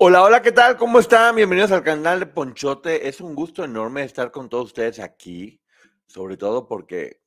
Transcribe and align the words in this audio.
Hola, 0.00 0.22
hola, 0.22 0.42
¿qué 0.42 0.52
tal? 0.52 0.76
¿Cómo 0.76 1.00
están? 1.00 1.34
Bienvenidos 1.34 1.72
al 1.72 1.82
canal 1.82 2.20
de 2.20 2.26
Ponchote. 2.26 3.08
Es 3.08 3.20
un 3.20 3.34
gusto 3.34 3.64
enorme 3.64 4.04
estar 4.04 4.30
con 4.30 4.48
todos 4.48 4.66
ustedes 4.66 5.00
aquí, 5.00 5.60
sobre 6.06 6.36
todo 6.36 6.68
porque 6.68 7.20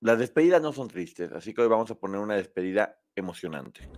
las 0.00 0.18
despedidas 0.18 0.60
no 0.60 0.72
son 0.72 0.88
tristes, 0.88 1.30
así 1.30 1.54
que 1.54 1.60
hoy 1.60 1.68
vamos 1.68 1.88
a 1.92 1.94
poner 1.94 2.20
una 2.20 2.34
despedida 2.34 2.98
emocionante. 3.14 3.88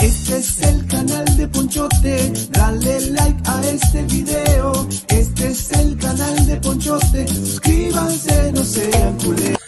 Este 0.00 0.36
es 0.36 0.62
el 0.62 0.86
canal 0.86 1.36
de 1.36 1.48
Ponchote, 1.48 2.32
dale 2.50 3.00
like 3.10 3.42
a 3.44 3.60
este 3.66 4.02
video. 4.04 4.72
Este 5.08 5.48
es 5.48 5.72
el 5.72 5.98
canal 5.98 6.46
de 6.46 6.56
Ponchote, 6.60 7.26
suscríbanse, 7.26 8.52
no 8.52 8.62
sean 8.62 9.18
culés. 9.18 9.58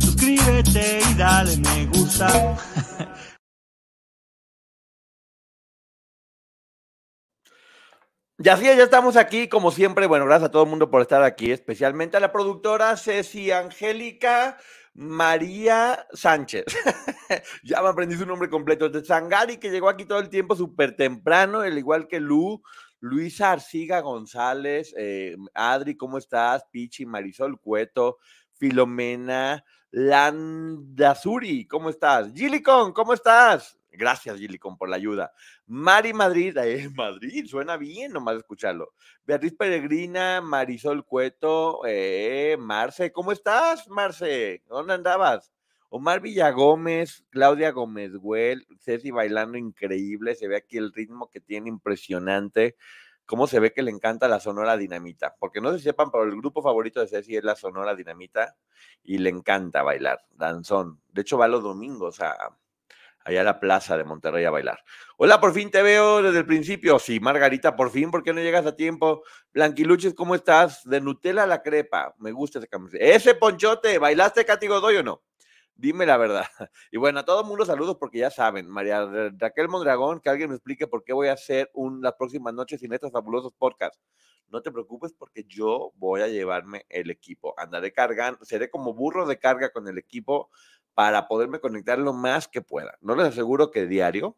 Suscríbete 0.00 0.98
y 1.08 1.14
dale 1.14 1.56
me 1.56 1.86
gusta. 1.86 2.58
Y 8.42 8.48
así 8.48 8.64
ya 8.64 8.72
estamos 8.82 9.18
aquí, 9.18 9.48
como 9.48 9.70
siempre. 9.70 10.06
Bueno, 10.06 10.24
gracias 10.24 10.48
a 10.48 10.50
todo 10.50 10.62
el 10.62 10.70
mundo 10.70 10.90
por 10.90 11.02
estar 11.02 11.22
aquí, 11.22 11.52
especialmente 11.52 12.16
a 12.16 12.20
la 12.20 12.32
productora 12.32 12.96
Ceci 12.96 13.50
Angélica 13.50 14.56
María 14.94 16.06
Sánchez. 16.14 16.64
ya 17.62 17.82
me 17.82 17.88
aprendí 17.88 18.16
su 18.16 18.24
nombre 18.24 18.48
completo. 18.48 18.88
De 18.88 19.04
Sangari, 19.04 19.58
que 19.58 19.70
llegó 19.70 19.90
aquí 19.90 20.06
todo 20.06 20.20
el 20.20 20.30
tiempo 20.30 20.56
súper 20.56 20.96
temprano, 20.96 21.60
al 21.60 21.76
igual 21.76 22.08
que 22.08 22.18
Lu. 22.18 22.62
Luisa 23.00 23.52
Arciga 23.52 24.00
González, 24.00 24.94
eh, 24.96 25.36
Adri, 25.52 25.96
¿cómo 25.96 26.16
estás? 26.16 26.64
Pichi, 26.70 27.04
Marisol 27.04 27.60
Cueto, 27.60 28.18
Filomena, 28.54 29.62
Landazuri, 29.90 31.66
¿cómo 31.66 31.90
estás? 31.90 32.32
Gilicon, 32.32 32.92
¿cómo 32.92 33.12
estás? 33.12 33.79
Gracias, 33.92 34.38
Gilicon, 34.38 34.76
por 34.76 34.88
la 34.88 34.96
ayuda. 34.96 35.32
Mari 35.66 36.12
Madrid, 36.12 36.56
eh, 36.58 36.88
Madrid, 36.94 37.46
suena 37.46 37.76
bien 37.76 38.12
nomás 38.12 38.36
escucharlo. 38.36 38.92
Beatriz 39.24 39.54
Peregrina, 39.54 40.40
Marisol 40.40 41.04
Cueto, 41.04 41.80
eh, 41.86 42.56
Marce, 42.58 43.12
¿cómo 43.12 43.32
estás, 43.32 43.88
Marce? 43.88 44.62
¿Dónde 44.68 44.94
andabas? 44.94 45.52
Omar 45.92 46.20
Villagómez, 46.20 47.24
Claudia 47.30 47.72
Gómez 47.72 48.14
Güell, 48.14 48.64
Ceci 48.78 49.10
bailando 49.10 49.58
increíble, 49.58 50.36
se 50.36 50.46
ve 50.46 50.56
aquí 50.56 50.76
el 50.76 50.92
ritmo 50.92 51.28
que 51.28 51.40
tiene 51.40 51.68
impresionante, 51.68 52.76
cómo 53.26 53.48
se 53.48 53.58
ve 53.58 53.72
que 53.72 53.82
le 53.82 53.90
encanta 53.90 54.28
la 54.28 54.38
Sonora 54.38 54.76
Dinamita, 54.76 55.34
porque 55.40 55.60
no 55.60 55.72
se 55.72 55.80
sepan, 55.80 56.12
pero 56.12 56.22
el 56.22 56.36
grupo 56.36 56.62
favorito 56.62 57.00
de 57.00 57.08
Ceci 57.08 57.36
es 57.36 57.42
la 57.42 57.56
Sonora 57.56 57.96
Dinamita 57.96 58.54
y 59.02 59.18
le 59.18 59.30
encanta 59.30 59.82
bailar, 59.82 60.20
danzón. 60.30 61.00
De 61.08 61.22
hecho, 61.22 61.38
va 61.38 61.48
los 61.48 61.64
domingos 61.64 62.20
a, 62.20 62.36
allá 63.24 63.40
a 63.42 63.44
la 63.44 63.60
plaza 63.60 63.96
de 63.96 64.04
Monterrey 64.04 64.44
a 64.44 64.50
bailar. 64.50 64.82
Hola, 65.16 65.40
por 65.40 65.52
fin 65.52 65.70
te 65.70 65.82
veo 65.82 66.22
desde 66.22 66.38
el 66.38 66.46
principio. 66.46 66.98
Sí, 66.98 67.20
Margarita, 67.20 67.76
por 67.76 67.90
fin, 67.90 68.10
¿por 68.10 68.22
qué 68.22 68.32
no 68.32 68.40
llegas 68.40 68.66
a 68.66 68.76
tiempo? 68.76 69.22
Blanquiluches, 69.52 70.14
¿cómo 70.14 70.34
estás? 70.34 70.82
De 70.84 71.00
Nutella 71.00 71.44
a 71.44 71.46
la 71.46 71.62
crepa. 71.62 72.14
Me 72.18 72.32
gusta 72.32 72.58
ese 72.58 72.68
camiseta. 72.68 73.04
Ese 73.04 73.34
ponchote, 73.34 73.98
¿bailaste 73.98 74.44
Katy 74.44 74.66
Godoy 74.66 74.96
o 74.96 75.02
no? 75.02 75.22
Dime 75.80 76.04
la 76.04 76.18
verdad. 76.18 76.44
Y 76.92 76.98
bueno, 76.98 77.20
a 77.20 77.24
todo 77.24 77.40
el 77.40 77.46
mundo 77.46 77.64
saludos 77.64 77.96
porque 77.98 78.18
ya 78.18 78.30
saben, 78.30 78.68
María 78.68 79.06
Raquel 79.38 79.68
Mondragón, 79.68 80.20
que 80.20 80.28
alguien 80.28 80.50
me 80.50 80.56
explique 80.56 80.86
por 80.86 81.04
qué 81.04 81.14
voy 81.14 81.28
a 81.28 81.32
hacer 81.32 81.70
un, 81.72 82.02
las 82.02 82.12
próximas 82.14 82.52
noches 82.52 82.80
sin 82.80 82.92
estos 82.92 83.10
fabulosos 83.10 83.54
podcasts. 83.54 83.98
No 84.48 84.60
te 84.60 84.70
preocupes 84.70 85.14
porque 85.14 85.44
yo 85.44 85.92
voy 85.96 86.20
a 86.20 86.28
llevarme 86.28 86.84
el 86.90 87.10
equipo. 87.10 87.54
Andaré 87.56 87.92
cargando, 87.92 88.44
seré 88.44 88.68
como 88.68 88.92
burro 88.92 89.26
de 89.26 89.38
carga 89.38 89.70
con 89.70 89.88
el 89.88 89.96
equipo 89.96 90.50
para 90.92 91.26
poderme 91.26 91.60
conectar 91.60 91.98
lo 91.98 92.12
más 92.12 92.46
que 92.46 92.60
pueda. 92.60 92.98
No 93.00 93.14
les 93.14 93.28
aseguro 93.28 93.70
que 93.70 93.86
diario, 93.86 94.36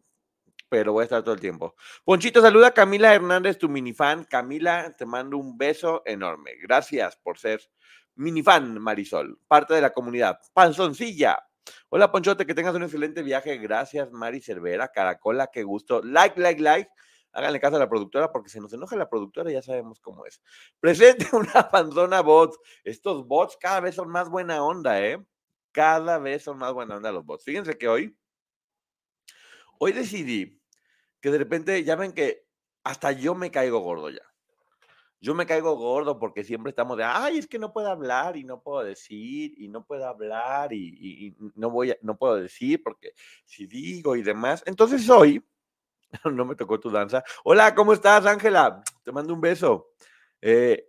pero 0.68 0.92
voy 0.92 1.02
a 1.02 1.04
estar 1.04 1.24
todo 1.24 1.34
el 1.34 1.40
tiempo. 1.40 1.74
Ponchito, 2.04 2.40
saluda 2.40 2.68
a 2.68 2.74
Camila 2.74 3.12
Hernández, 3.12 3.58
tu 3.58 3.68
minifan. 3.68 4.24
Camila, 4.24 4.94
te 4.96 5.06
mando 5.06 5.38
un 5.38 5.58
beso 5.58 6.02
enorme. 6.06 6.52
Gracias 6.62 7.16
por 7.16 7.38
ser 7.38 7.60
minifan, 8.16 8.78
Marisol, 8.80 9.38
parte 9.48 9.74
de 9.74 9.80
la 9.80 9.92
comunidad. 9.92 10.38
Panzoncilla. 10.52 11.46
Hola, 11.88 12.10
Ponchote, 12.10 12.46
que 12.46 12.54
tengas 12.54 12.74
un 12.74 12.82
excelente 12.82 13.22
viaje. 13.22 13.56
Gracias, 13.58 14.10
Mari 14.12 14.40
Cervera. 14.40 14.88
Caracola, 14.88 15.48
qué 15.52 15.62
gusto. 15.62 16.02
Like, 16.02 16.40
like, 16.40 16.60
like. 16.60 16.90
Háganle 17.32 17.60
caso 17.60 17.76
a 17.76 17.78
la 17.78 17.88
productora 17.88 18.30
porque 18.30 18.50
se 18.50 18.60
nos 18.60 18.72
enoja 18.72 18.94
la 18.94 19.08
productora, 19.08 19.50
ya 19.50 19.62
sabemos 19.62 20.00
cómo 20.00 20.26
es. 20.26 20.42
Presente 20.80 21.26
una 21.32 21.70
panzona 21.70 22.20
bots. 22.20 22.58
Estos 22.84 23.26
bots 23.26 23.56
cada 23.58 23.80
vez 23.80 23.94
son 23.94 24.08
más 24.08 24.28
buena 24.28 24.62
onda, 24.62 25.00
¿eh? 25.00 25.24
Cada 25.72 26.18
vez 26.18 26.42
son 26.42 26.58
más 26.58 26.72
buena 26.74 26.96
onda 26.96 27.10
los 27.10 27.24
bots. 27.24 27.44
Fíjense 27.44 27.78
que 27.78 27.88
hoy, 27.88 28.16
hoy 29.78 29.92
decidí 29.92 30.60
que 31.22 31.30
de 31.30 31.38
repente, 31.38 31.82
ya 31.84 31.96
ven 31.96 32.12
que 32.12 32.44
hasta 32.84 33.12
yo 33.12 33.34
me 33.34 33.50
caigo 33.50 33.78
gordo 33.78 34.10
ya. 34.10 34.31
Yo 35.22 35.34
me 35.36 35.46
caigo 35.46 35.76
gordo 35.76 36.18
porque 36.18 36.44
siempre 36.44 36.70
estamos 36.70 36.98
de, 36.98 37.04
ay, 37.04 37.38
es 37.38 37.46
que 37.46 37.58
no 37.60 37.72
puedo 37.72 37.88
hablar 37.88 38.36
y 38.36 38.44
no 38.44 38.60
puedo 38.60 38.84
decir 38.84 39.54
y 39.56 39.68
no 39.68 39.86
puedo 39.86 40.06
hablar 40.06 40.72
y, 40.72 40.88
y- 40.98 41.26
y 41.28 41.36
no 41.54 41.70
voy 41.70 41.92
a, 41.92 41.96
no 42.02 42.18
puedo 42.18 42.34
decir 42.36 42.82
porque 42.82 43.14
si 43.44 43.66
digo 43.68 44.16
y 44.16 44.22
demás. 44.22 44.64
Entonces 44.66 45.08
hoy, 45.08 45.44
no 46.32 46.44
me 46.44 46.56
tocó 46.56 46.80
tu 46.80 46.90
danza. 46.90 47.24
Hola, 47.44 47.74
¿cómo 47.74 47.92
estás, 47.92 48.26
Ángela? 48.26 48.82
Te 49.04 49.12
mando 49.12 49.34
un 49.34 49.40
beso. 49.40 49.92
Eh, 50.42 50.86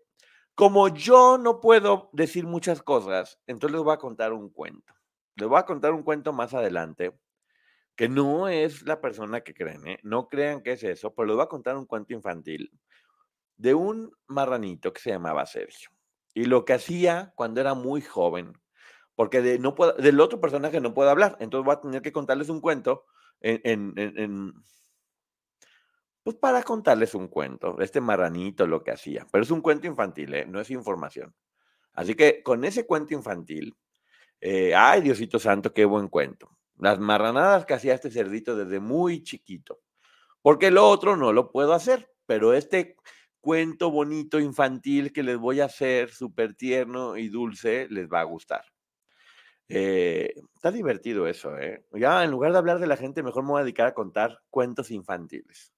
como 0.56 0.90
yo 0.90 1.38
no 1.38 1.62
puedo 1.62 2.10
decir 2.14 2.46
muchas 2.48 2.82
cosas, 2.84 3.40
entonces 3.48 3.76
les 3.76 3.84
voy 3.86 3.94
a 3.94 3.98
contar 3.98 4.34
un 4.34 4.50
cuento. 4.50 4.94
Les 5.36 5.48
voy 5.50 5.60
a 5.60 5.66
contar 5.66 5.94
un 5.94 6.04
cuento 6.04 6.34
más 6.34 6.54
adelante 6.54 7.18
que 7.96 8.10
no 8.10 8.48
es 8.48 8.84
la 8.84 9.02
persona 9.02 9.42
que 9.42 9.54
creen, 9.54 9.88
¿eh? 9.88 10.00
No 10.04 10.28
crean 10.28 10.62
que 10.64 10.74
es 10.74 10.84
eso, 10.84 11.14
pero 11.14 11.28
les 11.28 11.36
voy 11.36 11.46
a 11.46 11.50
contar 11.50 11.78
un 11.78 11.86
cuento 11.86 12.14
infantil 12.14 12.72
de 13.58 13.74
un 13.74 14.12
marranito 14.28 14.92
que 14.94 15.02
se 15.02 15.10
llamaba 15.12 15.46
Sergio. 15.46 15.90
Y 16.34 16.46
lo 16.46 16.66
que 16.66 16.74
hacía 16.74 17.34
cuando 17.36 17.62
era 17.62 17.74
muy 17.74 18.02
joven, 18.02 18.54
porque 19.16 19.42
del 19.42 20.20
otro 20.20 20.42
personaje 20.42 20.82
no 20.82 20.94
puedo 20.94 21.10
hablar, 21.10 21.38
entonces 21.40 21.66
voy 21.66 21.76
a 21.76 21.82
tener 21.82 22.02
que 22.02 22.12
contarles 22.12 22.50
un 22.50 22.62
cuento 22.62 23.06
en, 23.42 23.94
en- 23.96 24.18
en- 24.18 24.54
pues 26.24 26.38
para 26.38 26.64
contarles 26.64 27.14
un 27.16 27.28
cuento, 27.28 27.80
este 27.82 28.00
marranito 28.00 28.66
lo 28.66 28.82
que 28.84 28.92
hacía. 28.92 29.28
Pero 29.32 29.44
es 29.44 29.52
un 29.52 29.62
cuento 29.62 29.88
infantil, 29.88 30.34
¿eh? 30.34 30.46
no 30.48 30.60
es 30.62 30.72
información. 30.72 31.36
Así 31.94 32.16
que 32.16 32.42
con 32.42 32.64
ese 32.64 32.86
cuento 32.86 33.14
infantil, 33.14 33.76
eh, 34.40 34.74
ay 34.74 35.02
Diosito 35.02 35.38
Santo, 35.38 35.74
qué 35.74 35.86
buen 35.86 36.08
cuento. 36.08 36.50
Las 36.78 36.98
marranadas 37.00 37.66
que 37.66 37.74
hacía 37.74 37.94
este 37.94 38.10
cerdito 38.10 38.56
desde 38.56 38.80
muy 38.80 39.22
chiquito. 39.22 39.82
Porque 40.42 40.72
lo 40.72 40.88
otro 40.90 41.16
no 41.18 41.34
lo 41.34 41.52
puedo 41.52 41.74
hacer, 41.74 42.10
pero 42.26 42.54
este 42.54 42.96
cuento 43.44 43.92
bonito 43.92 44.40
infantil 44.40 45.12
que 45.12 45.22
les 45.22 45.38
voy 45.38 45.60
a 45.60 45.66
hacer, 45.66 46.12
súper 46.12 46.56
tierno 46.56 47.18
y 47.18 47.28
dulce, 47.28 47.88
les 47.90 48.08
va 48.08 48.22
a 48.22 48.24
gustar. 48.24 48.64
Eh, 49.68 50.34
está 50.56 50.72
divertido 50.72 51.28
eso, 51.28 51.58
¿eh? 51.58 51.86
Ya 51.92 52.24
en 52.24 52.32
lugar 52.32 52.54
de 52.54 52.60
hablar 52.60 52.80
de 52.80 52.88
la 52.88 52.96
gente, 52.96 53.22
mejor 53.22 53.44
me 53.44 53.50
voy 53.50 53.60
a 53.60 53.64
dedicar 53.66 53.88
a 53.88 53.94
contar 53.94 54.40
cuentos 54.50 54.92
infantiles. 54.92 55.74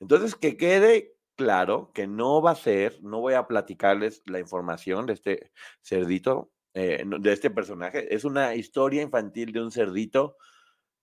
Entonces, 0.00 0.34
que 0.34 0.56
quede 0.56 1.14
claro 1.36 1.92
que 1.94 2.08
no 2.08 2.42
va 2.42 2.50
a 2.50 2.56
ser, 2.56 2.98
no 3.02 3.20
voy 3.20 3.34
a 3.34 3.46
platicarles 3.46 4.22
la 4.26 4.40
información 4.40 5.06
de 5.06 5.12
este 5.12 5.52
cerdito, 5.82 6.50
eh, 6.74 7.04
de 7.06 7.32
este 7.32 7.50
personaje. 7.50 8.12
Es 8.12 8.24
una 8.24 8.56
historia 8.56 9.02
infantil 9.02 9.52
de 9.52 9.62
un 9.62 9.70
cerdito 9.70 10.38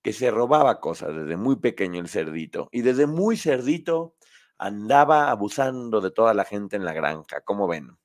que 0.02 0.12
se 0.12 0.30
robaba 0.30 0.80
cosas 0.80 1.16
desde 1.16 1.38
muy 1.38 1.56
pequeño 1.56 1.98
el 1.98 2.08
cerdito. 2.10 2.68
Y 2.72 2.82
desde 2.82 3.06
muy 3.06 3.38
cerdito 3.38 4.16
andaba 4.58 5.30
abusando 5.30 6.00
de 6.00 6.10
toda 6.10 6.34
la 6.34 6.44
gente 6.44 6.76
en 6.76 6.84
la 6.84 6.92
granja, 6.92 7.40
como 7.42 7.66
ven. 7.68 7.96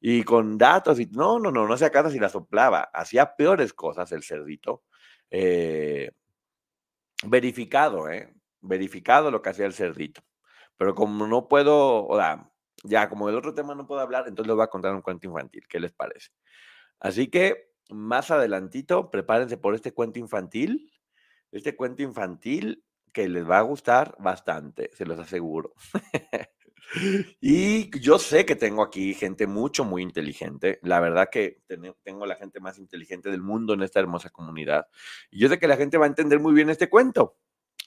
Y 0.00 0.22
con 0.22 0.58
datos 0.58 0.98
no, 1.10 1.38
no, 1.38 1.50
no, 1.50 1.66
no 1.66 1.74
hacía 1.74 1.90
caso 1.90 2.10
si 2.10 2.18
la 2.18 2.28
soplaba. 2.28 2.82
Hacía 2.92 3.34
peores 3.36 3.72
cosas 3.72 4.12
el 4.12 4.22
cerdito. 4.22 4.84
Eh, 5.30 6.12
verificado, 7.24 8.08
¿eh? 8.08 8.32
Verificado 8.60 9.30
lo 9.30 9.42
que 9.42 9.50
hacía 9.50 9.66
el 9.66 9.74
cerdito. 9.74 10.22
Pero 10.76 10.94
como 10.94 11.26
no 11.26 11.48
puedo, 11.48 12.06
o 12.06 12.16
sea, 12.16 12.50
ya 12.84 13.08
como 13.08 13.28
el 13.28 13.36
otro 13.36 13.54
tema 13.54 13.74
no 13.74 13.86
puedo 13.86 14.00
hablar, 14.00 14.28
entonces 14.28 14.48
les 14.48 14.56
voy 14.56 14.64
a 14.64 14.68
contar 14.68 14.94
un 14.94 15.02
cuento 15.02 15.26
infantil. 15.26 15.66
¿Qué 15.68 15.80
les 15.80 15.92
parece? 15.92 16.28
Así 17.00 17.28
que 17.28 17.72
más 17.90 18.30
adelantito, 18.30 19.10
prepárense 19.10 19.56
por 19.56 19.74
este 19.74 19.92
cuento 19.92 20.18
infantil. 20.18 20.92
Este 21.50 21.74
cuento 21.74 22.02
infantil 22.02 22.84
que 23.12 23.28
les 23.28 23.48
va 23.48 23.58
a 23.58 23.62
gustar 23.62 24.16
bastante, 24.18 24.90
se 24.94 25.04
los 25.04 25.18
aseguro. 25.18 25.74
y 27.40 27.90
yo 28.00 28.18
sé 28.18 28.46
que 28.46 28.56
tengo 28.56 28.82
aquí 28.82 29.14
gente 29.14 29.46
mucho, 29.46 29.84
muy 29.84 30.02
inteligente. 30.02 30.78
La 30.82 31.00
verdad 31.00 31.28
que 31.30 31.62
tengo 32.02 32.26
la 32.26 32.36
gente 32.36 32.60
más 32.60 32.78
inteligente 32.78 33.30
del 33.30 33.42
mundo 33.42 33.74
en 33.74 33.82
esta 33.82 34.00
hermosa 34.00 34.30
comunidad. 34.30 34.86
Y 35.30 35.40
yo 35.40 35.48
sé 35.48 35.58
que 35.58 35.68
la 35.68 35.76
gente 35.76 35.98
va 35.98 36.06
a 36.06 36.08
entender 36.08 36.40
muy 36.40 36.54
bien 36.54 36.70
este 36.70 36.88
cuento. 36.88 37.36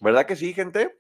¿Verdad 0.02 0.26
que 0.26 0.36
sí, 0.36 0.54
gente? 0.54 1.00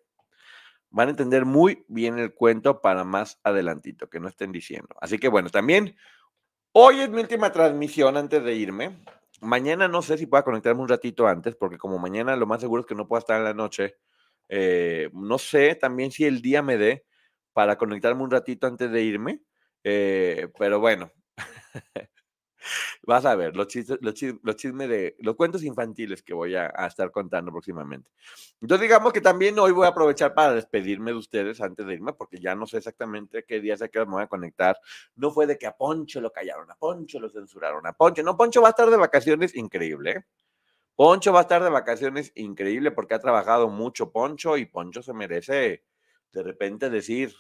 Van 0.89 1.07
a 1.07 1.12
entender 1.12 1.45
muy 1.45 1.85
bien 1.88 2.19
el 2.19 2.33
cuento 2.33 2.81
para 2.81 3.03
más 3.03 3.39
adelantito, 3.44 4.09
que 4.09 4.19
no 4.19 4.27
estén 4.27 4.51
diciendo. 4.51 4.95
Así 5.00 5.18
que 5.18 5.29
bueno, 5.29 5.50
también 5.50 5.95
hoy 6.73 7.00
es 7.00 7.09
mi 7.09 7.21
última 7.21 7.51
transmisión 7.51 8.18
antes 8.18 8.44
de 8.44 8.53
irme. 8.53 9.03
Mañana 9.41 9.88
no 9.88 10.01
sé 10.01 10.18
si 10.18 10.27
pueda 10.27 10.44
conectarme 10.44 10.81
un 10.81 10.89
ratito 10.89 11.27
antes, 11.27 11.56
porque 11.56 11.77
como 11.77 11.97
mañana 11.97 12.35
lo 12.35 12.45
más 12.45 12.62
seguro 12.62 12.81
es 12.81 12.88
que 12.88 12.94
no 12.94 13.07
pueda 13.07 13.19
estar 13.19 13.38
en 13.38 13.45
la 13.45 13.53
noche. 13.53 13.95
Eh, 14.53 15.09
no 15.13 15.38
sé 15.38 15.75
también 15.75 16.12
si 16.12 16.25
el 16.25 16.42
día 16.42 16.62
me 16.62 16.77
dé 16.77 17.06
para 17.53 17.77
conectarme 17.77 18.21
un 18.21 18.31
ratito 18.31 18.68
antes 18.68 18.92
de 18.92 19.01
irme. 19.01 19.42
Eh, 19.83 20.50
pero 20.59 20.80
bueno, 20.80 21.09
vas 23.03 23.25
a 23.25 23.33
ver 23.36 23.56
los 23.56 23.68
chismes, 23.68 23.98
los, 24.01 24.13
chismes, 24.56 24.89
de 24.89 25.15
los 25.19 25.36
cuentos 25.38 25.63
infantiles 25.63 26.21
que 26.21 26.33
voy 26.33 26.56
a, 26.56 26.68
estar 26.86 27.12
contando 27.12 27.50
próximamente. 27.50 28.12
Entonces, 28.59 28.81
digamos 28.81 29.13
que 29.13 29.21
también 29.21 29.57
hoy 29.57 29.71
voy 29.71 29.86
a 29.86 29.89
aprovechar 29.89 30.33
para 30.33 30.54
despedirme 30.54 31.12
de 31.12 31.18
ustedes 31.18 31.62
antes 31.62 31.86
de 31.86 31.94
irme, 31.94 32.12
porque 32.13 32.38
ya 32.38 32.54
no 32.54 32.68
sé 32.68 32.77
exactamente 32.77 33.45
qué 33.47 33.62
día 33.62 33.77
sé 33.77 33.89
que 33.89 34.00
me 34.00 34.06
voy 34.06 34.24
a 34.24 34.27
conectar. 34.27 34.77
No 35.15 35.31
fue 35.31 35.47
de 35.47 35.57
que 35.57 35.65
a 35.65 35.77
Poncho 35.77 36.19
lo 36.19 36.31
callaron, 36.31 36.69
a 36.69 36.75
Poncho 36.75 37.21
lo 37.21 37.30
censuraron, 37.30 37.88
a 37.88 37.94
Poncho. 37.94 38.21
No, 38.21 38.36
Poncho 38.36 38.62
va 38.62 38.68
a 38.68 38.71
estar 38.71 38.89
de 38.89 38.97
vacaciones 38.97 39.56
increíble. 39.56 40.12
¿eh? 40.12 40.25
Poncho 40.95 41.33
va 41.33 41.39
a 41.39 41.41
estar 41.43 41.63
de 41.63 41.69
vacaciones 41.69 42.31
increíble 42.35 42.91
porque 42.91 43.13
ha 43.13 43.19
trabajado 43.19 43.69
mucho 43.69 44.11
Poncho 44.11 44.57
y 44.57 44.65
Poncho 44.65 45.01
se 45.01 45.13
merece 45.13 45.83
de 46.31 46.43
repente 46.43 46.89
decir, 46.89 47.35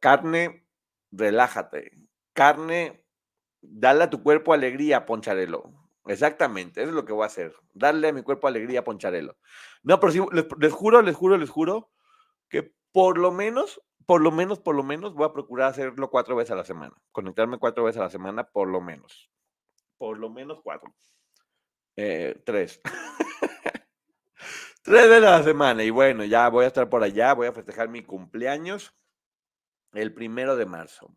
carne, 0.00 0.66
relájate, 1.10 1.92
carne, 2.32 3.04
dale 3.60 4.04
a 4.04 4.10
tu 4.10 4.22
cuerpo 4.22 4.52
alegría, 4.52 5.06
Poncharelo. 5.06 5.72
Exactamente, 6.06 6.82
eso 6.82 6.90
es 6.90 6.94
lo 6.94 7.04
que 7.04 7.12
voy 7.12 7.24
a 7.24 7.26
hacer, 7.26 7.52
darle 7.74 8.08
a 8.08 8.12
mi 8.12 8.22
cuerpo 8.22 8.46
alegría, 8.46 8.84
Poncharelo. 8.84 9.36
No, 9.82 9.98
pero 9.98 10.12
sí, 10.12 10.20
les, 10.32 10.72
juro, 10.72 11.02
les 11.02 11.16
juro, 11.16 11.36
les 11.36 11.50
juro 11.50 11.90
que 12.48 12.72
por 12.92 13.18
lo 13.18 13.32
menos, 13.32 13.80
por 14.06 14.20
lo 14.20 14.30
menos, 14.30 14.60
por 14.60 14.76
lo 14.76 14.84
menos 14.84 15.14
voy 15.14 15.26
a 15.26 15.32
procurar 15.32 15.70
hacerlo 15.70 16.10
cuatro 16.10 16.36
veces 16.36 16.52
a 16.52 16.56
la 16.56 16.64
semana, 16.64 16.96
conectarme 17.10 17.58
cuatro 17.58 17.84
veces 17.84 18.00
a 18.00 18.04
la 18.04 18.10
semana, 18.10 18.44
por 18.44 18.68
lo 18.68 18.80
menos. 18.80 19.30
Por 19.98 20.18
lo 20.18 20.30
menos 20.30 20.60
cuatro. 20.62 20.94
Eh, 21.96 22.40
tres. 22.44 22.80
tres 24.82 25.10
de 25.10 25.20
la 25.20 25.42
semana. 25.42 25.82
Y 25.82 25.90
bueno, 25.90 26.24
ya 26.24 26.48
voy 26.48 26.64
a 26.64 26.68
estar 26.68 26.88
por 26.88 27.02
allá, 27.02 27.34
voy 27.34 27.46
a 27.46 27.52
festejar 27.52 27.88
mi 27.88 28.02
cumpleaños 28.02 28.94
el 29.92 30.12
primero 30.12 30.56
de 30.56 30.66
marzo. 30.66 31.16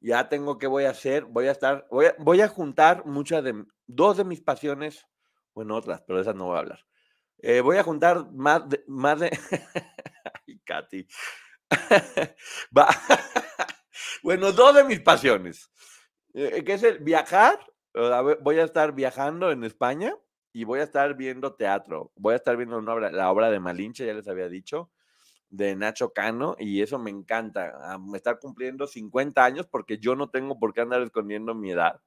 Ya 0.00 0.28
tengo 0.28 0.58
que 0.58 0.66
voy 0.66 0.84
a 0.84 0.90
hacer, 0.90 1.24
voy 1.24 1.48
a 1.48 1.52
estar, 1.52 1.86
voy 1.90 2.06
a, 2.06 2.14
voy 2.18 2.40
a 2.40 2.48
juntar 2.48 3.04
muchas 3.06 3.42
de, 3.42 3.64
dos 3.86 4.16
de 4.16 4.24
mis 4.24 4.40
pasiones, 4.40 5.06
bueno, 5.54 5.76
otras, 5.76 6.02
pero 6.06 6.20
esas 6.20 6.34
no 6.34 6.46
voy 6.46 6.56
a 6.56 6.60
hablar. 6.60 6.86
Eh, 7.38 7.60
voy 7.60 7.76
a 7.76 7.84
juntar 7.84 8.30
más 8.32 8.68
de, 8.68 8.84
más 8.86 9.20
de, 9.20 9.30
ay, 10.46 10.60
Katy. 10.64 11.06
bueno, 14.22 14.52
dos 14.52 14.74
de 14.74 14.84
mis 14.84 15.00
pasiones, 15.00 15.70
eh, 16.34 16.62
que 16.64 16.74
es 16.74 16.82
el 16.82 17.00
viajar 17.00 17.58
voy 17.94 18.58
a 18.58 18.64
estar 18.64 18.92
viajando 18.94 19.50
en 19.50 19.64
España 19.64 20.14
y 20.52 20.64
voy 20.64 20.80
a 20.80 20.84
estar 20.84 21.14
viendo 21.16 21.54
teatro. 21.54 22.12
Voy 22.16 22.34
a 22.34 22.36
estar 22.36 22.56
viendo 22.56 22.80
la 22.80 23.30
obra 23.30 23.50
de 23.50 23.60
Malinche, 23.60 24.06
ya 24.06 24.14
les 24.14 24.28
había 24.28 24.48
dicho, 24.48 24.90
de 25.50 25.76
Nacho 25.76 26.12
Cano, 26.12 26.56
y 26.58 26.82
eso 26.82 26.98
me 26.98 27.10
encanta. 27.10 27.98
Me 28.00 28.16
estar 28.18 28.38
cumpliendo 28.40 28.86
50 28.86 29.44
años 29.44 29.66
porque 29.66 29.98
yo 29.98 30.16
no 30.16 30.30
tengo 30.30 30.58
por 30.58 30.72
qué 30.74 30.82
andar 30.82 31.02
escondiendo 31.02 31.54
mi 31.54 31.70
edad. 31.72 32.00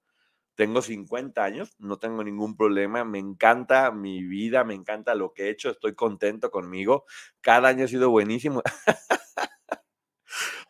Tengo 0.56 0.82
50 0.82 1.44
años, 1.44 1.74
no 1.80 1.98
tengo 2.00 2.24
ningún 2.24 2.56
problema, 2.58 3.04
me 3.06 3.20
encanta 3.20 3.92
mi 3.92 4.24
vida, 4.24 4.64
me 4.66 4.74
encanta 4.76 5.16
lo 5.16 5.34
que 5.34 5.46
he 5.46 5.50
hecho, 5.50 5.70
estoy 5.72 5.96
contento 5.96 6.52
conmigo. 6.52 7.06
Cada 7.42 7.70
año 7.70 7.86
ha 7.86 7.88
sido 7.88 8.10
buenísimo. 8.12 8.62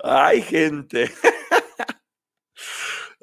Ay, 0.03 0.41
gente. 0.41 1.09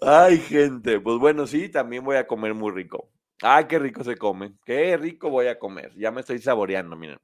Ay, 0.01 0.39
gente, 0.39 1.01
pues 1.01 1.19
bueno, 1.19 1.47
sí, 1.47 1.69
también 1.69 2.05
voy 2.05 2.17
a 2.17 2.27
comer 2.27 2.55
muy 2.55 2.71
rico. 2.71 3.11
Ay, 3.43 3.67
qué 3.67 3.79
rico 3.79 4.05
se 4.05 4.17
come. 4.17 4.55
Qué 4.65 4.97
rico 4.97 5.31
voy 5.31 5.49
a 5.49 5.59
comer. 5.59 5.93
Ya 5.97 6.11
me 6.11 6.21
estoy 6.21 6.39
saboreando, 6.39 6.97
miren. 6.97 7.19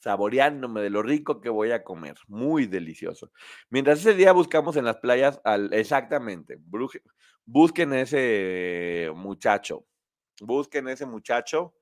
Saboreándome 0.00 0.80
de 0.80 0.88
lo 0.88 1.02
rico 1.02 1.40
que 1.40 1.50
voy 1.50 1.72
a 1.72 1.84
comer. 1.84 2.16
Muy 2.26 2.66
delicioso. 2.66 3.30
Mientras 3.68 4.00
ese 4.00 4.14
día 4.14 4.32
buscamos 4.32 4.76
en 4.76 4.86
las 4.86 4.96
playas 4.96 5.40
al. 5.44 5.72
Exactamente. 5.74 6.58
Busquen 7.44 7.92
ese 7.92 9.10
muchacho. 9.14 9.86
Busquen 10.40 10.88
ese 10.88 11.04
muchacho 11.04 11.74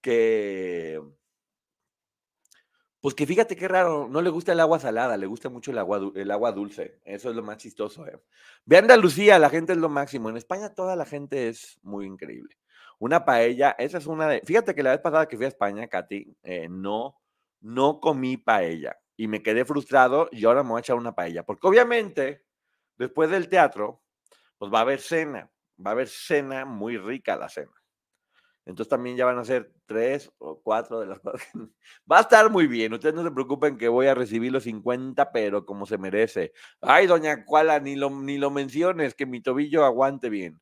que 0.00 0.98
pues 3.00 3.14
que 3.14 3.26
fíjate 3.26 3.54
qué 3.54 3.68
raro, 3.68 4.08
no 4.10 4.20
le 4.22 4.30
gusta 4.30 4.52
el 4.52 4.60
agua 4.60 4.80
salada, 4.80 5.16
le 5.16 5.26
gusta 5.26 5.48
mucho 5.48 5.70
el 5.70 5.78
agua, 5.78 6.12
el 6.14 6.30
agua 6.30 6.50
dulce. 6.52 7.00
Eso 7.04 7.30
es 7.30 7.36
lo 7.36 7.42
más 7.42 7.58
chistoso. 7.58 8.06
¿eh? 8.06 8.20
Ve 8.64 8.78
Andalucía, 8.78 9.38
la 9.38 9.50
gente 9.50 9.72
es 9.72 9.78
lo 9.78 9.88
máximo. 9.88 10.28
En 10.28 10.36
España 10.36 10.74
toda 10.74 10.96
la 10.96 11.06
gente 11.06 11.48
es 11.48 11.78
muy 11.82 12.06
increíble. 12.06 12.56
Una 12.98 13.24
paella, 13.24 13.76
esa 13.78 13.98
es 13.98 14.06
una 14.06 14.26
de... 14.28 14.42
Fíjate 14.44 14.74
que 14.74 14.82
la 14.82 14.90
vez 14.90 15.00
pasada 15.00 15.28
que 15.28 15.36
fui 15.36 15.44
a 15.44 15.48
España, 15.48 15.86
Katy, 15.86 16.36
eh, 16.42 16.68
no, 16.68 17.16
no 17.60 18.00
comí 18.00 18.36
paella 18.36 18.98
y 19.16 19.28
me 19.28 19.42
quedé 19.42 19.64
frustrado 19.64 20.28
y 20.32 20.44
ahora 20.44 20.64
me 20.64 20.70
voy 20.70 20.78
a 20.78 20.80
echar 20.80 20.96
una 20.96 21.14
paella. 21.14 21.44
Porque 21.44 21.68
obviamente, 21.68 22.44
después 22.96 23.30
del 23.30 23.48
teatro, 23.48 24.02
pues 24.58 24.72
va 24.72 24.78
a 24.78 24.82
haber 24.82 25.00
cena. 25.00 25.48
Va 25.84 25.90
a 25.90 25.94
haber 25.94 26.08
cena 26.08 26.64
muy 26.64 26.98
rica 26.98 27.36
la 27.36 27.48
cena. 27.48 27.72
Entonces 28.68 28.90
también 28.90 29.16
ya 29.16 29.24
van 29.24 29.38
a 29.38 29.44
ser 29.46 29.72
tres 29.86 30.30
o 30.36 30.60
cuatro 30.60 31.00
de 31.00 31.06
las 31.06 31.18
cosas. 31.20 31.48
Va 32.10 32.18
a 32.18 32.20
estar 32.20 32.50
muy 32.50 32.66
bien. 32.66 32.92
Ustedes 32.92 33.14
no 33.14 33.24
se 33.24 33.30
preocupen 33.30 33.78
que 33.78 33.88
voy 33.88 34.08
a 34.08 34.14
recibir 34.14 34.52
los 34.52 34.64
50, 34.64 35.32
pero 35.32 35.64
como 35.64 35.86
se 35.86 35.96
merece. 35.96 36.52
Ay, 36.82 37.06
doña 37.06 37.46
Cuala, 37.46 37.80
ni 37.80 37.96
lo, 37.96 38.10
ni 38.10 38.36
lo 38.36 38.50
menciones, 38.50 39.14
que 39.14 39.24
mi 39.24 39.40
tobillo 39.40 39.86
aguante 39.86 40.28
bien. 40.28 40.60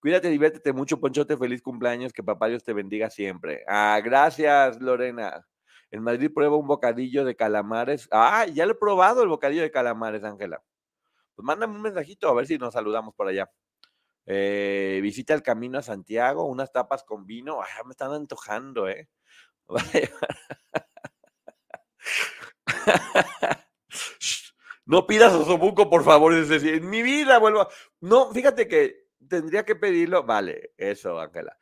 Cuídate, 0.00 0.28
diviértete 0.30 0.72
mucho, 0.72 1.00
Ponchote. 1.00 1.36
Feliz 1.36 1.62
cumpleaños. 1.62 2.12
Que 2.12 2.22
papá 2.22 2.46
Dios 2.46 2.62
te 2.62 2.72
bendiga 2.72 3.10
siempre. 3.10 3.64
Ah, 3.66 4.00
gracias, 4.04 4.80
Lorena. 4.80 5.44
En 5.90 6.02
Madrid 6.04 6.30
prueba 6.32 6.56
un 6.56 6.68
bocadillo 6.68 7.24
de 7.24 7.34
calamares. 7.34 8.08
Ah, 8.12 8.46
ya 8.46 8.66
lo 8.66 8.72
he 8.72 8.76
probado 8.76 9.24
el 9.24 9.28
bocadillo 9.28 9.62
de 9.62 9.72
calamares, 9.72 10.22
Ángela. 10.22 10.62
Pues 11.34 11.44
mándame 11.44 11.74
un 11.74 11.82
mensajito 11.82 12.28
a 12.28 12.34
ver 12.34 12.46
si 12.46 12.56
nos 12.56 12.74
saludamos 12.74 13.14
por 13.16 13.26
allá. 13.26 13.50
Eh, 14.26 15.00
visita 15.02 15.34
el 15.34 15.42
camino 15.42 15.78
a 15.78 15.82
Santiago, 15.82 16.44
unas 16.44 16.72
tapas 16.72 17.04
con 17.04 17.26
vino. 17.26 17.60
Ay, 17.62 17.68
me 17.84 17.92
están 17.92 18.12
antojando, 18.12 18.88
¿eh? 18.88 19.08
no 24.86 25.06
pidas 25.06 25.32
osobuco, 25.32 25.88
por 25.90 26.04
favor. 26.04 26.34
Es 26.34 26.48
decir, 26.48 26.74
en 26.74 26.88
mi 26.90 27.02
vida 27.02 27.38
vuelvo. 27.38 27.68
No, 28.00 28.32
fíjate 28.32 28.68
que 28.68 29.06
tendría 29.28 29.64
que 29.64 29.76
pedirlo. 29.76 30.24
Vale, 30.24 30.72
eso, 30.76 31.18
Ángela. 31.20 31.56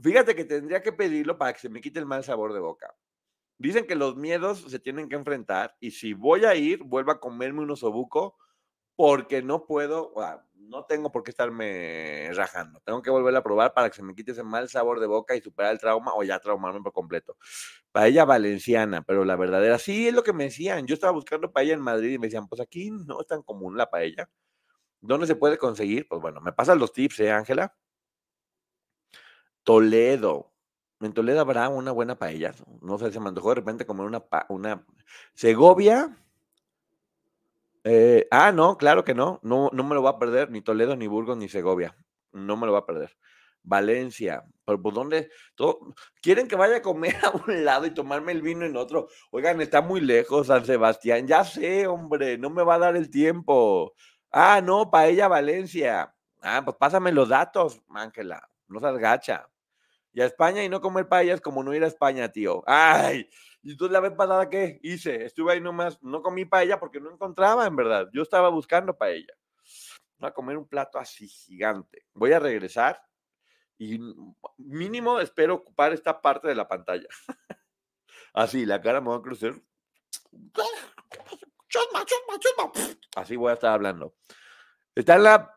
Fíjate 0.00 0.34
que 0.34 0.44
tendría 0.44 0.82
que 0.82 0.92
pedirlo 0.92 1.38
para 1.38 1.52
que 1.52 1.60
se 1.60 1.68
me 1.68 1.80
quite 1.80 2.00
el 2.00 2.06
mal 2.06 2.24
sabor 2.24 2.52
de 2.52 2.60
boca. 2.60 2.94
Dicen 3.56 3.86
que 3.86 3.94
los 3.94 4.16
miedos 4.16 4.64
se 4.68 4.80
tienen 4.80 5.08
que 5.08 5.14
enfrentar 5.14 5.76
y 5.78 5.92
si 5.92 6.12
voy 6.12 6.44
a 6.44 6.56
ir, 6.56 6.82
vuelvo 6.82 7.12
a 7.12 7.20
comerme 7.20 7.60
un 7.60 7.70
osobuco 7.70 8.36
porque 8.96 9.42
no 9.42 9.66
puedo, 9.66 10.12
no 10.68 10.84
tengo 10.84 11.12
por 11.12 11.22
qué 11.22 11.30
estarme 11.30 12.30
rajando. 12.34 12.80
Tengo 12.80 13.02
que 13.02 13.10
volver 13.10 13.34
a 13.36 13.42
probar 13.42 13.74
para 13.74 13.90
que 13.90 13.96
se 13.96 14.02
me 14.02 14.14
quite 14.14 14.32
ese 14.32 14.42
mal 14.42 14.68
sabor 14.68 15.00
de 15.00 15.06
boca 15.06 15.36
y 15.36 15.40
superar 15.40 15.72
el 15.72 15.78
trauma 15.78 16.14
o 16.14 16.22
ya 16.22 16.38
traumarme 16.38 16.80
por 16.82 16.92
completo. 16.92 17.36
Paella 17.92 18.24
valenciana, 18.24 19.02
pero 19.02 19.24
la 19.24 19.36
verdadera, 19.36 19.78
sí 19.78 20.08
es 20.08 20.14
lo 20.14 20.22
que 20.22 20.32
me 20.32 20.44
decían. 20.44 20.86
Yo 20.86 20.94
estaba 20.94 21.12
buscando 21.12 21.52
paella 21.52 21.74
en 21.74 21.80
Madrid 21.80 22.12
y 22.12 22.18
me 22.18 22.26
decían, 22.26 22.48
pues 22.48 22.60
aquí 22.60 22.90
no 22.90 23.20
es 23.20 23.26
tan 23.26 23.42
común 23.42 23.76
la 23.76 23.90
paella. 23.90 24.28
¿Dónde 25.00 25.26
se 25.26 25.36
puede 25.36 25.58
conseguir? 25.58 26.08
Pues 26.08 26.20
bueno, 26.20 26.40
me 26.40 26.52
pasan 26.52 26.78
los 26.78 26.92
tips, 26.92 27.20
¿eh, 27.20 27.32
Ángela? 27.32 27.76
Toledo. 29.62 30.52
En 31.00 31.12
Toledo 31.12 31.40
habrá 31.40 31.68
una 31.68 31.92
buena 31.92 32.16
paella. 32.18 32.54
No 32.80 32.98
sé, 32.98 33.12
se 33.12 33.20
me 33.20 33.28
antojó 33.28 33.50
de 33.50 33.56
repente 33.56 33.86
comer 33.86 34.06
una, 34.06 34.24
una 34.48 34.86
Segovia 35.34 36.16
Eh, 37.84 38.26
ah, 38.30 38.50
no, 38.52 38.76
claro 38.78 39.04
que 39.04 39.14
no. 39.14 39.40
no. 39.42 39.70
No 39.72 39.84
me 39.84 39.94
lo 39.94 40.02
va 40.02 40.10
a 40.10 40.18
perder 40.18 40.50
ni 40.50 40.62
Toledo, 40.62 40.96
ni 40.96 41.06
Burgos, 41.06 41.36
ni 41.36 41.48
Segovia. 41.48 41.96
No 42.32 42.56
me 42.56 42.66
lo 42.66 42.72
va 42.72 42.80
a 42.80 42.86
perder. 42.86 43.16
Valencia, 43.62 44.44
pero 44.66 44.80
por 44.80 44.92
dónde 44.92 45.30
todo, 45.54 45.94
quieren 46.20 46.46
que 46.46 46.54
vaya 46.56 46.76
a 46.76 46.82
comer 46.82 47.16
a 47.24 47.30
un 47.30 47.64
lado 47.64 47.86
y 47.86 47.94
tomarme 47.94 48.32
el 48.32 48.42
vino 48.42 48.64
en 48.64 48.76
otro. 48.76 49.08
Oigan, 49.30 49.60
está 49.60 49.80
muy 49.80 50.00
lejos 50.00 50.48
San 50.48 50.64
Sebastián. 50.64 51.26
Ya 51.26 51.44
sé, 51.44 51.86
hombre, 51.86 52.38
no 52.38 52.50
me 52.50 52.62
va 52.62 52.74
a 52.76 52.78
dar 52.78 52.96
el 52.96 53.10
tiempo. 53.10 53.94
Ah, 54.30 54.60
no, 54.62 54.90
Paella 54.90 55.28
Valencia. 55.28 56.14
Ah, 56.42 56.62
pues 56.64 56.76
pásame 56.76 57.12
los 57.12 57.28
datos, 57.30 57.80
Ángela. 57.94 58.48
No 58.68 58.80
seas 58.80 58.98
gacha. 58.98 59.48
Y 60.12 60.20
a 60.20 60.26
España 60.26 60.62
y 60.62 60.68
no 60.68 60.80
comer 60.80 61.08
paellas 61.08 61.40
como 61.40 61.62
no 61.64 61.74
ir 61.74 61.82
a 61.84 61.88
España, 61.88 62.30
tío. 62.30 62.62
Ay, 62.66 63.28
y 63.64 63.76
tú 63.76 63.88
la 63.88 64.00
vez 64.00 64.12
pasada, 64.12 64.50
¿qué 64.50 64.78
hice? 64.82 65.24
Estuve 65.24 65.54
ahí 65.54 65.60
nomás, 65.60 66.02
no 66.02 66.22
comí 66.22 66.44
paella 66.44 66.78
porque 66.78 67.00
no 67.00 67.10
encontraba, 67.10 67.66
en 67.66 67.74
verdad. 67.74 68.08
Yo 68.12 68.22
estaba 68.22 68.50
buscando 68.50 68.96
paella. 68.96 69.34
Voy 70.18 70.28
a 70.28 70.34
comer 70.34 70.58
un 70.58 70.68
plato 70.68 70.98
así 70.98 71.26
gigante. 71.26 72.06
Voy 72.12 72.32
a 72.32 72.38
regresar 72.38 73.02
y 73.78 73.98
mínimo 74.58 75.18
espero 75.18 75.54
ocupar 75.54 75.92
esta 75.92 76.20
parte 76.20 76.46
de 76.48 76.54
la 76.54 76.68
pantalla. 76.68 77.08
Así, 78.32 78.66
la 78.66 78.80
cara 78.80 79.00
me 79.00 79.10
va 79.10 79.16
a 79.16 79.22
crecer. 79.22 79.62
Así 83.16 83.36
voy 83.36 83.50
a 83.50 83.54
estar 83.54 83.72
hablando. 83.72 84.14
Está 84.94 85.14
en 85.14 85.22
la 85.22 85.54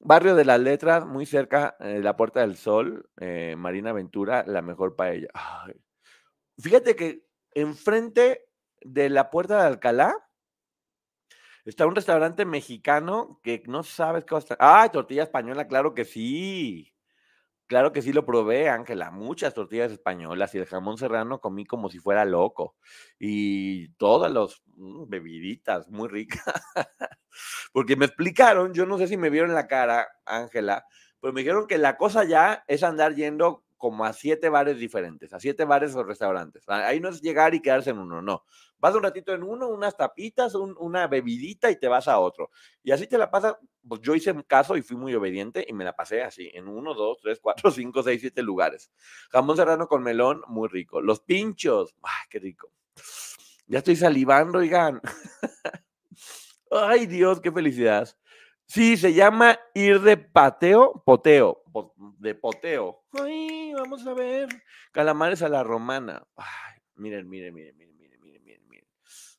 barrio 0.00 0.34
de 0.34 0.44
las 0.44 0.60
letras, 0.60 1.06
muy 1.06 1.26
cerca 1.26 1.76
de 1.80 2.00
la 2.00 2.16
Puerta 2.16 2.40
del 2.40 2.56
Sol, 2.56 3.08
eh, 3.20 3.54
Marina 3.56 3.92
Ventura, 3.92 4.44
la 4.46 4.62
mejor 4.62 4.96
paella. 4.96 5.28
Ay. 5.32 5.74
Fíjate 6.58 6.94
que 6.94 7.23
enfrente 7.54 8.46
de 8.82 9.08
la 9.08 9.30
Puerta 9.30 9.60
de 9.60 9.66
Alcalá 9.66 10.14
está 11.64 11.86
un 11.86 11.94
restaurante 11.94 12.44
mexicano 12.44 13.40
que 13.42 13.62
no 13.66 13.82
sabes 13.82 14.24
qué 14.24 14.34
va 14.34 14.38
a 14.38 14.40
estar. 14.40 14.58
¡Ay, 14.60 14.90
tortilla 14.90 15.22
española! 15.22 15.66
Claro 15.66 15.94
que 15.94 16.04
sí. 16.04 16.94
Claro 17.66 17.92
que 17.92 18.02
sí 18.02 18.12
lo 18.12 18.26
probé, 18.26 18.68
Ángela, 18.68 19.10
muchas 19.10 19.54
tortillas 19.54 19.90
españolas 19.90 20.54
y 20.54 20.58
el 20.58 20.66
jamón 20.66 20.98
serrano 20.98 21.40
comí 21.40 21.64
como 21.64 21.88
si 21.88 21.98
fuera 21.98 22.26
loco. 22.26 22.76
Y 23.18 23.88
todas 23.94 24.30
las 24.30 24.62
mm, 24.76 25.08
bebiditas, 25.08 25.88
muy 25.88 26.08
ricas. 26.08 26.44
Porque 27.72 27.96
me 27.96 28.04
explicaron, 28.04 28.74
yo 28.74 28.84
no 28.84 28.98
sé 28.98 29.08
si 29.08 29.16
me 29.16 29.30
vieron 29.30 29.54
la 29.54 29.66
cara, 29.66 30.06
Ángela, 30.26 30.84
pero 31.20 31.32
me 31.32 31.40
dijeron 31.40 31.66
que 31.66 31.78
la 31.78 31.96
cosa 31.96 32.24
ya 32.24 32.64
es 32.68 32.82
andar 32.82 33.14
yendo 33.14 33.63
como 33.84 34.06
a 34.06 34.14
siete 34.14 34.48
bares 34.48 34.78
diferentes, 34.78 35.34
a 35.34 35.38
siete 35.38 35.66
bares 35.66 35.94
o 35.94 36.02
restaurantes. 36.02 36.66
Ahí 36.68 37.00
no 37.00 37.10
es 37.10 37.20
llegar 37.20 37.54
y 37.54 37.60
quedarse 37.60 37.90
en 37.90 37.98
uno, 37.98 38.22
no. 38.22 38.46
Vas 38.78 38.94
un 38.94 39.02
ratito 39.02 39.34
en 39.34 39.42
uno, 39.42 39.68
unas 39.68 39.94
tapitas, 39.94 40.54
una 40.54 41.06
bebidita 41.06 41.70
y 41.70 41.78
te 41.78 41.86
vas 41.86 42.08
a 42.08 42.18
otro. 42.18 42.50
Y 42.82 42.92
así 42.92 43.06
te 43.06 43.18
la 43.18 43.30
pasas. 43.30 43.56
Pues 43.86 44.00
yo 44.00 44.14
hice 44.14 44.30
un 44.30 44.40
caso 44.40 44.78
y 44.78 44.80
fui 44.80 44.96
muy 44.96 45.14
obediente 45.14 45.66
y 45.68 45.74
me 45.74 45.84
la 45.84 45.94
pasé 45.94 46.22
así, 46.22 46.50
en 46.54 46.66
uno, 46.66 46.94
dos, 46.94 47.18
tres, 47.20 47.40
cuatro, 47.42 47.70
cinco, 47.70 48.02
seis, 48.02 48.22
siete 48.22 48.40
lugares. 48.40 48.90
Jamón 49.30 49.58
serrano 49.58 49.86
con 49.86 50.02
melón, 50.02 50.40
muy 50.46 50.70
rico. 50.70 51.02
Los 51.02 51.20
pinchos, 51.20 51.94
¡ay, 52.02 52.26
qué 52.30 52.38
rico! 52.38 52.72
Ya 53.66 53.80
estoy 53.80 53.96
salivando, 53.96 54.60
oigan. 54.60 55.02
Ay, 56.70 57.04
Dios, 57.04 57.38
qué 57.38 57.52
felicidad. 57.52 58.16
Sí, 58.66 58.96
se 58.96 59.12
llama 59.12 59.58
ir 59.74 60.00
de 60.00 60.16
pateo, 60.16 61.02
poteo, 61.04 61.62
de 62.18 62.34
poteo. 62.34 63.04
Ay, 63.12 63.72
vamos 63.74 64.06
a 64.06 64.14
ver. 64.14 64.48
Calamares 64.90 65.42
a 65.42 65.48
la 65.48 65.62
romana. 65.62 66.26
Ay, 66.36 66.80
miren, 66.96 67.28
miren, 67.28 67.54
miren, 67.54 67.76
miren, 67.76 67.96
miren, 67.96 68.20
miren, 68.20 68.44
miren, 68.44 68.68
miren. 68.68 68.88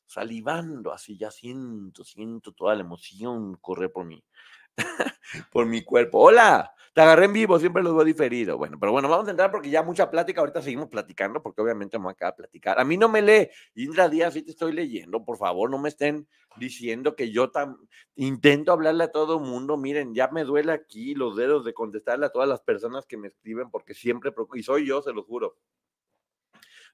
Salivando, 0.06 0.92
así 0.92 1.18
ya 1.18 1.30
siento, 1.30 2.04
siento 2.04 2.52
toda 2.52 2.74
la 2.74 2.82
emoción 2.82 3.56
correr 3.60 3.92
por 3.92 4.06
mí. 4.06 4.22
por 5.52 5.66
mi 5.66 5.82
cuerpo. 5.82 6.20
Hola, 6.20 6.72
te 6.96 7.02
agarré 7.02 7.26
en 7.26 7.34
vivo, 7.34 7.58
siempre 7.58 7.82
los 7.82 7.94
veo 7.94 8.06
diferido. 8.06 8.56
Bueno, 8.56 8.78
pero 8.80 8.90
bueno, 8.90 9.06
vamos 9.06 9.28
a 9.28 9.30
entrar 9.30 9.50
porque 9.50 9.68
ya 9.68 9.82
mucha 9.82 10.10
plática, 10.10 10.40
ahorita 10.40 10.62
seguimos 10.62 10.88
platicando 10.88 11.42
porque 11.42 11.60
obviamente 11.60 11.98
me 11.98 12.08
acaba 12.08 12.30
de 12.30 12.38
platicar. 12.38 12.80
A 12.80 12.84
mí 12.84 12.96
no 12.96 13.06
me 13.10 13.20
lee, 13.20 13.50
Indra 13.74 14.08
Díaz, 14.08 14.32
sí 14.32 14.40
te 14.40 14.52
estoy 14.52 14.72
leyendo, 14.72 15.22
por 15.22 15.36
favor, 15.36 15.68
no 15.68 15.76
me 15.76 15.90
estén 15.90 16.26
diciendo 16.56 17.14
que 17.14 17.30
yo 17.30 17.50
tan 17.50 17.76
intento 18.14 18.72
hablarle 18.72 19.04
a 19.04 19.12
todo 19.12 19.36
el 19.36 19.44
mundo. 19.44 19.76
Miren, 19.76 20.14
ya 20.14 20.28
me 20.28 20.44
duele 20.44 20.72
aquí 20.72 21.14
los 21.14 21.36
dedos 21.36 21.66
de 21.66 21.74
contestarle 21.74 22.24
a 22.24 22.30
todas 22.30 22.48
las 22.48 22.62
personas 22.62 23.04
que 23.04 23.18
me 23.18 23.28
escriben 23.28 23.68
porque 23.70 23.92
siempre, 23.92 24.32
y 24.54 24.62
soy 24.62 24.86
yo, 24.86 25.02
se 25.02 25.12
lo 25.12 25.22
juro. 25.22 25.58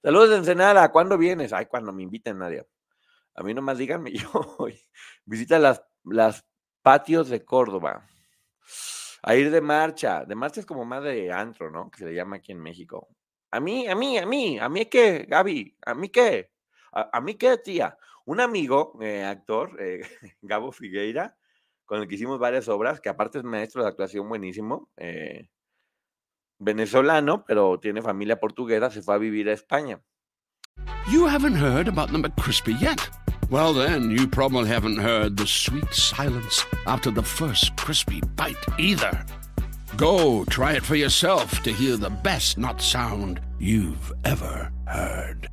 Saludos 0.02 0.30
de 0.30 0.36
Ensenada, 0.38 0.90
¿cuándo 0.90 1.16
vienes? 1.16 1.52
Ay, 1.52 1.66
cuando 1.66 1.92
me 1.92 2.02
inviten, 2.02 2.38
nadie. 2.38 2.66
A 3.36 3.44
mí 3.44 3.54
nomás 3.54 3.78
díganme, 3.78 4.10
yo 4.18 4.66
visita 5.26 5.60
las, 5.60 5.80
las 6.02 6.44
patios 6.82 7.28
de 7.28 7.44
Córdoba. 7.44 8.08
A 9.22 9.34
ir 9.36 9.50
de 9.50 9.60
marcha. 9.60 10.24
De 10.24 10.34
marcha 10.34 10.60
es 10.60 10.66
como 10.66 10.84
más 10.84 11.02
de 11.02 11.32
antro, 11.32 11.70
¿no? 11.70 11.90
Que 11.90 11.98
se 11.98 12.06
le 12.06 12.14
llama 12.14 12.36
aquí 12.36 12.52
en 12.52 12.60
México. 12.60 13.08
A 13.52 13.60
mí, 13.60 13.86
a 13.86 13.94
mí, 13.94 14.18
a 14.18 14.26
mí, 14.26 14.58
a 14.58 14.68
mí 14.68 14.86
qué, 14.86 15.26
Gaby, 15.28 15.76
a 15.84 15.94
mí 15.94 16.08
qué, 16.08 16.50
a, 16.92 17.20
mí 17.20 17.34
qué, 17.34 17.58
tía. 17.58 17.98
Un 18.24 18.40
amigo, 18.40 18.98
eh, 19.02 19.24
actor, 19.24 19.76
eh, 19.78 20.00
Gabo 20.42 20.72
Figueira, 20.72 21.36
con 21.84 22.00
el 22.00 22.08
que 22.08 22.14
hicimos 22.14 22.38
varias 22.38 22.68
obras, 22.68 23.00
que 23.00 23.10
aparte 23.10 23.38
es 23.38 23.44
maestro 23.44 23.82
de 23.82 23.88
actuación 23.88 24.28
buenísimo, 24.28 24.90
eh, 24.96 25.50
venezolano, 26.58 27.44
pero 27.44 27.78
tiene 27.78 28.00
familia 28.00 28.40
portuguesa, 28.40 28.90
se 28.90 29.02
fue 29.02 29.14
a 29.14 29.18
vivir 29.18 29.48
a 29.50 29.52
España. 29.52 30.00
You 31.10 31.26
haven't 31.26 31.56
heard 31.56 31.88
about 31.88 32.10
the 32.10 32.18
McCrispy 32.18 32.78
yet. 32.78 33.10
Well, 33.52 33.74
then, 33.74 34.10
you 34.10 34.26
probably 34.26 34.66
haven't 34.66 34.96
heard 34.96 35.36
the 35.36 35.46
sweet 35.46 35.92
silence 35.92 36.64
after 36.86 37.10
the 37.10 37.22
first 37.22 37.76
crispy 37.76 38.22
bite 38.34 38.56
either. 38.78 39.26
Go 39.94 40.46
try 40.46 40.72
it 40.72 40.82
for 40.82 40.94
yourself 40.94 41.62
to 41.64 41.70
hear 41.70 41.98
the 41.98 42.08
best 42.08 42.56
not 42.56 42.80
sound 42.80 43.42
you've 43.58 44.10
ever 44.24 44.72
heard. 44.86 45.50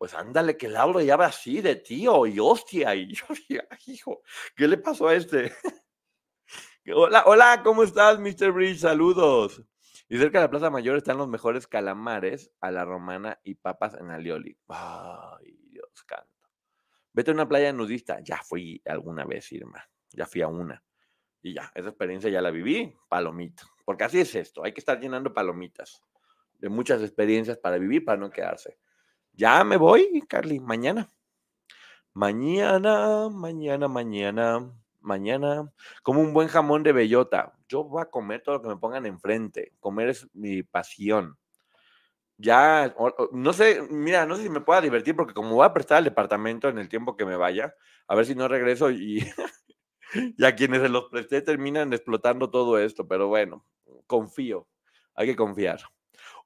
Pues 0.00 0.14
ándale, 0.14 0.56
que 0.56 0.68
Laura 0.68 1.00
ya 1.04 1.16
va 1.16 1.26
así 1.26 1.60
de 1.62 1.76
tío 1.76 2.12
oh, 2.12 2.26
y 2.26 2.40
hostia. 2.40 2.96
Y 2.96 3.14
yo, 3.14 3.26
hijo, 3.86 4.22
¿qué 4.56 4.66
le 4.66 4.78
pasó 4.78 5.06
a 5.06 5.14
este? 5.14 5.52
hola, 6.92 7.22
hola, 7.24 7.62
¿cómo 7.62 7.84
estás, 7.84 8.18
Mr. 8.18 8.50
Bridge? 8.50 8.80
Saludos. 8.80 9.62
Y 10.08 10.18
cerca 10.18 10.38
de 10.38 10.46
la 10.46 10.50
Plaza 10.50 10.70
Mayor 10.70 10.96
están 10.96 11.18
los 11.18 11.28
mejores 11.28 11.68
calamares 11.68 12.50
a 12.60 12.72
la 12.72 12.84
romana 12.84 13.38
y 13.44 13.54
papas 13.54 13.94
en 13.94 14.10
alioli. 14.10 14.58
Ay, 14.66 15.58
Dios 15.98 16.04
canto. 16.04 16.48
Vete 17.12 17.30
a 17.30 17.34
una 17.34 17.48
playa 17.48 17.72
nudista. 17.72 18.20
Ya 18.20 18.38
fui 18.42 18.80
alguna 18.86 19.24
vez, 19.24 19.50
Irma. 19.52 19.84
Ya 20.10 20.26
fui 20.26 20.42
a 20.42 20.48
una. 20.48 20.82
Y 21.42 21.54
ya, 21.54 21.70
esa 21.74 21.88
experiencia 21.88 22.30
ya 22.30 22.40
la 22.40 22.50
viví, 22.50 22.94
palomita. 23.08 23.64
Porque 23.84 24.04
así 24.04 24.20
es 24.20 24.34
esto, 24.34 24.64
hay 24.64 24.72
que 24.72 24.80
estar 24.80 25.00
llenando 25.00 25.32
palomitas 25.32 26.02
de 26.58 26.68
muchas 26.68 27.00
experiencias 27.02 27.56
para 27.56 27.78
vivir, 27.78 28.04
para 28.04 28.18
no 28.18 28.30
quedarse. 28.30 28.78
Ya 29.32 29.62
me 29.62 29.76
voy, 29.76 30.22
Carly, 30.28 30.58
mañana. 30.58 31.08
Mañana, 32.12 33.28
mañana, 33.28 33.86
mañana, 33.86 34.72
mañana, 35.00 35.72
como 36.02 36.20
un 36.20 36.32
buen 36.32 36.48
jamón 36.48 36.82
de 36.82 36.92
bellota. 36.92 37.54
Yo 37.68 37.84
voy 37.84 38.02
a 38.02 38.10
comer 38.10 38.42
todo 38.42 38.56
lo 38.56 38.62
que 38.62 38.68
me 38.68 38.76
pongan 38.76 39.06
enfrente. 39.06 39.72
Comer 39.78 40.08
es 40.08 40.28
mi 40.34 40.64
pasión 40.64 41.38
ya, 42.38 42.94
no 43.32 43.52
sé, 43.52 43.82
mira, 43.90 44.24
no 44.26 44.36
sé 44.36 44.44
si 44.44 44.48
me 44.48 44.60
pueda 44.60 44.80
divertir 44.80 45.16
porque 45.16 45.34
como 45.34 45.56
voy 45.56 45.66
a 45.66 45.74
prestar 45.74 45.98
el 45.98 46.04
departamento 46.04 46.68
en 46.68 46.78
el 46.78 46.88
tiempo 46.88 47.16
que 47.16 47.26
me 47.26 47.36
vaya, 47.36 47.74
a 48.06 48.14
ver 48.14 48.26
si 48.26 48.34
no 48.36 48.48
regreso 48.48 48.90
y, 48.90 49.26
y 50.38 50.44
a 50.44 50.54
quienes 50.56 50.82
se 50.82 50.88
los 50.88 51.06
presté 51.10 51.42
terminan 51.42 51.92
explotando 51.92 52.50
todo 52.50 52.78
esto, 52.78 53.06
pero 53.08 53.28
bueno, 53.28 53.66
confío, 54.06 54.68
hay 55.14 55.26
que 55.28 55.36
confiar. 55.36 55.80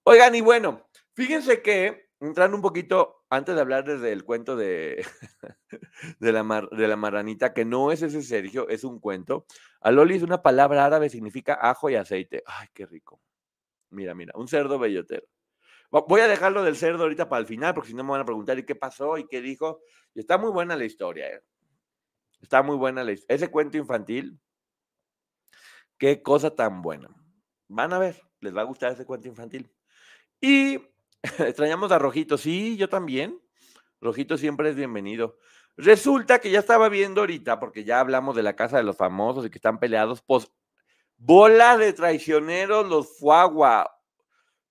Oigan, 0.04 0.34
y 0.34 0.40
bueno, 0.40 0.88
fíjense 1.14 1.62
que, 1.62 2.08
entrando 2.20 2.56
un 2.56 2.62
poquito, 2.62 3.24
antes 3.30 3.54
de 3.54 3.60
hablar 3.60 3.84
desde 3.84 4.12
el 4.12 4.24
cuento 4.24 4.56
de, 4.56 5.04
de, 6.20 6.32
la, 6.32 6.68
de 6.72 6.88
la 6.88 6.96
marranita, 6.96 7.54
que 7.54 7.64
no 7.64 7.92
es 7.92 8.02
ese 8.02 8.22
Sergio, 8.22 8.68
es 8.68 8.84
un 8.84 9.00
cuento, 9.00 9.46
aloli 9.80 10.16
es 10.16 10.22
una 10.22 10.42
palabra 10.42 10.84
árabe, 10.84 11.10
significa 11.10 11.54
ajo 11.54 11.90
y 11.90 11.96
aceite. 11.96 12.42
Ay, 12.46 12.68
qué 12.74 12.86
rico. 12.86 13.20
Mira, 13.90 14.14
mira, 14.14 14.32
un 14.36 14.48
cerdo 14.48 14.78
bellotero. 14.78 15.26
Voy 15.92 16.22
a 16.22 16.28
dejarlo 16.28 16.64
del 16.64 16.76
cerdo 16.76 17.02
ahorita 17.02 17.28
para 17.28 17.40
el 17.40 17.46
final, 17.46 17.74
porque 17.74 17.90
si 17.90 17.94
no 17.94 18.02
me 18.02 18.12
van 18.12 18.22
a 18.22 18.24
preguntar 18.24 18.58
y 18.58 18.64
qué 18.64 18.74
pasó 18.74 19.18
y 19.18 19.28
qué 19.28 19.42
dijo. 19.42 19.82
Y 20.14 20.20
está 20.20 20.38
muy 20.38 20.50
buena 20.50 20.74
la 20.74 20.86
historia. 20.86 21.28
¿eh? 21.28 21.42
Está 22.40 22.62
muy 22.62 22.76
buena 22.76 23.04
la 23.04 23.12
historia. 23.12 23.36
Ese 23.36 23.50
cuento 23.50 23.76
infantil, 23.76 24.40
qué 25.98 26.22
cosa 26.22 26.54
tan 26.54 26.80
buena. 26.80 27.10
Van 27.68 27.92
a 27.92 27.98
ver, 27.98 28.22
les 28.40 28.56
va 28.56 28.62
a 28.62 28.64
gustar 28.64 28.92
ese 28.92 29.04
cuento 29.04 29.28
infantil. 29.28 29.70
Y 30.40 30.80
extrañamos 31.38 31.92
a 31.92 31.98
Rojito. 31.98 32.38
Sí, 32.38 32.78
yo 32.78 32.88
también. 32.88 33.38
Rojito 34.00 34.38
siempre 34.38 34.70
es 34.70 34.76
bienvenido. 34.76 35.36
Resulta 35.76 36.38
que 36.38 36.50
ya 36.50 36.60
estaba 36.60 36.88
viendo 36.88 37.20
ahorita, 37.20 37.60
porque 37.60 37.84
ya 37.84 38.00
hablamos 38.00 38.34
de 38.34 38.42
la 38.42 38.56
casa 38.56 38.78
de 38.78 38.82
los 38.82 38.96
famosos 38.96 39.44
y 39.44 39.50
que 39.50 39.58
están 39.58 39.78
peleados, 39.78 40.22
pues 40.22 40.50
bola 41.18 41.76
de 41.76 41.92
traicioneros 41.92 42.88
los 42.88 43.18
Fuagua 43.18 44.01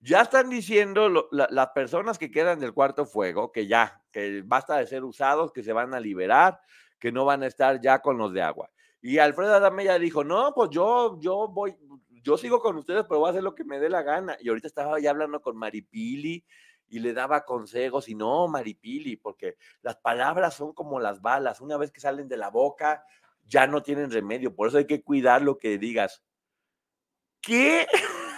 Ya 0.01 0.21
están 0.21 0.49
diciendo 0.49 1.29
las 1.31 1.69
personas 1.69 2.17
que 2.17 2.31
quedan 2.31 2.59
del 2.59 2.73
cuarto 2.73 3.05
fuego 3.05 3.51
que 3.51 3.67
ya, 3.67 4.01
que 4.11 4.41
basta 4.43 4.77
de 4.77 4.87
ser 4.87 5.03
usados, 5.03 5.51
que 5.51 5.61
se 5.61 5.73
van 5.73 5.93
a 5.93 5.99
liberar, 5.99 6.59
que 6.99 7.11
no 7.11 7.23
van 7.23 7.43
a 7.43 7.47
estar 7.47 7.79
ya 7.79 8.01
con 8.01 8.17
los 8.17 8.33
de 8.33 8.41
agua. 8.41 8.71
Y 9.01 9.19
Alfredo 9.19 9.53
Adame 9.53 9.85
ya 9.85 9.99
dijo, 9.99 10.23
no, 10.23 10.53
pues 10.55 10.71
yo, 10.71 11.19
yo 11.19 11.47
voy, 11.47 11.75
yo 12.23 12.37
sigo 12.37 12.59
con 12.59 12.77
ustedes, 12.77 13.03
pero 13.07 13.19
voy 13.19 13.27
a 13.27 13.31
hacer 13.31 13.43
lo 13.43 13.53
que 13.53 13.63
me 13.63 13.79
dé 13.79 13.89
la 13.89 14.01
gana. 14.01 14.35
Y 14.39 14.49
ahorita 14.49 14.67
estaba 14.67 14.99
ya 14.99 15.11
hablando 15.11 15.39
con 15.39 15.55
Maripili 15.55 16.43
y 16.87 16.99
le 16.99 17.13
daba 17.13 17.45
consejos 17.45 18.09
y 18.09 18.15
no, 18.15 18.47
Maripili, 18.47 19.17
porque 19.17 19.57
las 19.83 19.97
palabras 19.97 20.55
son 20.55 20.73
como 20.73 20.99
las 20.99 21.21
balas, 21.21 21.61
una 21.61 21.77
vez 21.77 21.91
que 21.91 22.01
salen 22.01 22.27
de 22.27 22.37
la 22.37 22.49
boca 22.49 23.03
ya 23.45 23.67
no 23.67 23.83
tienen 23.83 24.11
remedio, 24.11 24.55
por 24.55 24.67
eso 24.67 24.77
hay 24.77 24.87
que 24.87 25.03
cuidar 25.03 25.41
lo 25.41 25.57
que 25.57 25.77
digas. 25.77 26.23
¿Qué? 27.41 27.87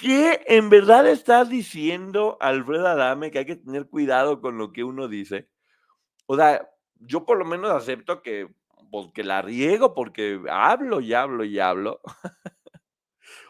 ¿Qué 0.00 0.40
en 0.46 0.70
verdad 0.70 1.06
estás 1.06 1.50
diciendo, 1.50 2.38
Alfredo 2.40 2.86
Adame, 2.88 3.30
que 3.30 3.40
hay 3.40 3.44
que 3.44 3.56
tener 3.56 3.86
cuidado 3.86 4.40
con 4.40 4.56
lo 4.56 4.72
que 4.72 4.82
uno 4.82 5.08
dice? 5.08 5.50
O 6.24 6.36
sea, 6.36 6.70
yo 6.94 7.26
por 7.26 7.36
lo 7.36 7.44
menos 7.44 7.70
acepto 7.70 8.22
que, 8.22 8.48
pues, 8.90 9.08
que 9.12 9.24
la 9.24 9.42
riego 9.42 9.94
porque 9.94 10.40
hablo 10.50 11.02
y 11.02 11.12
hablo 11.12 11.44
y 11.44 11.58
hablo. 11.58 12.00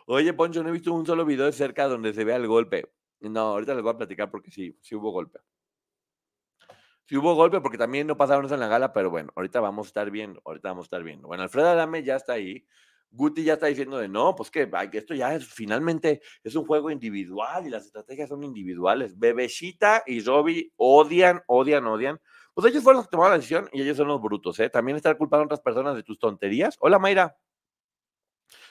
Oye, 0.06 0.32
Poncho, 0.32 0.64
no 0.64 0.70
he 0.70 0.72
visto 0.72 0.92
un 0.92 1.06
solo 1.06 1.24
video 1.24 1.46
de 1.46 1.52
cerca 1.52 1.86
donde 1.86 2.12
se 2.12 2.24
vea 2.24 2.34
el 2.34 2.48
golpe. 2.48 2.90
No, 3.20 3.40
ahorita 3.42 3.74
les 3.74 3.84
voy 3.84 3.92
a 3.92 3.98
platicar 3.98 4.28
porque 4.32 4.50
sí, 4.50 4.76
sí 4.82 4.96
hubo 4.96 5.12
golpe. 5.12 5.38
Sí 7.06 7.16
hubo 7.16 7.36
golpe 7.36 7.60
porque 7.60 7.78
también 7.78 8.08
no 8.08 8.16
pasaron 8.16 8.52
en 8.52 8.58
la 8.58 8.66
gala, 8.66 8.92
pero 8.92 9.08
bueno, 9.08 9.32
ahorita 9.36 9.60
vamos 9.60 9.86
a 9.86 9.90
estar 9.90 10.10
viendo, 10.10 10.42
ahorita 10.44 10.70
vamos 10.70 10.84
a 10.84 10.86
estar 10.86 11.04
viendo. 11.04 11.28
Bueno, 11.28 11.44
Alfredo 11.44 11.68
Adame 11.68 12.02
ya 12.02 12.16
está 12.16 12.32
ahí. 12.32 12.66
Guti 13.12 13.42
ya 13.42 13.54
está 13.54 13.66
diciendo 13.66 13.98
de 13.98 14.08
no, 14.08 14.36
pues 14.36 14.50
que 14.50 14.70
esto 14.92 15.14
ya 15.14 15.34
es 15.34 15.46
finalmente 15.46 16.22
es 16.44 16.54
un 16.54 16.64
juego 16.64 16.90
individual 16.90 17.66
y 17.66 17.70
las 17.70 17.86
estrategias 17.86 18.28
son 18.28 18.44
individuales. 18.44 19.18
Bebecita 19.18 20.04
y 20.06 20.22
Robbie 20.22 20.72
odian, 20.76 21.42
odian, 21.48 21.86
odian. 21.86 22.20
Pues 22.54 22.66
ellos 22.70 22.82
fueron 22.84 22.98
los 22.98 23.06
que 23.06 23.10
tomaron 23.10 23.32
la 23.32 23.38
decisión 23.38 23.68
y 23.72 23.82
ellos 23.82 23.96
son 23.96 24.08
los 24.08 24.20
brutos, 24.20 24.58
¿eh? 24.60 24.70
También 24.70 24.96
estar 24.96 25.16
culpando 25.16 25.42
a 25.42 25.46
otras 25.46 25.60
personas 25.60 25.96
de 25.96 26.02
tus 26.02 26.18
tonterías. 26.18 26.76
Hola, 26.80 26.98
Mayra. 26.98 27.36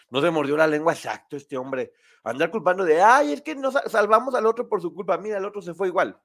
No 0.09 0.21
se 0.21 0.31
mordió 0.31 0.55
la 0.57 0.67
lengua 0.67 0.93
exacto 0.93 1.35
este 1.35 1.57
hombre. 1.57 1.93
Andar 2.23 2.49
culpando 2.51 2.83
de, 2.83 3.01
ay, 3.01 3.33
es 3.33 3.41
que 3.41 3.55
nos 3.55 3.73
sa- 3.73 3.87
salvamos 3.89 4.35
al 4.35 4.45
otro 4.45 4.67
por 4.67 4.81
su 4.81 4.93
culpa. 4.93 5.17
Mira, 5.17 5.37
el 5.37 5.45
otro 5.45 5.61
se 5.61 5.73
fue 5.73 5.87
igual. 5.87 6.19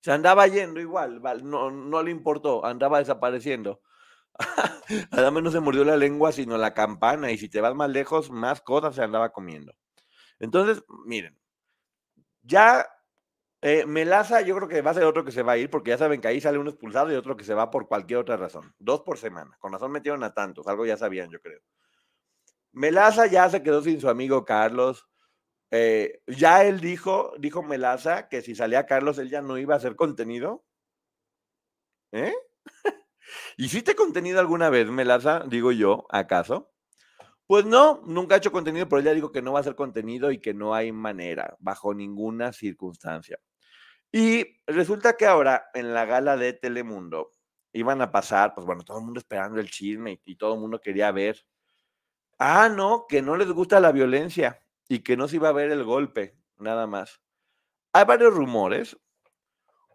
Se 0.00 0.10
andaba 0.10 0.46
yendo 0.48 0.80
igual, 0.80 1.20
no 1.22 2.02
le 2.02 2.10
importó, 2.10 2.64
andaba 2.64 2.98
desapareciendo. 2.98 3.80
Adame 5.10 5.42
no 5.42 5.50
se 5.50 5.60
mordió 5.60 5.84
la 5.84 5.96
lengua, 5.96 6.32
sino 6.32 6.58
la 6.58 6.74
campana, 6.74 7.30
y 7.30 7.38
si 7.38 7.48
te 7.48 7.60
vas 7.60 7.74
más 7.74 7.90
lejos, 7.90 8.30
más 8.30 8.60
cosas 8.60 8.94
se 8.94 9.02
andaba 9.02 9.30
comiendo. 9.32 9.74
Entonces, 10.38 10.84
miren, 11.06 11.38
ya 12.42 12.86
eh, 13.62 13.86
Melaza, 13.86 14.40
yo 14.42 14.56
creo 14.56 14.68
que 14.68 14.82
va 14.82 14.90
a 14.90 14.94
ser 14.94 15.04
otro 15.04 15.24
que 15.24 15.30
se 15.32 15.42
va 15.42 15.52
a 15.52 15.56
ir, 15.56 15.70
porque 15.70 15.90
ya 15.90 15.98
saben 15.98 16.20
que 16.20 16.28
ahí 16.28 16.40
sale 16.40 16.58
uno 16.58 16.70
expulsado 16.70 17.12
y 17.12 17.14
otro 17.14 17.36
que 17.36 17.44
se 17.44 17.54
va 17.54 17.70
por 17.70 17.86
cualquier 17.86 18.18
otra 18.18 18.36
razón. 18.36 18.74
Dos 18.78 19.02
por 19.02 19.18
semana. 19.18 19.56
Con 19.60 19.72
razón 19.72 19.92
metieron 19.92 20.24
a 20.24 20.34
tantos, 20.34 20.66
algo 20.66 20.84
ya 20.84 20.96
sabían, 20.96 21.30
yo 21.30 21.40
creo. 21.40 21.60
Melaza 22.72 23.26
ya 23.26 23.48
se 23.50 23.62
quedó 23.62 23.82
sin 23.82 24.00
su 24.00 24.08
amigo 24.08 24.44
Carlos. 24.44 25.08
eh, 25.70 26.22
ya 26.26 26.64
él 26.64 26.80
dijo, 26.80 27.34
dijo 27.38 27.62
Melaza, 27.62 28.28
que 28.28 28.42
si 28.42 28.54
salía 28.54 28.86
Carlos, 28.86 29.18
él 29.18 29.30
ya 29.30 29.42
no 29.42 29.58
iba 29.58 29.74
a 29.74 29.78
hacer 29.78 29.96
contenido. 29.96 30.64
¿Eh? 32.12 32.34
¿Hiciste 33.56 33.94
contenido 33.94 34.40
alguna 34.40 34.70
vez, 34.70 34.88
Melaza? 34.88 35.44
Digo 35.46 35.72
yo, 35.72 36.06
¿acaso? 36.10 36.72
Pues 37.46 37.66
no, 37.66 38.02
nunca 38.06 38.34
ha 38.34 38.38
hecho 38.38 38.52
contenido, 38.52 38.88
pero 38.88 39.00
ella 39.00 39.14
dijo 39.14 39.32
que 39.32 39.42
no 39.42 39.52
va 39.52 39.58
a 39.58 39.62
hacer 39.62 39.74
contenido 39.76 40.32
y 40.32 40.40
que 40.40 40.54
no 40.54 40.74
hay 40.74 40.92
manera, 40.92 41.56
bajo 41.60 41.94
ninguna 41.94 42.52
circunstancia. 42.52 43.38
Y 44.12 44.46
resulta 44.66 45.16
que 45.16 45.26
ahora 45.26 45.66
en 45.74 45.94
la 45.94 46.04
gala 46.04 46.36
de 46.36 46.52
Telemundo 46.52 47.30
iban 47.72 48.02
a 48.02 48.12
pasar, 48.12 48.54
pues 48.54 48.66
bueno, 48.66 48.84
todo 48.84 48.98
el 48.98 49.04
mundo 49.04 49.20
esperando 49.20 49.60
el 49.60 49.70
chisme 49.70 50.12
y, 50.12 50.32
y 50.32 50.36
todo 50.36 50.54
el 50.54 50.60
mundo 50.60 50.80
quería 50.80 51.10
ver. 51.12 51.44
Ah, 52.38 52.68
no, 52.68 53.06
que 53.08 53.22
no 53.22 53.36
les 53.36 53.50
gusta 53.50 53.80
la 53.80 53.92
violencia 53.92 54.60
y 54.88 55.00
que 55.00 55.16
no 55.16 55.28
se 55.28 55.36
iba 55.36 55.48
a 55.48 55.52
ver 55.52 55.70
el 55.70 55.84
golpe, 55.84 56.36
nada 56.58 56.86
más. 56.86 57.20
Hay 57.92 58.04
varios 58.04 58.34
rumores. 58.34 58.96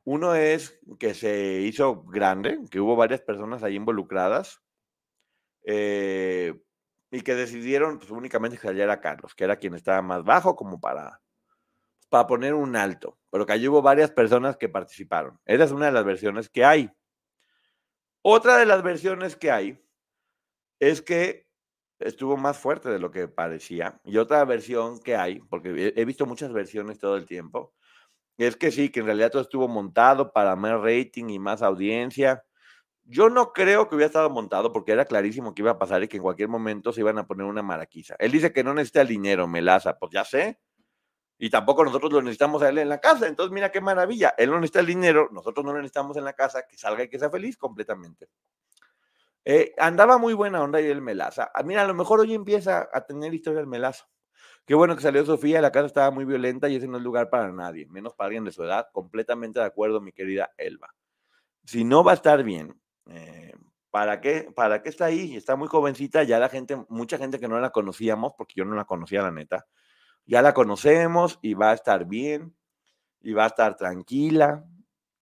Uno 0.08 0.36
es 0.36 0.80
que 1.00 1.14
se 1.14 1.60
hizo 1.64 2.02
grande, 2.04 2.62
que 2.72 2.80
hubo 2.80 2.96
varias 2.96 3.20
personas 3.20 3.62
ahí 3.62 3.76
involucradas 3.76 4.62
eh, 5.66 6.58
y 7.12 7.20
que 7.20 7.36
decidieron 7.36 8.00
pues, 8.00 8.10
únicamente 8.12 8.56
que 8.56 8.68
saliera 8.68 9.02
Carlos, 9.02 9.36
que 9.36 9.44
era 9.44 9.58
quien 9.58 9.74
estaba 9.74 10.02
más 10.02 10.24
bajo, 10.24 10.56
como 10.56 10.80
para, 10.80 11.22
para 12.08 12.26
poner 12.26 12.54
un 12.54 12.78
alto, 12.78 13.20
pero 13.30 13.46
que 13.46 13.52
allí 13.52 13.68
hubo 13.68 13.82
varias 13.82 14.10
personas 14.10 14.56
que 14.56 14.70
participaron. 14.70 15.42
Esa 15.46 15.66
es 15.66 15.72
una 15.72 15.88
de 15.88 15.92
las 15.92 16.06
versiones 16.06 16.48
que 16.48 16.64
hay. 16.64 16.90
Otra 18.22 18.60
de 18.60 18.66
las 18.66 18.84
versiones 18.84 19.36
que 19.36 19.52
hay 19.52 19.86
es 20.80 21.02
que 21.02 21.50
estuvo 22.00 22.38
más 22.38 22.58
fuerte 22.58 22.88
de 22.88 23.00
lo 23.00 23.12
que 23.12 23.28
parecía. 23.28 24.00
Y 24.06 24.20
otra 24.20 24.46
versión 24.46 25.02
que 25.02 25.18
hay, 25.18 25.42
porque 25.42 25.94
he, 25.98 26.06
visto 26.06 26.26
muchas 26.26 26.54
versiones 26.54 26.98
todo 26.98 27.18
el 27.18 27.26
tiempo, 27.26 27.74
es 28.46 28.56
que 28.56 28.72
sí, 28.72 28.90
que 28.90 29.00
en 29.00 29.08
realidad 29.08 29.32
todo 29.32 29.42
estuvo 29.42 29.68
montado 29.68 30.32
para 30.32 30.56
más 30.56 30.80
rating 30.82 31.30
y 31.30 31.40
más 31.40 31.62
audiencia. 31.62 32.44
Yo 33.04 33.30
no 33.30 33.54
creo 33.54 33.90
que 33.90 33.96
hubiera 33.96 34.08
estado 34.08 34.30
montado 34.30 34.74
porque 34.74 34.92
era 34.92 35.06
clarísimo 35.06 35.56
que 35.56 35.62
iba 35.62 35.72
a 35.72 35.80
pasar 35.80 36.04
y 36.04 36.08
que 36.08 36.18
en 36.18 36.24
cualquier 36.24 36.50
momento 36.50 36.94
se 36.94 37.02
iban 37.02 37.18
a 37.18 37.26
poner 37.28 37.46
una 37.46 37.64
maraquiza. 37.64 38.16
Él 38.20 38.32
dice 38.32 38.54
que 38.54 38.64
no 38.64 38.74
necesita 38.74 39.02
el 39.02 39.08
dinero, 39.08 39.48
Melaza, 39.48 39.98
pues 39.98 40.12
ya 40.12 40.26
sé. 40.26 40.60
Y 41.40 41.50
tampoco 41.50 41.86
nosotros 41.86 42.12
lo 42.12 42.22
necesitamos 42.22 42.62
a 42.64 42.70
él 42.70 42.80
en 42.80 42.90
la 42.90 43.00
casa. 43.00 43.28
Entonces, 43.28 43.54
mira 43.54 43.72
qué 43.72 43.82
maravilla. 43.82 44.34
Él 44.38 44.50
no 44.50 44.58
necesita 44.58 44.80
el 44.82 44.88
dinero, 44.88 45.30
nosotros 45.32 45.66
no 45.66 45.72
lo 45.72 45.80
necesitamos 45.80 46.18
en 46.18 46.26
la 46.26 46.34
casa, 46.34 46.64
que 46.68 46.78
salga 46.78 47.04
y 47.04 47.10
que 47.10 47.20
sea 47.20 47.30
feliz 47.30 47.58
completamente. 47.58 48.28
Eh, 49.46 49.74
andaba 49.78 50.18
muy 50.18 50.34
buena 50.34 50.62
onda 50.62 50.82
y 50.82 50.88
el 50.88 51.02
Melaza. 51.02 51.52
Ah, 51.54 51.64
Mira, 51.64 51.84
a 51.84 51.88
lo 51.88 51.94
mejor 51.94 52.20
hoy 52.20 52.34
empieza 52.34 52.90
a 52.92 53.06
tener 53.06 53.34
historia 53.34 53.62
el 53.62 53.68
Melaza. 53.68 54.08
Qué 54.68 54.76
bueno 54.76 54.98
que 54.98 55.02
salió 55.02 55.26
Sofía, 55.26 55.62
la 55.62 55.72
casa 55.72 55.86
estaba 55.88 56.12
muy 56.12 56.26
violenta 56.26 56.68
y 56.68 56.76
ese 56.76 56.90
no 56.90 56.98
es 56.98 57.04
lugar 57.04 57.30
para 57.30 57.54
nadie, 57.54 57.86
menos 57.86 58.14
para 58.14 58.26
alguien 58.26 58.44
de 58.44 58.52
su 58.52 58.66
edad. 58.66 58.90
Completamente 58.92 59.62
de 59.62 59.66
acuerdo, 59.66 60.02
mi 60.02 60.12
querida 60.12 60.52
Elba. 60.58 60.94
Si 61.64 61.86
no 61.86 62.04
va 62.04 62.12
a 62.12 62.16
estar 62.16 62.44
bien, 62.44 62.78
eh, 63.06 63.54
¿para 63.92 64.20
qué? 64.20 64.52
¿Para 64.54 64.84
qué 64.84 64.90
está 64.90 65.06
ahí? 65.06 65.38
Está 65.38 65.56
muy 65.56 65.70
jovencita, 65.70 66.24
ya 66.24 66.38
la 66.38 66.50
gente, 66.50 66.76
mucha 66.90 67.18
gente 67.18 67.40
que 67.40 67.48
no 67.48 67.62
la 67.62 67.70
conocíamos, 67.70 68.34
porque 68.38 68.56
yo 68.58 68.66
no 68.66 68.76
la 68.76 68.84
conocía, 68.84 69.22
la 69.22 69.32
neta, 69.32 69.66
ya 70.26 70.42
la 70.42 70.54
conocemos 70.54 71.40
y 71.42 71.54
va 71.54 71.72
a 71.72 71.74
estar 71.74 72.04
bien, 72.04 72.54
y 73.22 73.32
va 73.32 73.46
a 73.46 73.48
estar 73.48 73.78
tranquila, 73.78 74.66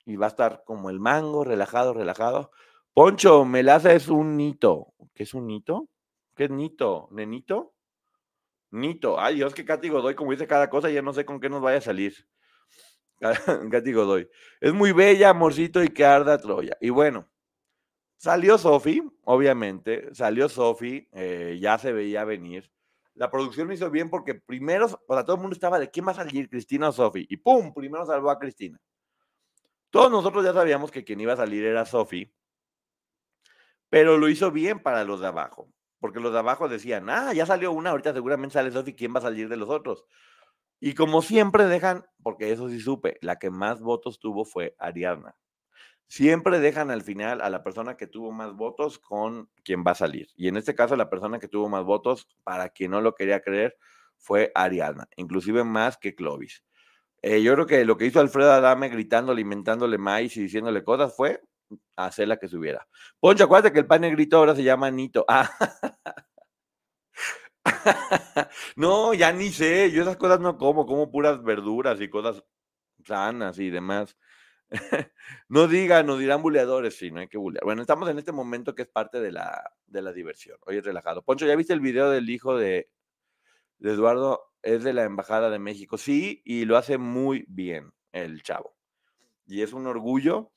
y 0.06 0.16
va 0.16 0.26
a 0.26 0.30
estar 0.30 0.64
como 0.66 0.90
el 0.90 1.00
mango, 1.00 1.44
relajado, 1.44 1.94
relajado. 1.94 2.50
Poncho, 2.96 3.46
Melaza 3.46 3.94
es 3.94 4.08
un 4.08 4.38
nito. 4.38 4.96
¿Qué 5.14 5.22
es 5.22 5.36
un 5.36 5.46
nito? 5.46 5.88
¿Qué 6.34 6.46
es 6.46 6.50
nito? 6.50 7.10
¿Nenito? 7.12 7.75
Nito. 8.76 9.20
Ay, 9.20 9.36
Dios, 9.36 9.54
qué 9.54 9.66
Katy 9.66 9.90
Godoy, 9.90 10.16
como 10.16 10.32
dice 10.32 10.48
cada 10.48 10.70
cosa, 10.70 10.90
ya 10.90 11.02
no 11.02 11.14
sé 11.14 11.26
con 11.26 11.40
qué 11.40 11.50
nos 11.50 11.62
vaya 11.62 11.78
a 11.80 11.82
salir. 11.82 12.28
Katy 13.72 13.94
Godoy. 13.94 14.30
Es 14.60 14.74
muy 14.74 14.92
bella, 14.92 15.30
amorcito, 15.30 15.84
y 15.84 15.90
que 15.90 16.06
arda 16.06 16.38
Troya. 16.38 16.78
Y 16.82 16.90
bueno, 16.90 17.30
salió 18.18 18.58
Sofi, 18.58 19.02
obviamente, 19.24 20.14
salió 20.14 20.50
Sofi, 20.50 21.08
eh, 21.14 21.58
ya 21.62 21.78
se 21.78 21.94
veía 21.94 22.26
venir. 22.26 22.72
La 23.14 23.32
producción 23.32 23.68
lo 23.68 23.74
hizo 23.74 23.90
bien 23.90 24.10
porque 24.10 24.36
primero, 24.36 24.88
o 25.08 25.14
sea, 25.14 25.24
todo 25.24 25.38
el 25.38 25.42
mundo 25.42 25.54
estaba 25.54 25.80
de 25.80 25.90
quién 25.90 26.06
va 26.06 26.12
a 26.12 26.16
salir, 26.16 26.50
Cristina 26.50 26.90
o 26.90 26.92
Sofi. 26.92 27.26
Y 27.30 27.38
pum, 27.38 27.74
primero 27.74 28.06
salvó 28.06 28.30
a 28.30 28.38
Cristina. 28.38 28.80
Todos 29.90 30.12
nosotros 30.12 30.44
ya 30.44 30.52
sabíamos 30.52 30.92
que 30.92 31.06
quien 31.06 31.22
iba 31.22 31.32
a 31.34 31.38
salir 31.38 31.64
era 31.64 31.86
Sofi, 31.86 32.30
pero 33.90 34.18
lo 34.18 34.28
hizo 34.28 34.52
bien 34.52 34.80
para 34.80 35.06
los 35.06 35.22
de 35.22 35.28
abajo, 35.28 35.70
porque 36.06 36.20
los 36.20 36.34
de 36.34 36.38
abajo 36.38 36.70
decían, 36.70 37.10
ah, 37.10 37.34
ya 37.34 37.48
salió 37.48 37.72
una, 37.72 37.90
ahorita 37.90 38.14
seguramente 38.14 38.54
sale 38.54 38.70
Sofi, 38.70 38.94
¿quién 38.94 39.12
va 39.12 39.18
a 39.18 39.24
salir 39.24 39.50
de 39.50 39.58
los 39.58 39.70
otros? 39.70 40.06
Y 40.80 40.94
como 40.94 41.24
siempre 41.24 41.66
dejan, 41.66 42.06
porque 42.22 42.52
eso 42.52 42.70
sí 42.70 42.80
supe, 42.80 43.18
la 43.22 43.40
que 43.40 43.50
más 43.50 43.82
votos 43.82 44.20
tuvo 44.20 44.46
fue 44.46 44.76
Ariadna. 44.78 45.36
Siempre 46.06 46.60
dejan 46.60 46.92
al 46.92 47.02
final 47.02 47.42
a 47.42 47.50
la 47.50 47.64
persona 47.64 47.98
que 47.98 48.06
tuvo 48.06 48.32
más 48.32 48.54
votos 48.54 49.00
con 49.00 49.50
quien 49.64 49.84
va 49.84 49.94
a 49.94 49.96
salir. 49.96 50.28
Y 50.36 50.48
en 50.48 50.58
este 50.58 50.76
caso, 50.76 50.96
la 50.96 51.10
persona 51.10 51.40
que 51.40 51.48
tuvo 51.48 51.70
más 51.70 51.84
votos, 51.84 52.28
para 52.44 52.70
quien 52.70 52.92
no 52.92 53.02
lo 53.02 53.16
quería 53.16 53.42
creer, 53.42 53.76
fue 54.20 54.52
Ariadna, 54.54 55.08
inclusive 55.18 55.64
más 55.64 55.98
que 55.98 56.14
Clovis. 56.14 56.64
Eh, 57.24 57.42
yo 57.42 57.56
creo 57.56 57.66
que 57.66 57.84
lo 57.84 57.98
que 57.98 58.06
hizo 58.06 58.20
Alfredo 58.20 58.52
Adame 58.52 58.90
gritándole, 58.90 59.42
inventándole 59.42 59.98
maíz 59.98 60.38
y 60.38 60.44
diciéndole 60.44 60.84
cosas 60.84 61.16
fue 61.16 61.42
hacerla 61.96 62.38
que 62.38 62.48
subiera. 62.48 62.88
Poncho, 63.20 63.46
acuérdate 63.46 63.74
que 63.74 63.80
el 63.80 63.88
pan 63.88 64.02
negrito 64.02 64.38
ahora 64.38 64.56
se 64.56 64.64
llama 64.64 64.92
Nito. 64.92 65.26
Ah. 65.28 65.50
no, 68.76 69.14
ya 69.14 69.32
ni 69.32 69.52
sé, 69.52 69.92
yo 69.92 70.02
esas 70.02 70.18
cosas 70.18 70.40
no 70.40 70.58
como, 70.58 70.86
como 70.86 71.12
puras 71.12 71.44
verduras 71.44 72.00
y 72.02 72.10
cosas 72.10 72.44
sanas 73.06 73.60
y 73.60 73.70
demás. 73.70 74.18
no 75.50 75.68
digan, 75.68 76.08
nos 76.08 76.20
dirán 76.20 76.42
buleadores, 76.42 76.98
sí, 76.98 77.12
no 77.12 77.20
hay 77.20 77.28
que 77.28 77.38
bulear. 77.38 77.64
Bueno, 77.64 77.82
estamos 77.82 78.10
en 78.10 78.20
este 78.20 78.32
momento 78.32 78.76
que 78.76 78.84
es 78.84 78.88
parte 78.88 79.20
de 79.20 79.32
la, 79.32 79.72
de 79.88 80.02
la 80.02 80.12
diversión. 80.12 80.58
Hoy 80.66 80.78
es 80.78 80.86
relajado. 80.86 81.24
Poncho, 81.24 81.46
¿ya 81.46 81.56
viste 81.56 81.74
el 81.74 81.80
video 81.80 82.10
del 82.10 82.30
hijo 82.30 82.58
de, 82.58 82.90
de 83.80 83.92
Eduardo 83.92 84.52
es 84.66 84.84
de 84.84 84.94
la 84.94 85.04
Embajada 85.04 85.50
de 85.50 85.60
México, 85.60 85.98
sí, 85.98 86.42
y 86.44 86.66
lo 86.66 86.76
hace 86.76 86.98
muy 86.98 87.46
bien 87.48 87.94
el 88.12 88.42
chavo. 88.42 88.76
Y 89.46 89.62
es 89.62 89.74
un 89.74 89.86
orgullo. 89.86 90.52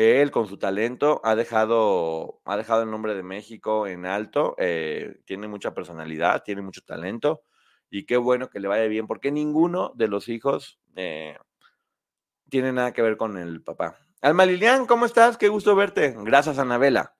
Él, 0.00 0.30
con 0.30 0.46
su 0.46 0.56
talento, 0.58 1.20
ha 1.24 1.34
dejado, 1.34 2.40
ha 2.46 2.56
dejado 2.56 2.82
el 2.82 2.90
nombre 2.90 3.14
de 3.14 3.22
México 3.22 3.86
en 3.86 4.06
alto. 4.06 4.54
eh, 4.58 5.20
tiene 5.26 5.46
mucha 5.46 5.74
personalidad, 5.74 6.42
tiene 6.42 6.62
mucho 6.62 6.80
talento. 6.82 7.42
Y 7.90 8.06
qué 8.06 8.16
bueno 8.16 8.48
que 8.48 8.60
le 8.60 8.68
vaya 8.68 8.86
bien, 8.86 9.06
porque 9.06 9.30
ninguno 9.30 9.92
de 9.94 10.08
los 10.08 10.28
hijos 10.28 10.80
eh, 10.96 11.36
tiene 12.48 12.72
nada 12.72 12.92
que 12.92 13.02
ver 13.02 13.16
con 13.16 13.36
el 13.36 13.62
papá. 13.62 13.98
Alma 14.22 14.46
Lilian, 14.46 14.86
¿cómo 14.86 15.06
estás? 15.06 15.36
Qué 15.36 15.48
gusto 15.48 15.74
verte. 15.76 16.14
Gracias, 16.18 16.58
Anabela. 16.58 17.14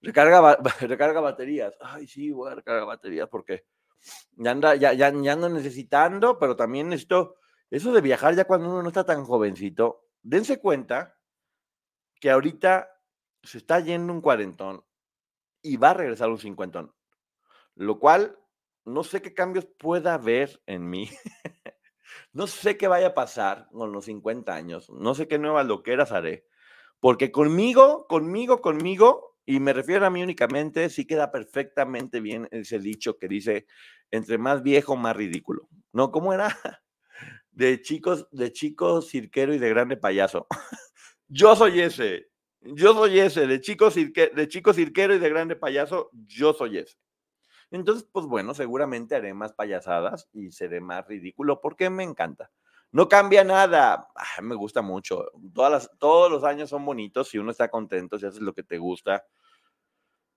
Recarga, 0.00 0.56
recarga 0.80 1.20
baterías. 1.20 1.74
Ay, 1.80 2.06
sí, 2.06 2.30
voy 2.30 2.50
a 2.50 2.54
recargar 2.54 2.86
baterías 2.86 3.28
porque 3.28 3.66
ya, 4.36 4.52
anda, 4.52 4.74
ya, 4.74 4.92
ya, 4.94 5.12
ya 5.12 5.32
ando 5.32 5.48
necesitando, 5.48 6.38
pero 6.38 6.56
también 6.56 6.88
necesito 6.88 7.36
eso 7.70 7.92
de 7.92 8.00
viajar 8.00 8.34
ya 8.34 8.44
cuando 8.46 8.68
uno 8.68 8.82
no 8.82 8.88
está 8.88 9.04
tan 9.04 9.24
jovencito. 9.24 10.06
Dense 10.22 10.58
cuenta 10.60 11.18
que 12.20 12.30
ahorita 12.30 12.88
se 13.42 13.58
está 13.58 13.80
yendo 13.80 14.12
un 14.12 14.20
cuarentón 14.20 14.84
y 15.62 15.76
va 15.76 15.90
a 15.90 15.94
regresar 15.94 16.28
un 16.28 16.38
cincuentón, 16.38 16.94
lo 17.74 17.98
cual 17.98 18.38
no 18.84 19.04
sé 19.04 19.22
qué 19.22 19.34
cambios 19.34 19.66
pueda 19.78 20.14
haber 20.14 20.62
en 20.66 20.88
mí. 20.88 21.08
no 22.32 22.46
sé 22.46 22.76
qué 22.76 22.88
vaya 22.88 23.08
a 23.08 23.14
pasar 23.14 23.68
con 23.72 23.92
los 23.92 24.06
50 24.06 24.54
años. 24.54 24.90
No 24.90 25.14
sé 25.14 25.28
qué 25.28 25.38
nuevas 25.38 25.66
loqueras 25.66 26.12
haré. 26.12 26.46
Porque 26.98 27.32
conmigo, 27.32 28.06
conmigo, 28.08 28.60
conmigo, 28.60 29.38
y 29.46 29.60
me 29.60 29.72
refiero 29.72 30.06
a 30.06 30.10
mí 30.10 30.22
únicamente, 30.22 30.90
sí 30.90 31.06
queda 31.06 31.30
perfectamente 31.30 32.20
bien 32.20 32.48
ese 32.50 32.78
dicho 32.78 33.18
que 33.18 33.28
dice, 33.28 33.66
entre 34.10 34.38
más 34.38 34.62
viejo, 34.62 34.96
más 34.96 35.16
ridículo. 35.16 35.68
¿No? 35.92 36.10
¿Cómo 36.10 36.32
era? 36.32 36.56
De 37.52 37.80
chicos, 37.82 38.28
de 38.30 38.52
chico 38.52 39.02
cirquero 39.02 39.54
y 39.54 39.58
de 39.58 39.68
grande 39.68 39.96
payaso. 39.96 40.46
yo 41.28 41.56
soy 41.56 41.80
ese. 41.80 42.28
Yo 42.60 42.94
soy 42.94 43.18
ese. 43.20 43.46
De 43.46 43.60
chico, 43.60 43.90
cirque- 43.90 44.32
de 44.34 44.48
cirquero 44.74 45.14
y 45.14 45.18
de 45.18 45.28
grande 45.28 45.56
payaso, 45.56 46.10
yo 46.12 46.52
soy 46.52 46.78
ese. 46.78 46.96
Entonces, 47.70 48.08
pues 48.12 48.26
bueno, 48.26 48.54
seguramente 48.54 49.14
haré 49.16 49.34
más 49.34 49.52
payasadas 49.52 50.28
y 50.32 50.50
seré 50.52 50.80
más 50.80 51.06
ridículo 51.06 51.60
porque 51.60 51.90
me 51.90 52.04
encanta. 52.04 52.50
No 52.92 53.08
cambia 53.08 53.44
nada. 53.44 54.08
Ah, 54.16 54.42
me 54.42 54.54
gusta 54.56 54.82
mucho. 54.82 55.26
Todas 55.54 55.90
todos 55.98 56.30
los 56.30 56.44
años 56.44 56.70
son 56.70 56.84
bonitos 56.84 57.28
si 57.28 57.38
uno 57.38 57.52
está 57.52 57.70
contento, 57.70 58.18
si 58.18 58.26
haces 58.26 58.40
lo 58.42 58.54
que 58.54 58.64
te 58.64 58.78
gusta. 58.78 59.24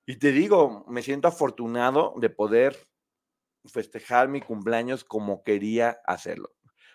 Y 0.05 0.17
te 0.17 0.31
digo, 0.31 0.85
me 0.87 1.01
siento 1.01 1.27
afortunado 1.27 2.13
de 2.17 2.29
poder 2.29 2.77
festejar 3.65 4.27
mi 4.29 4.41
cumpleaños 4.41 5.03
como 5.03 5.43
quería 5.43 5.99
hacerlo. 6.05 6.51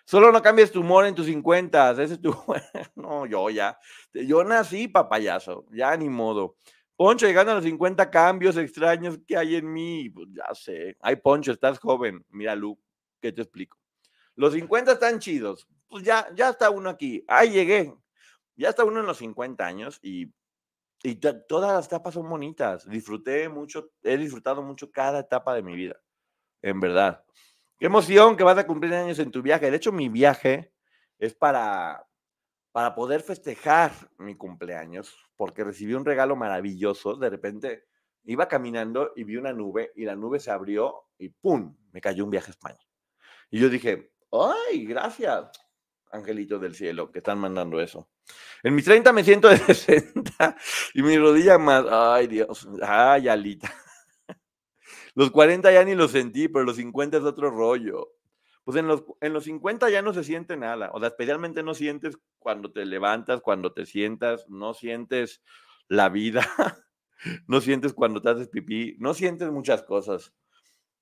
Solo 0.09 0.31
no 0.31 0.41
cambies 0.41 0.71
tu 0.71 0.79
humor 0.79 1.05
en 1.05 1.13
tus 1.13 1.27
50, 1.27 1.91
ese 1.91 2.15
es 2.15 2.19
tu... 2.19 2.31
No, 2.95 3.27
yo 3.27 3.47
ya. 3.51 3.77
Yo 4.11 4.43
nací 4.43 4.87
papayazo, 4.87 5.67
ya 5.71 5.95
ni 5.95 6.09
modo. 6.09 6.55
Poncho, 6.95 7.27
llegando 7.27 7.51
a 7.51 7.55
los 7.55 7.63
50 7.63 8.09
cambios 8.09 8.57
extraños 8.57 9.19
que 9.27 9.37
hay 9.37 9.57
en 9.57 9.71
mí, 9.71 10.09
pues 10.09 10.27
ya 10.31 10.51
sé. 10.55 10.97
Ay, 10.99 11.17
Poncho, 11.17 11.51
estás 11.51 11.77
joven. 11.77 12.25
Mira, 12.29 12.55
Lu, 12.55 12.75
¿qué 13.21 13.31
te 13.31 13.43
explico? 13.43 13.77
Los 14.33 14.53
50 14.53 14.93
están 14.93 15.19
chidos. 15.19 15.67
Pues 15.87 16.03
ya, 16.03 16.27
ya 16.35 16.49
está 16.49 16.71
uno 16.71 16.89
aquí. 16.89 17.23
Ay, 17.27 17.51
llegué. 17.51 17.93
Ya 18.55 18.69
está 18.69 18.83
uno 18.85 19.01
en 19.01 19.05
los 19.05 19.17
50 19.19 19.63
años 19.63 19.99
y, 20.01 20.33
y 21.03 21.17
to- 21.17 21.39
todas 21.43 21.71
las 21.71 21.85
etapas 21.85 22.15
son 22.15 22.27
bonitas. 22.27 22.89
Disfruté 22.89 23.47
mucho, 23.47 23.91
he 24.01 24.17
disfrutado 24.17 24.63
mucho 24.63 24.91
cada 24.91 25.19
etapa 25.19 25.53
de 25.53 25.61
mi 25.61 25.75
vida. 25.75 26.01
En 26.63 26.79
verdad. 26.79 27.23
Qué 27.79 27.85
emoción 27.85 28.35
que 28.35 28.43
vas 28.43 28.57
a 28.57 28.67
cumplir 28.67 28.93
años 28.93 29.19
en 29.19 29.31
tu 29.31 29.41
viaje. 29.41 29.71
De 29.71 29.77
hecho, 29.77 29.93
mi 29.93 30.09
viaje 30.09 30.73
es 31.17 31.33
para, 31.33 32.05
para 32.73 32.93
poder 32.93 33.21
festejar 33.21 33.93
mi 34.17 34.35
cumpleaños, 34.35 35.15
porque 35.37 35.63
recibí 35.63 35.93
un 35.93 36.03
regalo 36.03 36.35
maravilloso. 36.35 37.15
De 37.15 37.29
repente 37.29 37.85
iba 38.25 38.49
caminando 38.49 39.13
y 39.15 39.23
vi 39.23 39.37
una 39.37 39.53
nube 39.53 39.93
y 39.95 40.03
la 40.03 40.17
nube 40.17 40.41
se 40.41 40.51
abrió 40.51 41.05
y 41.17 41.29
¡pum! 41.29 41.77
Me 41.93 42.01
cayó 42.01 42.25
un 42.25 42.31
viaje 42.31 42.47
a 42.47 42.51
España. 42.51 42.85
Y 43.49 43.61
yo 43.61 43.69
dije, 43.69 44.11
¡ay, 44.29 44.85
gracias! 44.85 45.49
Angelitos 46.11 46.59
del 46.59 46.75
cielo 46.75 47.09
que 47.13 47.19
están 47.19 47.39
mandando 47.39 47.79
eso. 47.79 48.09
En 48.61 48.75
mis 48.75 48.83
30 48.83 49.13
me 49.13 49.23
siento 49.23 49.47
de 49.47 49.57
60 49.57 50.57
y 50.95 51.01
mi 51.01 51.17
rodilla 51.17 51.57
más. 51.57 51.85
¡Ay, 51.89 52.27
Dios! 52.27 52.67
¡Ay, 52.81 53.29
Alita! 53.29 53.73
Los 55.19 55.31
40 55.31 55.69
ya 55.73 55.83
ni 55.83 55.95
los 55.95 56.11
sentí, 56.11 56.47
pero 56.47 56.63
los 56.63 56.77
50 56.77 57.17
es 57.17 57.23
otro 57.25 57.51
rollo. 57.51 58.13
Pues 58.63 58.77
en 58.77 58.87
los, 58.87 59.03
en 59.19 59.33
los 59.33 59.43
50 59.43 59.89
ya 59.89 60.01
no 60.01 60.13
se 60.13 60.23
siente 60.23 60.55
nada. 60.55 60.91
O 60.93 60.99
sea, 60.99 61.09
especialmente 61.09 61.61
no 61.61 61.73
sientes 61.73 62.17
cuando 62.37 62.71
te 62.71 62.85
levantas, 62.85 63.41
cuando 63.41 63.73
te 63.73 63.85
sientas, 63.85 64.47
no 64.47 64.73
sientes 64.73 65.43
la 65.89 66.07
vida, 66.07 66.47
no 67.47 67.59
sientes 67.59 67.91
cuando 67.91 68.21
te 68.21 68.29
haces 68.29 68.47
pipí, 68.47 68.95
no 68.99 69.13
sientes 69.13 69.51
muchas 69.51 69.83
cosas. 69.83 70.33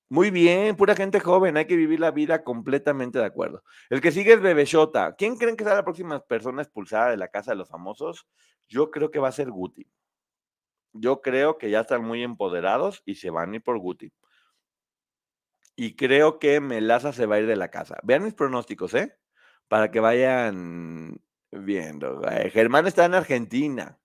Muy 0.08 0.32
bien, 0.32 0.74
pura 0.74 0.96
gente 0.96 1.20
joven, 1.20 1.56
hay 1.56 1.66
que 1.66 1.76
vivir 1.76 2.00
la 2.00 2.10
vida 2.10 2.42
completamente 2.42 3.20
de 3.20 3.24
acuerdo. 3.24 3.62
El 3.88 4.00
que 4.00 4.10
sigue 4.10 4.32
es 4.32 4.40
Bebeshota. 4.40 5.14
¿Quién 5.14 5.36
creen 5.36 5.56
que 5.56 5.62
será 5.62 5.76
la 5.76 5.84
próxima 5.84 6.18
persona 6.24 6.62
expulsada 6.62 7.10
de 7.10 7.18
la 7.18 7.28
casa 7.28 7.52
de 7.52 7.58
los 7.58 7.68
famosos? 7.68 8.26
Yo 8.66 8.90
creo 8.90 9.12
que 9.12 9.20
va 9.20 9.28
a 9.28 9.32
ser 9.32 9.48
Guti. 9.48 9.86
Yo 11.00 11.20
creo 11.22 11.58
que 11.58 11.70
ya 11.70 11.80
están 11.80 12.04
muy 12.04 12.22
empoderados 12.22 13.02
y 13.06 13.16
se 13.16 13.30
van 13.30 13.52
a 13.52 13.56
ir 13.56 13.62
por 13.62 13.78
Guti. 13.78 14.12
Y 15.76 15.94
creo 15.96 16.38
que 16.38 16.60
Melaza 16.60 17.12
se 17.12 17.26
va 17.26 17.36
a 17.36 17.40
ir 17.40 17.46
de 17.46 17.56
la 17.56 17.70
casa. 17.70 17.98
Vean 18.02 18.24
mis 18.24 18.34
pronósticos, 18.34 18.94
¿eh? 18.94 19.16
Para 19.68 19.90
que 19.90 20.00
vayan 20.00 21.20
viendo. 21.52 22.22
Eh, 22.28 22.50
Germán 22.50 22.86
está 22.86 23.04
en 23.04 23.14
Argentina. 23.14 23.98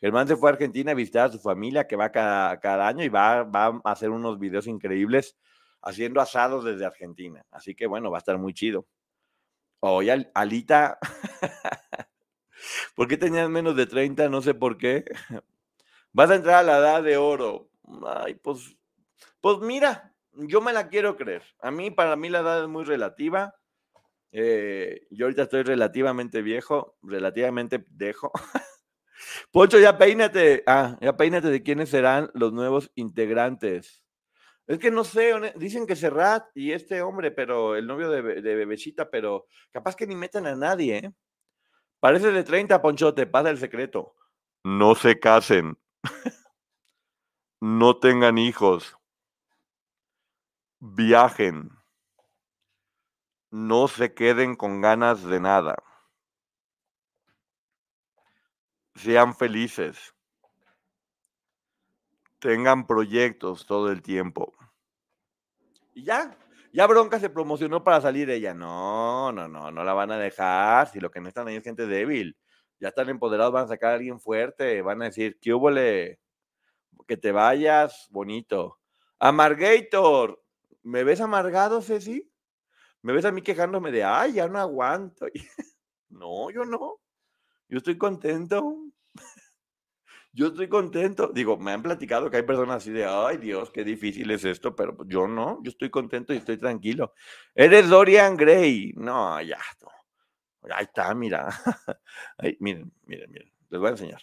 Germán 0.00 0.26
se 0.26 0.36
fue 0.36 0.50
a 0.50 0.54
Argentina 0.54 0.92
a 0.92 0.94
visitar 0.94 1.26
a 1.28 1.32
su 1.32 1.38
familia 1.38 1.86
que 1.86 1.94
va 1.96 2.10
cada, 2.10 2.58
cada 2.58 2.88
año 2.88 3.04
y 3.04 3.08
va, 3.08 3.44
va 3.44 3.80
a 3.84 3.92
hacer 3.92 4.10
unos 4.10 4.38
videos 4.38 4.66
increíbles 4.66 5.36
haciendo 5.82 6.20
asados 6.20 6.64
desde 6.64 6.86
Argentina. 6.86 7.44
Así 7.50 7.74
que 7.74 7.86
bueno, 7.86 8.10
va 8.10 8.18
a 8.18 8.20
estar 8.20 8.38
muy 8.38 8.54
chido. 8.54 8.86
Oye, 9.80 10.12
Al- 10.12 10.30
Alita, 10.34 10.98
¿por 12.94 13.08
qué 13.08 13.16
tenías 13.16 13.48
menos 13.48 13.76
de 13.76 13.86
30? 13.86 14.28
No 14.28 14.42
sé 14.42 14.54
por 14.54 14.76
qué. 14.78 15.04
Vas 16.12 16.30
a 16.30 16.34
entrar 16.36 16.56
a 16.56 16.62
la 16.62 16.78
edad 16.78 17.02
de 17.02 17.16
oro. 17.16 17.70
Ay, 18.06 18.34
pues, 18.34 18.76
pues 19.40 19.58
mira, 19.58 20.14
yo 20.32 20.60
me 20.60 20.72
la 20.72 20.88
quiero 20.88 21.16
creer. 21.16 21.42
A 21.60 21.70
mí, 21.70 21.90
para 21.90 22.16
mí 22.16 22.28
la 22.28 22.40
edad 22.40 22.62
es 22.62 22.68
muy 22.68 22.84
relativa. 22.84 23.54
Eh, 24.32 25.06
yo 25.10 25.26
ahorita 25.26 25.42
estoy 25.42 25.62
relativamente 25.62 26.42
viejo, 26.42 26.96
relativamente 27.02 27.84
dejo. 27.90 28.32
Poncho, 29.52 29.78
ya 29.78 29.98
peínate. 29.98 30.62
Ah, 30.66 30.96
ya 31.00 31.16
peínate 31.16 31.48
de 31.48 31.62
quiénes 31.62 31.90
serán 31.90 32.30
los 32.34 32.52
nuevos 32.52 32.90
integrantes. 32.94 34.02
Es 34.66 34.78
que 34.78 34.90
no 34.92 35.02
sé, 35.02 35.32
dicen 35.56 35.84
que 35.86 35.96
Serrat 35.96 36.46
y 36.54 36.70
este 36.72 37.02
hombre, 37.02 37.32
pero 37.32 37.74
el 37.74 37.86
novio 37.88 38.08
de, 38.08 38.22
Be- 38.22 38.40
de 38.42 38.54
Bebecita, 38.54 39.10
pero 39.10 39.46
capaz 39.72 39.96
que 39.96 40.06
ni 40.06 40.14
metan 40.14 40.46
a 40.46 40.54
nadie, 40.54 40.96
¿eh? 40.98 41.12
Parece 41.98 42.30
de 42.30 42.44
30, 42.44 42.80
Ponchote, 42.80 43.26
pasa 43.26 43.50
el 43.50 43.58
secreto. 43.58 44.14
No 44.62 44.94
se 44.94 45.18
casen. 45.18 45.76
No 47.60 47.98
tengan 47.98 48.38
hijos. 48.38 48.96
Viajen. 50.78 51.70
No 53.50 53.88
se 53.88 54.14
queden 54.14 54.54
con 54.56 54.80
ganas 54.80 55.24
de 55.24 55.40
nada. 55.40 55.82
Sean 58.94 59.34
felices. 59.34 60.14
Tengan 62.38 62.86
proyectos 62.86 63.66
todo 63.66 63.90
el 63.90 64.02
tiempo. 64.02 64.54
Y 65.94 66.04
ya, 66.04 66.36
ya 66.72 66.86
Bronca 66.86 67.18
se 67.18 67.28
promocionó 67.28 67.82
para 67.82 68.00
salir 68.00 68.30
ella. 68.30 68.54
No, 68.54 69.32
no, 69.32 69.48
no, 69.48 69.70
no 69.70 69.84
la 69.84 69.92
van 69.92 70.12
a 70.12 70.18
dejar. 70.18 70.88
Si 70.88 71.00
lo 71.00 71.10
que 71.10 71.20
necesitan 71.20 71.48
ahí 71.48 71.56
es 71.56 71.64
gente 71.64 71.86
débil. 71.86 72.36
Ya 72.80 72.88
están 72.88 73.10
empoderados, 73.10 73.52
van 73.52 73.64
a 73.66 73.68
sacar 73.68 73.92
a 73.92 73.94
alguien 73.94 74.18
fuerte. 74.18 74.82
Van 74.82 75.02
a 75.02 75.06
decir, 75.06 75.38
¿qué 75.40 75.52
hubo 75.52 75.70
Que 77.06 77.16
te 77.16 77.30
vayas, 77.30 78.08
bonito. 78.10 78.78
Amargator, 79.18 80.42
¿me 80.82 81.04
ves 81.04 81.20
amargado, 81.20 81.82
Ceci? 81.82 82.30
¿Me 83.02 83.12
ves 83.12 83.24
a 83.26 83.32
mí 83.32 83.42
quejándome 83.42 83.92
de, 83.92 84.04
ay, 84.04 84.34
ya 84.34 84.48
no 84.48 84.58
aguanto? 84.58 85.26
no, 86.08 86.50
yo 86.50 86.64
no. 86.64 87.00
Yo 87.68 87.78
estoy 87.78 87.98
contento. 87.98 88.76
Yo 90.32 90.46
estoy 90.46 90.68
contento. 90.68 91.30
Digo, 91.34 91.56
me 91.58 91.72
han 91.72 91.82
platicado 91.82 92.30
que 92.30 92.36
hay 92.36 92.44
personas 92.44 92.76
así 92.76 92.92
de, 92.92 93.04
ay 93.04 93.36
Dios, 93.38 93.70
qué 93.72 93.82
difícil 93.82 94.30
es 94.30 94.44
esto, 94.44 94.76
pero 94.76 94.96
pues 94.96 95.08
yo 95.08 95.26
no, 95.26 95.60
yo 95.64 95.70
estoy 95.70 95.90
contento 95.90 96.32
y 96.32 96.36
estoy 96.36 96.56
tranquilo. 96.56 97.14
Eres 97.52 97.88
Dorian 97.88 98.36
Gray. 98.36 98.92
No, 98.96 99.42
ya. 99.42 99.58
no. 99.82 99.88
Ahí 100.68 100.84
está, 100.84 101.14
mira. 101.14 101.48
Miren, 102.60 102.92
miren, 103.06 103.30
miren. 103.30 103.52
Les 103.70 103.80
voy 103.80 103.88
a 103.88 103.90
enseñar. 103.92 104.20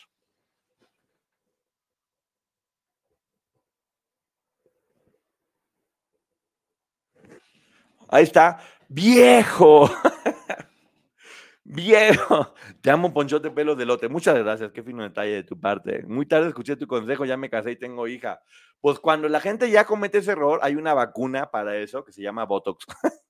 Ahí 8.10 8.24
está. 8.24 8.60
Viejo. 8.88 9.90
Viejo. 11.64 12.54
Te 12.82 12.90
amo, 12.92 13.14
Ponchote 13.14 13.52
Pelo 13.52 13.76
de 13.76 13.86
Lote. 13.86 14.08
Muchas 14.08 14.38
gracias. 14.38 14.72
Qué 14.72 14.84
fino 14.84 15.04
detalle 15.04 15.34
de 15.34 15.44
tu 15.44 15.60
parte. 15.60 16.04
Muy 16.04 16.26
tarde 16.26 16.48
escuché 16.48 16.78
tu 16.78 16.88
consejo. 16.88 17.26
Ya 17.26 17.36
me 17.36 17.50
casé 17.50 17.72
y 17.72 17.76
tengo 17.76 18.08
hija. 18.08 18.42
Pues 18.80 19.00
cuando 19.00 19.28
la 19.28 19.42
gente 19.42 19.70
ya 19.70 19.86
comete 19.86 20.20
ese 20.20 20.32
error, 20.32 20.60
hay 20.64 20.76
una 20.76 20.94
vacuna 20.94 21.52
para 21.52 21.76
eso 21.78 22.06
que 22.06 22.14
se 22.14 22.22
llama 22.22 22.46
Botox. 22.46 22.86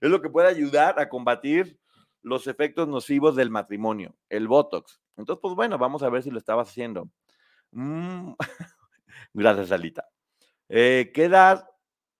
es 0.00 0.10
lo 0.10 0.20
que 0.20 0.30
puede 0.30 0.48
ayudar 0.48 0.98
a 0.98 1.08
combatir 1.08 1.78
los 2.22 2.46
efectos 2.46 2.88
nocivos 2.88 3.36
del 3.36 3.50
matrimonio, 3.50 4.14
el 4.28 4.48
Botox. 4.48 5.00
Entonces, 5.16 5.40
pues 5.42 5.54
bueno, 5.54 5.78
vamos 5.78 6.02
a 6.02 6.10
ver 6.10 6.22
si 6.22 6.30
lo 6.30 6.38
estabas 6.38 6.68
haciendo. 6.68 7.10
Mm, 7.72 8.32
Gracias, 9.34 9.72
Alita. 9.72 10.08
Eh, 10.68 11.10
¿Qué 11.14 11.24
edad 11.24 11.68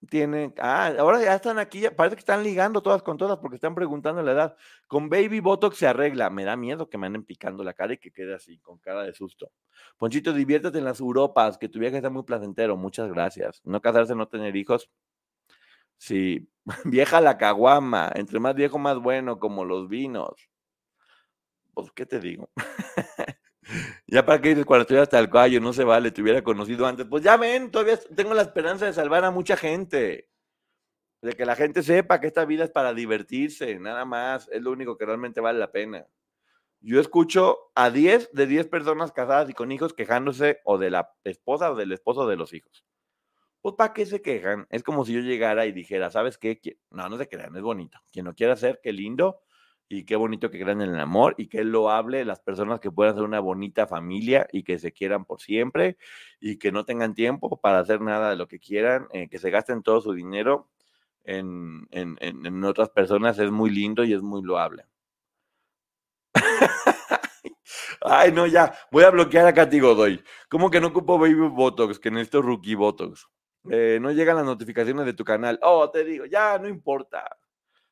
tienen? 0.08 0.54
Ah, 0.58 0.92
ahora 0.98 1.22
ya 1.22 1.34
están 1.34 1.58
aquí, 1.58 1.82
parece 1.96 2.16
que 2.16 2.20
están 2.20 2.42
ligando 2.42 2.82
todas 2.82 3.02
con 3.02 3.16
todas 3.16 3.38
porque 3.38 3.56
están 3.56 3.74
preguntando 3.74 4.22
la 4.22 4.32
edad. 4.32 4.56
Con 4.86 5.08
Baby 5.08 5.40
Botox 5.40 5.76
se 5.78 5.86
arregla. 5.86 6.30
Me 6.30 6.44
da 6.44 6.56
miedo 6.56 6.88
que 6.88 6.98
me 6.98 7.06
anden 7.06 7.24
picando 7.24 7.64
la 7.64 7.74
cara 7.74 7.94
y 7.94 7.98
que 7.98 8.12
quede 8.12 8.34
así, 8.34 8.58
con 8.58 8.78
cara 8.78 9.02
de 9.02 9.12
susto. 9.12 9.52
Ponchito, 9.98 10.32
diviértete 10.32 10.78
en 10.78 10.84
las 10.84 11.00
Europas, 11.00 11.58
que 11.58 11.68
tu 11.68 11.78
viaje 11.78 11.96
está 11.96 12.10
muy 12.10 12.22
placentero. 12.24 12.76
Muchas 12.76 13.10
gracias. 13.10 13.60
No 13.64 13.80
casarse, 13.80 14.14
no 14.14 14.28
tener 14.28 14.56
hijos. 14.56 14.90
Sí, 16.00 16.48
vieja 16.84 17.20
la 17.20 17.36
caguama, 17.38 18.10
entre 18.14 18.40
más 18.40 18.54
viejo 18.54 18.78
más 18.78 18.98
bueno, 18.98 19.38
como 19.38 19.64
los 19.66 19.88
vinos. 19.88 20.48
Pues, 21.74 21.90
¿qué 21.92 22.06
te 22.06 22.20
digo? 22.20 22.50
ya 24.06 24.24
para 24.24 24.40
qué 24.40 24.50
dices 24.50 24.64
cuando 24.66 24.82
estoy 24.82 24.98
hasta 24.98 25.18
el 25.18 25.30
cuello, 25.30 25.60
no 25.60 25.72
se 25.72 25.84
vale, 25.84 26.10
te 26.10 26.22
hubiera 26.22 26.42
conocido 26.42 26.86
antes. 26.86 27.06
Pues 27.06 27.22
ya 27.22 27.36
ven, 27.36 27.70
todavía 27.70 27.98
tengo 28.16 28.34
la 28.34 28.42
esperanza 28.42 28.86
de 28.86 28.92
salvar 28.94 29.24
a 29.24 29.30
mucha 29.30 29.56
gente. 29.56 30.28
De 31.22 31.34
que 31.34 31.44
la 31.44 31.56
gente 31.56 31.82
sepa 31.82 32.20
que 32.20 32.28
esta 32.28 32.46
vida 32.46 32.64
es 32.64 32.70
para 32.70 32.94
divertirse, 32.94 33.78
nada 33.78 34.04
más. 34.06 34.48
Es 34.52 34.62
lo 34.62 34.72
único 34.72 34.96
que 34.96 35.06
realmente 35.06 35.40
vale 35.40 35.58
la 35.58 35.70
pena. 35.70 36.06
Yo 36.80 37.00
escucho 37.00 37.72
a 37.74 37.90
10 37.90 38.32
de 38.32 38.46
10 38.46 38.68
personas 38.68 39.12
casadas 39.12 39.50
y 39.50 39.54
con 39.54 39.72
hijos 39.72 39.94
quejándose 39.94 40.60
o 40.64 40.78
de 40.78 40.90
la 40.90 41.12
esposa 41.24 41.72
o 41.72 41.76
del 41.76 41.92
esposo 41.92 42.26
de 42.26 42.36
los 42.36 42.54
hijos. 42.54 42.84
Pues, 43.62 43.74
¿para 43.76 43.92
qué 43.92 44.06
se 44.06 44.22
quejan? 44.22 44.66
Es 44.70 44.82
como 44.82 45.04
si 45.04 45.12
yo 45.12 45.20
llegara 45.20 45.66
y 45.66 45.72
dijera, 45.72 46.10
¿sabes 46.10 46.38
qué? 46.38 46.60
No, 46.90 47.08
no 47.08 47.18
se 47.18 47.28
crean, 47.28 47.54
es 47.56 47.62
bonito. 47.62 47.98
Quien 48.10 48.24
lo 48.24 48.34
quiera 48.34 48.54
hacer, 48.54 48.80
qué 48.82 48.92
lindo 48.92 49.42
y 49.88 50.04
qué 50.04 50.16
bonito 50.16 50.50
que 50.50 50.60
crean 50.60 50.80
en 50.82 50.90
el 50.94 51.00
amor 51.00 51.34
y 51.36 51.48
qué 51.48 51.64
loable 51.64 52.24
las 52.24 52.40
personas 52.40 52.80
que 52.80 52.90
puedan 52.90 53.14
ser 53.16 53.24
una 53.24 53.40
bonita 53.40 53.86
familia 53.86 54.46
y 54.52 54.62
que 54.62 54.78
se 54.78 54.92
quieran 54.92 55.24
por 55.24 55.40
siempre 55.40 55.98
y 56.40 56.58
que 56.58 56.72
no 56.72 56.84
tengan 56.84 57.12
tiempo 57.14 57.60
para 57.60 57.80
hacer 57.80 58.00
nada 58.00 58.30
de 58.30 58.36
lo 58.36 58.48
que 58.48 58.60
quieran, 58.60 59.08
eh, 59.12 59.28
que 59.28 59.38
se 59.38 59.50
gasten 59.50 59.82
todo 59.82 60.00
su 60.00 60.12
dinero 60.14 60.70
en, 61.24 61.86
en, 61.90 62.16
en, 62.20 62.64
otras 62.64 62.90
personas 62.90 63.38
es 63.38 63.50
muy 63.50 63.70
lindo 63.70 64.04
y 64.04 64.14
es 64.14 64.22
muy 64.22 64.42
loable. 64.42 64.86
Ay, 68.00 68.32
no, 68.32 68.46
ya, 68.46 68.72
voy 68.90 69.04
a 69.04 69.10
bloquear 69.10 69.46
a 69.46 69.54
Katy 69.54 69.80
Godoy. 69.80 70.22
¿Cómo 70.48 70.70
que 70.70 70.80
no 70.80 70.88
ocupo 70.88 71.18
Baby 71.18 71.48
Botox? 71.48 71.98
Que 71.98 72.10
necesito 72.10 72.42
Rookie 72.42 72.74
Botox. 72.74 73.28
Eh, 73.68 73.98
no 74.00 74.10
llegan 74.12 74.36
las 74.36 74.44
notificaciones 74.44 75.04
de 75.04 75.12
tu 75.12 75.24
canal. 75.24 75.58
Oh, 75.62 75.90
te 75.90 76.04
digo, 76.04 76.24
ya 76.24 76.58
no 76.58 76.68
importa. 76.68 77.36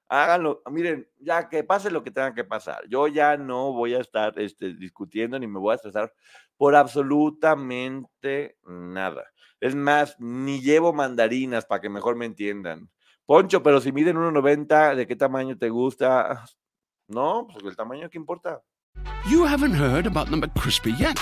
Háganlo, 0.09 0.63
miren, 0.71 1.07
ya 1.19 1.51
que 1.51 1.65
pase 1.65 1.91
lo 1.91 2.03
que 2.03 2.11
tenga 2.11 2.33
que 2.33 2.45
pasar. 2.45 2.89
Yo 2.89 3.09
ya 3.09 3.37
no 3.37 3.73
voy 3.73 3.95
a 3.95 4.01
estar 4.01 4.39
este, 4.39 4.73
discutiendo 4.73 5.39
ni 5.39 5.47
me 5.47 5.59
voy 5.59 5.73
a 5.73 5.77
estresar 5.77 6.15
por 6.57 6.75
absolutamente 6.75 8.57
nada. 8.65 9.27
Es 9.61 9.75
más, 9.75 10.17
ni 10.19 10.63
llevo 10.63 10.95
mandarinas 10.95 11.67
para 11.67 11.83
que 11.83 11.91
mejor 11.91 12.17
me 12.17 12.25
entiendan. 12.25 12.89
Poncho, 13.27 13.63
pero 13.63 13.81
si 13.83 13.93
miden 13.93 14.17
1.90, 14.17 14.95
¿de 14.95 15.07
qué 15.07 15.15
tamaño 15.15 15.59
te 15.59 15.69
gusta? 15.69 16.47
No, 17.09 17.47
pues 17.53 17.63
el 17.65 17.77
tamaño 17.77 18.09
que 18.09 18.17
importa. 18.17 18.63
You 19.31 19.45
haven't 19.45 19.75
heard 19.75 20.07
about 20.07 20.31
the 20.31 20.37
McCrispy 20.37 20.97
yet. 20.97 21.19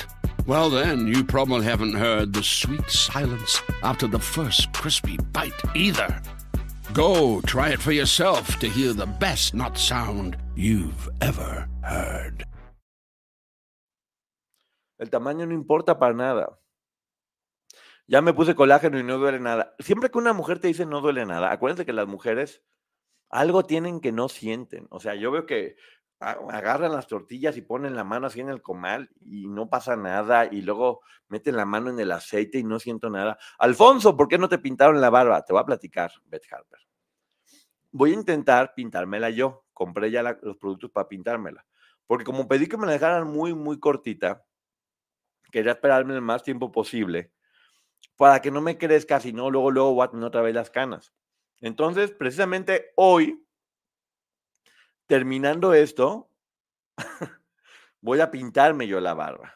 Well, 0.47 0.71
then, 0.71 1.09
you 1.09 1.25
probably 1.25 1.65
haven't 1.65 1.95
heard 1.95 2.33
the 2.33 2.43
sweet 2.45 2.89
silence 2.89 3.61
after 3.83 4.07
the 4.07 4.21
first 4.21 4.73
crispy 4.73 5.19
bite 5.33 5.61
either. 5.75 6.23
Go 6.95 7.41
try 7.41 7.71
it 7.71 7.81
for 7.81 7.91
yourself 7.91 8.57
to 8.61 8.69
hear 8.69 8.93
the 8.93 9.07
best 9.19 9.55
not 9.55 9.77
sound 9.77 10.37
you've 10.55 11.11
ever 11.21 11.67
heard. 11.83 12.47
El 15.01 15.11
tamaño 15.11 15.49
no 15.49 15.53
importa 15.55 15.99
para 15.99 16.15
nada. 16.15 16.61
Ya 18.07 18.23
me 18.23 18.33
puse 18.33 18.55
colágeno 18.55 19.01
y 19.01 19.03
no 19.03 19.19
duele 19.19 19.41
nada. 19.41 19.75
Siempre 19.81 20.11
que 20.11 20.19
una 20.19 20.33
mujer 20.33 20.61
te 20.61 20.69
dice 20.69 20.87
no 20.87 21.01
duele 21.01 21.27
nada, 21.27 21.51
acuérdense 21.51 21.85
que 21.85 21.93
las 21.93 22.07
mujeres 22.07 22.63
algo 23.31 23.65
tienen 23.65 24.01
que 24.01 24.13
no 24.13 24.29
sienten. 24.29 24.87
O 24.91 25.01
sea, 25.01 25.17
yo 25.17 25.33
veo 25.33 25.45
que 25.45 25.75
agarran 26.19 26.93
las 26.93 27.07
tortillas 27.07 27.57
y 27.57 27.63
ponen 27.63 27.95
la 27.95 28.05
mano 28.05 28.27
así 28.27 28.41
en 28.41 28.49
el 28.49 28.63
comal 28.63 29.11
y 29.21 29.47
no 29.49 29.69
pasa 29.69 29.97
nada 29.97 30.47
y 30.47 30.63
luego 30.63 31.03
meten 31.29 31.57
la 31.57 31.67
mano 31.67 31.91
en 31.91 32.01
el 32.01 32.13
aceite 32.13 32.59
y 32.59 32.65
no 32.65 32.79
siento 32.79 33.11
nada. 33.11 33.39
Alfonso, 33.59 34.17
¿por 34.17 34.29
qué 34.29 34.39
no 34.39 34.49
te 34.49 34.59
pintaron 34.59 35.01
la 35.01 35.11
barba? 35.11 35.45
Te 35.45 35.53
voy 35.53 35.61
a 35.61 35.67
platicar, 35.67 36.13
Beth 36.25 36.45
Harper. 36.51 36.81
Voy 37.93 38.13
a 38.13 38.15
intentar 38.15 38.75
pintármela 38.75 39.31
yo. 39.31 39.65
Compré 39.73 40.11
ya 40.11 40.23
los 40.23 40.57
productos 40.57 40.91
para 40.91 41.09
pintármela. 41.09 41.67
Porque 42.07 42.25
como 42.25 42.49
pedí 42.49 42.67
que 42.67 42.77
me 42.77 42.87
la 42.87 42.93
dejaran 42.93 43.27
muy, 43.27 43.55
muy 43.55 43.79
cortita, 43.79 44.45
quería 45.51 45.73
esperarme 45.73 46.15
el 46.15 46.23
más 46.23 46.43
tiempo 46.43 46.73
posible 46.73 47.33
para 48.17 48.41
que 48.41 48.51
no 48.51 48.61
me 48.61 48.79
crezca, 48.79 49.21
si 49.21 49.33
no, 49.33 49.51
luego, 49.51 49.71
luego 49.71 49.95
voy 49.95 50.05
a 50.05 50.11
tener 50.11 50.25
otra 50.25 50.41
vez 50.41 50.55
las 50.55 50.71
canas. 50.71 51.13
Entonces, 51.61 52.11
precisamente 52.13 52.93
hoy 52.97 53.46
terminando 55.07 55.75
esto, 55.75 56.31
voy 58.01 58.21
a 58.21 58.31
pintarme 58.31 58.87
yo 58.87 59.01
la 59.01 59.15
barba. 59.15 59.55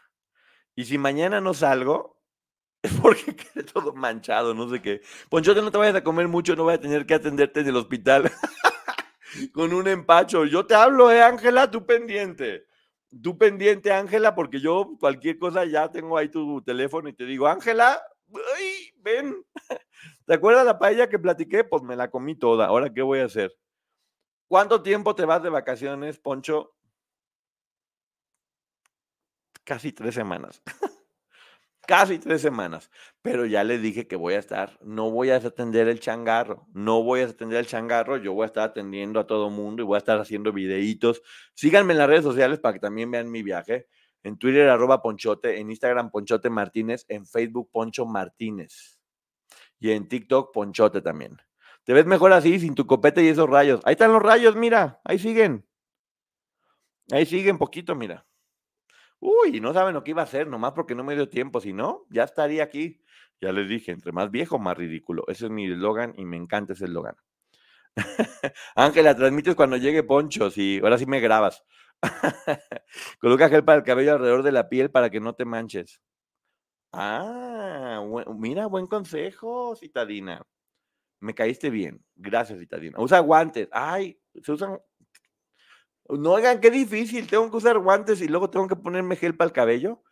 Y 0.75 0.85
si 0.85 0.99
mañana 0.99 1.41
no 1.41 1.55
salgo, 1.55 2.21
es 2.83 2.93
porque 2.95 3.37
quede 3.37 3.65
todo 3.65 3.93
manchado, 3.93 4.55
no 4.55 4.69
sé 4.71 4.81
qué. 4.81 5.03
Ponchote, 5.29 5.61
no 5.63 5.71
te 5.71 5.79
vayas 5.79 5.97
a 5.97 6.05
comer 6.05 6.29
mucho, 6.29 6.57
no 6.57 6.65
voy 6.65 6.75
a 6.75 6.81
tener 6.81 7.07
que 7.07 7.15
atenderte 7.15 7.61
en 7.61 7.69
el 7.69 7.77
hospital 7.77 8.31
con 9.53 9.73
un 9.73 9.87
empacho. 9.87 10.45
Yo 10.47 10.67
te 10.67 10.75
hablo, 10.75 11.11
eh, 11.11 11.23
Ángela, 11.23 11.71
tú 11.71 11.85
pendiente. 11.85 12.67
Tú 13.23 13.37
pendiente, 13.37 13.93
Ángela, 13.93 14.35
porque 14.35 14.61
yo 14.61 14.97
cualquier 15.01 15.37
cosa 15.39 15.65
ya 15.65 15.91
tengo 15.91 16.17
ahí 16.17 16.29
tu 16.29 16.63
teléfono 16.63 17.09
y 17.09 17.13
te 17.13 17.25
digo, 17.25 17.49
Ángela, 17.49 18.01
ven. 19.03 19.45
¿Te 20.27 20.35
acuerdas 20.35 20.65
la 20.65 20.79
paella 20.79 21.09
que 21.09 21.19
platiqué? 21.19 21.65
Pues 21.65 21.83
me 21.83 21.97
la 21.97 22.11
comí 22.11 22.37
toda. 22.37 22.67
Ahora, 22.67 22.93
¿qué 22.93 23.03
voy 23.03 23.19
a 23.19 23.25
hacer? 23.25 23.53
¿Cuánto 24.51 24.83
tiempo 24.83 25.15
te 25.15 25.25
vas 25.25 25.41
de 25.45 25.49
vacaciones, 25.49 26.19
Poncho? 26.19 26.75
Casi 29.63 29.93
tres 29.93 30.13
semanas. 30.13 30.61
Casi 31.87 32.19
tres 32.19 32.43
semanas. 32.43 32.91
Pero 33.23 33.47
ya 33.47 33.63
le 33.63 33.79
dije 33.79 34.09
que 34.09 34.17
voy 34.17 34.35
a 34.35 34.41
estar, 34.41 34.77
no 34.83 35.13
voy 35.13 35.31
a 35.31 35.37
atender 35.37 35.87
el 35.87 36.01
changarro, 36.01 36.67
no 36.75 37.05
voy 37.05 37.21
a 37.21 37.27
atender 37.27 37.59
el 37.59 37.67
changarro, 37.69 38.17
yo 38.17 38.33
voy 38.33 38.43
a 38.43 38.47
estar 38.47 38.65
atendiendo 38.65 39.21
a 39.21 39.27
todo 39.29 39.51
mundo 39.51 39.85
y 39.85 39.87
voy 39.87 39.95
a 39.95 39.99
estar 39.99 40.19
haciendo 40.19 40.53
videitos. 40.53 41.23
Síganme 41.55 41.93
en 41.93 41.99
las 41.99 42.09
redes 42.09 42.25
sociales 42.25 42.59
para 42.59 42.75
que 42.75 42.81
también 42.81 43.09
vean 43.09 43.31
mi 43.31 43.45
viaje. 43.45 43.87
En 44.25 44.37
Twitter, 44.37 44.69
arroba 44.69 45.01
Ponchote, 45.01 45.61
en 45.61 45.71
Instagram, 45.71 46.11
Ponchote 46.11 46.51
Martínez, 46.51 47.05
en 47.07 47.25
Facebook, 47.25 47.71
Poncho 47.71 48.05
Martínez. 48.05 48.99
Y 49.79 49.93
en 49.93 50.09
TikTok, 50.09 50.53
Ponchote 50.53 51.03
también. 51.03 51.41
Te 51.85 51.93
ves 51.93 52.07
mejor 52.07 52.33
así, 52.33 52.61
sin 52.61 52.75
tu 52.75 52.87
copete 52.87 53.23
y 53.23 53.29
esos 53.29 53.49
rayos. 53.49 53.81
Ahí 53.85 53.93
están 53.93 54.12
los 54.12 54.23
rayos, 54.23 54.57
mira, 54.57 55.01
ahí 55.05 55.19
siguen. 55.19 55.66
Ahí 57.11 57.27
siguen 57.27 57.59
poquito, 57.59 57.95
mira. 57.95 58.27
Uy, 59.19 59.61
no 59.61 59.73
saben 59.73 59.95
lo 59.95 60.05
que 60.05 60.12
iba 60.12 60.23
a 60.23 60.25
hacer, 60.25 60.47
nomás 60.47 60.73
porque 60.73 60.95
no 60.95 61.05
me 61.05 61.14
dio 61.14 61.29
tiempo. 61.29 61.61
Si 61.61 61.73
no, 61.73 62.07
ya 62.11 62.25
estaría 62.25 62.62
aquí. 62.62 63.03
Ya 63.40 63.53
les 63.53 63.69
dije, 63.69 63.93
entre 63.93 64.12
más 64.12 64.31
viejo, 64.31 64.59
más 64.59 64.77
ridículo. 64.77 65.25
Ese 65.29 65.47
es 65.47 65.51
mi 65.51 65.66
eslogan 65.71 66.14
y 66.16 66.25
me 66.25 66.37
encanta 66.37 66.75
ese 66.75 66.85
eslogan. 66.85 67.16
Ángela, 68.77 69.16
transmites 69.16 69.55
cuando 69.55 69.77
llegue 69.77 70.03
Poncho, 70.03 70.51
sí, 70.51 70.81
ahora 70.83 70.99
sí 70.99 71.07
me 71.07 71.21
grabas. 71.21 71.64
Coloca 73.21 73.49
gel 73.49 73.64
para 73.64 73.79
el 73.79 73.85
cabello 73.85 74.12
alrededor 74.12 74.43
de 74.43 74.53
la 74.53 74.69
piel 74.69 74.90
para 74.90 75.11
que 75.11 75.21
no 75.21 75.35
te 75.35 75.45
manches. 75.45 76.01
Ah, 76.93 78.03
mira, 78.37 78.66
buen 78.66 78.87
consejo, 78.87 79.77
citadina. 79.77 80.43
Me 81.20 81.35
caíste 81.35 81.70
bien. 81.70 82.04
Gracias, 82.16 82.59
citadina. 82.59 82.98
Usa 82.98 83.20
guantes. 83.20 83.68
Ay, 83.72 84.20
se 84.42 84.52
usan. 84.52 84.80
No 86.09 86.33
oigan, 86.33 86.61
qué 86.61 86.70
difícil. 86.70 87.28
Tengo 87.28 87.50
que 87.50 87.56
usar 87.59 87.78
guantes 87.78 88.20
y 88.20 88.28
luego 88.28 88.50
tengo 88.50 88.66
que 88.66 88.76
ponerme 88.76 89.16
gel 89.16 89.37
para 89.37 89.46
el 89.46 89.52
cabello. 89.52 90.02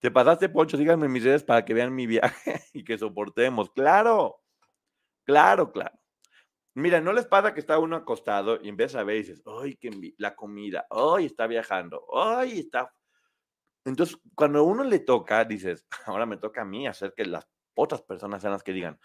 Te 0.00 0.10
pasaste, 0.10 0.48
Poncho. 0.48 0.76
Síganme 0.76 1.06
en 1.06 1.12
mis 1.12 1.24
redes 1.24 1.44
para 1.44 1.64
que 1.64 1.74
vean 1.74 1.94
mi 1.94 2.06
viaje 2.06 2.62
y 2.72 2.84
que 2.84 2.98
soportemos. 2.98 3.70
Claro, 3.70 4.40
claro, 5.24 5.70
claro. 5.70 5.98
Mira, 6.74 7.00
no 7.00 7.12
les 7.12 7.26
pasa 7.26 7.54
que 7.54 7.60
está 7.60 7.78
uno 7.78 7.94
acostado 7.94 8.58
y 8.60 8.68
empieza 8.68 8.98
a 9.00 9.04
ver 9.04 9.16
y 9.16 9.18
dices, 9.20 9.42
¡ay, 9.46 9.76
qué 9.76 10.14
la 10.18 10.34
comida! 10.34 10.86
¡ay, 10.90 11.26
está 11.26 11.46
viajando! 11.46 12.04
¡ay, 12.12 12.58
está! 12.60 12.92
Entonces, 13.84 14.18
cuando 14.34 14.58
a 14.58 14.62
uno 14.62 14.82
le 14.82 14.98
toca, 14.98 15.44
dices, 15.44 15.86
ahora 16.06 16.26
me 16.26 16.36
toca 16.36 16.62
a 16.62 16.64
mí 16.64 16.86
hacer 16.88 17.14
que 17.14 17.26
las 17.26 17.46
otras 17.74 18.02
personas 18.02 18.40
sean 18.40 18.52
las 18.52 18.62
que 18.62 18.72
digan, 18.72 18.98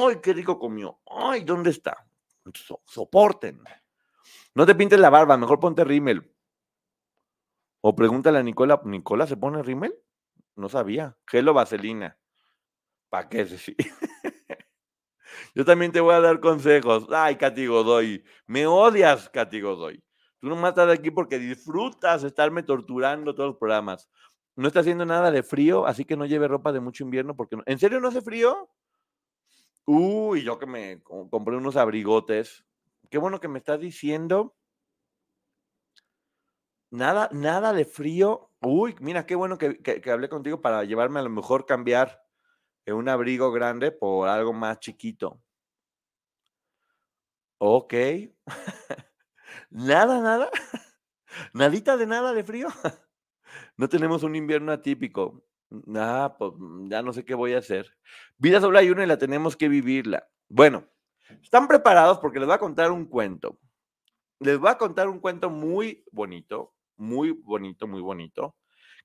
¡ay, 0.00 0.16
qué 0.22 0.32
rico 0.32 0.58
comió! 0.58 1.00
¡ay, 1.06 1.44
¿dónde 1.44 1.70
está? 1.70 2.06
So- 2.54 2.82
soporten. 2.86 3.62
No 4.54 4.66
te 4.66 4.74
pintes 4.74 4.98
la 4.98 5.10
barba, 5.10 5.36
mejor 5.36 5.60
ponte 5.60 5.84
rímel. 5.84 6.30
O 7.80 7.94
pregúntale 7.94 8.38
a 8.38 8.42
Nicola, 8.42 8.80
¿Nicola 8.84 9.26
se 9.26 9.36
pone 9.36 9.62
rímel? 9.62 9.94
No 10.56 10.68
sabía. 10.68 11.16
Gelo 11.26 11.52
vaselina. 11.52 12.18
¿Para 13.08 13.28
qué? 13.28 13.44
Sí. 13.58 13.76
Yo 15.54 15.64
también 15.64 15.92
te 15.92 16.00
voy 16.00 16.14
a 16.14 16.20
dar 16.20 16.40
consejos. 16.40 17.06
Ay, 17.10 17.36
Katy 17.36 17.66
Godoy. 17.66 18.24
Me 18.46 18.66
odias, 18.66 19.28
Katy 19.28 19.60
Godoy. 19.60 20.02
Tú 20.38 20.48
nomás 20.48 20.70
estás 20.70 20.90
aquí 20.90 21.10
porque 21.10 21.38
disfrutas 21.38 22.22
estarme 22.24 22.62
torturando 22.62 23.34
todos 23.34 23.50
los 23.50 23.58
programas. 23.58 24.08
No 24.56 24.66
está 24.68 24.80
haciendo 24.80 25.04
nada 25.06 25.30
de 25.30 25.42
frío, 25.44 25.86
así 25.86 26.04
que 26.04 26.16
no 26.16 26.26
lleve 26.26 26.48
ropa 26.48 26.72
de 26.72 26.80
mucho 26.80 27.04
invierno 27.04 27.36
porque 27.36 27.56
no- 27.56 27.62
¿En 27.66 27.78
serio 27.78 28.00
no 28.00 28.08
hace 28.08 28.22
frío? 28.22 28.68
Uy, 29.86 30.42
yo 30.44 30.58
que 30.58 30.66
me 30.66 31.02
co- 31.02 31.28
compré 31.30 31.56
unos 31.56 31.76
abrigotes. 31.76 32.64
Qué 33.10 33.18
bueno 33.18 33.40
que 33.40 33.48
me 33.48 33.58
estás 33.58 33.80
diciendo. 33.80 34.54
Nada, 36.90 37.28
nada 37.32 37.72
de 37.74 37.84
frío. 37.84 38.50
Uy, 38.62 38.94
mira, 39.00 39.26
qué 39.26 39.34
bueno 39.34 39.58
que, 39.58 39.78
que- 39.82 40.00
que 40.00 40.10
hablé 40.10 40.28
contigo 40.30 40.60
para 40.62 40.84
llevarme 40.84 41.20
a 41.20 41.22
lo 41.22 41.30
mejor 41.30 41.66
cambiar 41.66 42.22
eh, 42.86 42.92
un 42.94 43.08
abrigo 43.08 43.52
grande 43.52 43.92
por 43.92 44.28
algo 44.28 44.52
más 44.54 44.80
chiquito. 44.80 45.42
Ok. 47.58 47.94
nada, 49.70 50.20
nada. 50.20 50.50
Nadita 51.54 51.96
de 51.96 52.06
nada 52.06 52.32
de 52.32 52.44
frío. 52.44 52.68
no 53.76 53.88
tenemos 53.88 54.22
un 54.22 54.36
invierno 54.36 54.72
atípico. 54.72 55.44
Ah, 55.96 56.34
pues 56.38 56.52
mm, 56.56 56.88
ya 56.88 57.02
no 57.02 57.12
sé 57.12 57.24
qué 57.24 57.34
voy 57.34 57.54
a 57.54 57.58
hacer. 57.58 57.96
Vida 58.38 58.60
solo 58.60 58.78
hay 58.78 58.90
una 58.90 59.04
y 59.04 59.06
la 59.06 59.18
tenemos 59.18 59.56
que 59.56 59.68
vivirla. 59.68 60.28
Bueno, 60.48 60.86
¿están 61.42 61.66
preparados? 61.66 62.18
Porque 62.18 62.38
les 62.38 62.46
voy 62.46 62.54
a 62.54 62.58
contar 62.58 62.90
un 62.90 63.06
cuento. 63.06 63.58
Les 64.40 64.58
voy 64.58 64.70
a 64.70 64.78
contar 64.78 65.08
un 65.08 65.20
cuento 65.20 65.50
muy 65.50 66.04
bonito, 66.12 66.74
muy 66.96 67.30
bonito, 67.30 67.86
muy 67.86 68.00
bonito, 68.00 68.56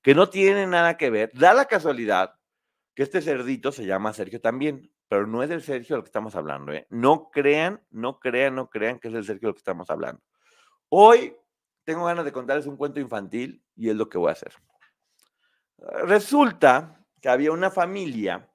que 0.02 0.14
no 0.14 0.28
tiene 0.28 0.66
nada 0.66 0.96
que 0.96 1.10
ver. 1.10 1.30
Da 1.34 1.54
la 1.54 1.64
casualidad 1.64 2.34
que 2.94 3.02
este 3.02 3.22
cerdito 3.22 3.72
se 3.72 3.86
llama 3.86 4.12
Sergio 4.12 4.40
también, 4.40 4.92
pero 5.08 5.26
no 5.26 5.42
es 5.42 5.50
el 5.50 5.62
Sergio 5.62 5.96
del 5.96 6.04
que 6.04 6.08
estamos 6.08 6.36
hablando. 6.36 6.72
¿eh? 6.72 6.86
No 6.90 7.30
crean, 7.30 7.82
no 7.90 8.18
crean, 8.18 8.54
no 8.54 8.68
crean 8.68 8.98
que 8.98 9.08
es 9.08 9.14
el 9.14 9.24
Sergio 9.24 9.48
del 9.48 9.54
que 9.54 9.60
estamos 9.60 9.90
hablando. 9.90 10.22
Hoy 10.88 11.34
tengo 11.84 12.04
ganas 12.04 12.24
de 12.24 12.32
contarles 12.32 12.66
un 12.66 12.76
cuento 12.76 13.00
infantil 13.00 13.62
y 13.76 13.88
es 13.88 13.96
lo 13.96 14.08
que 14.08 14.18
voy 14.18 14.28
a 14.28 14.32
hacer. 14.32 14.52
Resulta 16.04 17.04
que 17.20 17.28
había 17.28 17.52
una 17.52 17.70
familia 17.70 18.50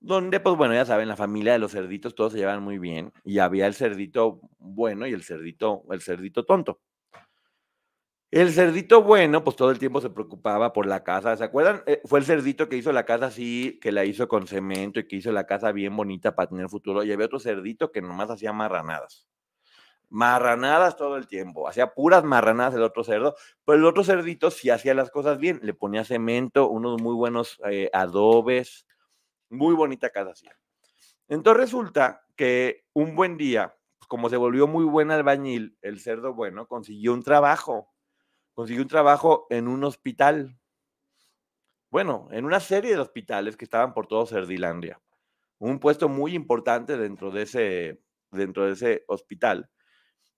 donde, 0.00 0.40
pues 0.40 0.56
bueno, 0.56 0.74
ya 0.74 0.84
saben, 0.84 1.08
la 1.08 1.16
familia 1.16 1.52
de 1.52 1.58
los 1.58 1.72
cerditos 1.72 2.14
todos 2.14 2.32
se 2.32 2.38
llevan 2.38 2.62
muy 2.62 2.78
bien 2.78 3.12
y 3.24 3.38
había 3.38 3.66
el 3.66 3.74
cerdito 3.74 4.40
bueno 4.58 5.06
y 5.06 5.12
el 5.12 5.22
cerdito, 5.22 5.84
el 5.90 6.00
cerdito 6.00 6.44
tonto. 6.44 6.80
El 8.30 8.52
cerdito 8.52 9.02
bueno, 9.02 9.44
pues 9.44 9.56
todo 9.56 9.70
el 9.70 9.78
tiempo 9.78 10.00
se 10.00 10.10
preocupaba 10.10 10.72
por 10.72 10.86
la 10.86 11.04
casa. 11.04 11.36
¿Se 11.36 11.44
acuerdan? 11.44 11.82
Eh, 11.86 12.02
fue 12.04 12.18
el 12.18 12.24
cerdito 12.24 12.68
que 12.68 12.76
hizo 12.76 12.92
la 12.92 13.04
casa 13.04 13.26
así, 13.26 13.78
que 13.80 13.92
la 13.92 14.04
hizo 14.04 14.28
con 14.28 14.46
cemento 14.46 15.00
y 15.00 15.06
que 15.06 15.16
hizo 15.16 15.32
la 15.32 15.46
casa 15.46 15.72
bien 15.72 15.96
bonita 15.96 16.34
para 16.34 16.48
tener 16.48 16.68
futuro. 16.68 17.04
Y 17.04 17.12
había 17.12 17.26
otro 17.26 17.38
cerdito 17.38 17.92
que 17.92 18.02
nomás 18.02 18.30
hacía 18.30 18.52
marranadas. 18.52 19.26
Marranadas 20.08 20.96
todo 20.96 21.16
el 21.16 21.26
tiempo. 21.26 21.68
Hacía 21.68 21.94
puras 21.94 22.24
marranadas 22.24 22.74
el 22.74 22.82
otro 22.82 23.04
cerdo. 23.04 23.34
Pero 23.64 23.78
el 23.78 23.84
otro 23.84 24.04
cerdito 24.04 24.50
sí 24.50 24.70
hacía 24.70 24.94
las 24.94 25.10
cosas 25.10 25.38
bien. 25.38 25.60
Le 25.62 25.74
ponía 25.74 26.04
cemento, 26.04 26.68
unos 26.68 27.00
muy 27.00 27.14
buenos 27.14 27.60
eh, 27.70 27.90
adobes. 27.92 28.86
Muy 29.50 29.74
bonita 29.74 30.10
casa 30.10 30.32
hacía. 30.32 30.56
Entonces 31.28 31.60
resulta 31.60 32.24
que 32.36 32.84
un 32.92 33.16
buen 33.16 33.36
día, 33.36 33.76
como 34.08 34.28
se 34.28 34.36
volvió 34.36 34.66
muy 34.66 34.84
buen 34.84 35.10
albañil, 35.10 35.76
el 35.82 36.00
cerdo 36.00 36.34
bueno 36.34 36.66
consiguió 36.68 37.12
un 37.12 37.22
trabajo 37.22 37.92
consiguió 38.56 38.82
un 38.82 38.88
trabajo 38.88 39.46
en 39.50 39.68
un 39.68 39.84
hospital. 39.84 40.58
Bueno, 41.90 42.26
en 42.32 42.46
una 42.46 42.58
serie 42.58 42.92
de 42.92 42.98
hospitales 42.98 43.54
que 43.54 43.66
estaban 43.66 43.92
por 43.92 44.06
todo 44.06 44.24
Cerdilandia. 44.24 44.98
Un 45.58 45.78
puesto 45.78 46.08
muy 46.08 46.34
importante 46.34 46.96
dentro 46.96 47.30
de 47.30 47.42
ese, 47.42 48.02
dentro 48.30 48.64
de 48.64 48.72
ese 48.72 49.04
hospital. 49.08 49.70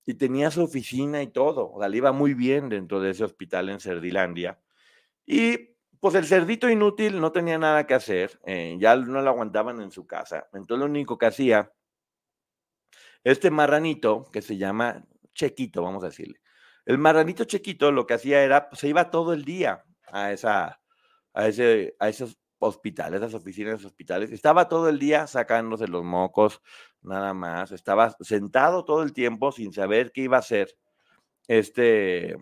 Y 0.09 0.15
tenía 0.15 0.51
su 0.51 0.63
oficina 0.63 1.23
y 1.23 1.27
todo. 1.27 1.71
O 1.71 1.81
sea, 1.81 1.89
le 1.91 1.99
iba 1.99 2.13
muy 2.13 2.33
bien 2.33 2.71
dentro 2.71 2.99
de 2.99 3.11
ese 3.11 3.25
hospital 3.25 3.69
en 3.69 3.79
Cerdilandia. 3.79 4.59
Y 5.27 5.77
pues 6.01 6.15
el 6.15 6.25
cerdito 6.25 6.71
inútil 6.71 7.21
no 7.21 7.31
tenía 7.31 7.59
nada 7.59 7.87
que 7.87 7.93
hacer. 7.93 8.41
eh, 8.47 8.79
ya 8.81 8.97
no 8.97 9.21
lo 9.21 9.29
aguantaban 9.29 9.83
en 9.83 9.91
su 9.91 10.07
casa. 10.07 10.49
Entonces 10.55 10.79
lo 10.79 10.87
único 10.87 11.19
que 11.19 11.27
hacía, 11.27 11.75
este 13.23 13.51
marranito, 13.51 14.31
que 14.33 14.41
se 14.41 14.57
llama 14.57 15.05
Chequito, 15.35 15.83
vamos 15.83 16.03
a 16.05 16.07
decirle. 16.07 16.41
El 16.87 16.97
marranito 16.97 17.45
chiquito 17.45 17.93
lo 17.93 18.07
que 18.07 18.15
hacía 18.15 18.43
era, 18.43 18.71
pues, 18.71 18.81
se 18.81 18.89
iba 18.89 19.11
todo 19.11 19.35
el 19.35 19.45
día 19.45 19.85
a, 20.07 20.33
esa, 20.33 20.81
a, 21.35 21.49
ese, 21.49 21.97
a 21.99 22.09
esos 22.09 22.39
hospitales, 22.61 23.21
esas 23.21 23.35
oficinas 23.35 23.83
de 23.83 23.87
hospitales. 23.89 24.33
Estaba 24.33 24.71
todo 24.71 24.89
el 24.89 24.99
día 24.99 25.27
sacándose 25.27 25.87
los 25.87 26.03
mocos, 26.03 26.63
nada 27.03 27.35
más. 27.35 27.73
Estaba 27.73 28.17
sentado 28.21 28.85
todo 28.85 29.03
el 29.03 29.13
tiempo 29.13 29.53
sin 29.53 29.73
saber 29.73 30.13
qué 30.13 30.23
iba 30.23 30.37
a 30.37 30.41
hacer 30.41 30.77
este, 31.47 32.37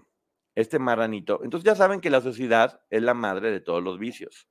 este 0.55 0.79
marranito. 0.79 1.41
Entonces 1.43 1.65
ya 1.65 1.75
saben 1.75 2.01
que 2.01 2.11
la 2.11 2.21
sociedad 2.21 2.81
es 2.91 3.03
la 3.03 3.15
madre 3.15 3.51
de 3.51 3.61
todos 3.61 3.83
los 3.83 3.99
vicios. 3.99 4.49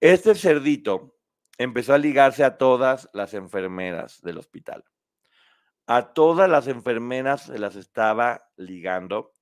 Este 0.00 0.34
cerdito 0.34 1.16
empezó 1.58 1.94
a 1.94 1.98
ligarse 1.98 2.44
a 2.44 2.56
todas 2.56 3.10
las 3.12 3.34
enfermeras 3.34 4.20
del 4.22 4.38
hospital 4.38 4.84
a 5.90 6.12
todas 6.12 6.48
las 6.48 6.68
enfermeras 6.68 7.46
se 7.46 7.58
las 7.58 7.74
estaba 7.74 8.48
ligando 8.56 9.32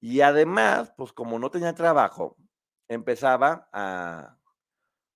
y 0.00 0.22
además, 0.22 0.94
pues 0.96 1.12
como 1.12 1.38
no 1.38 1.50
tenía 1.50 1.74
trabajo, 1.74 2.38
empezaba 2.88 3.68
a, 3.70 4.38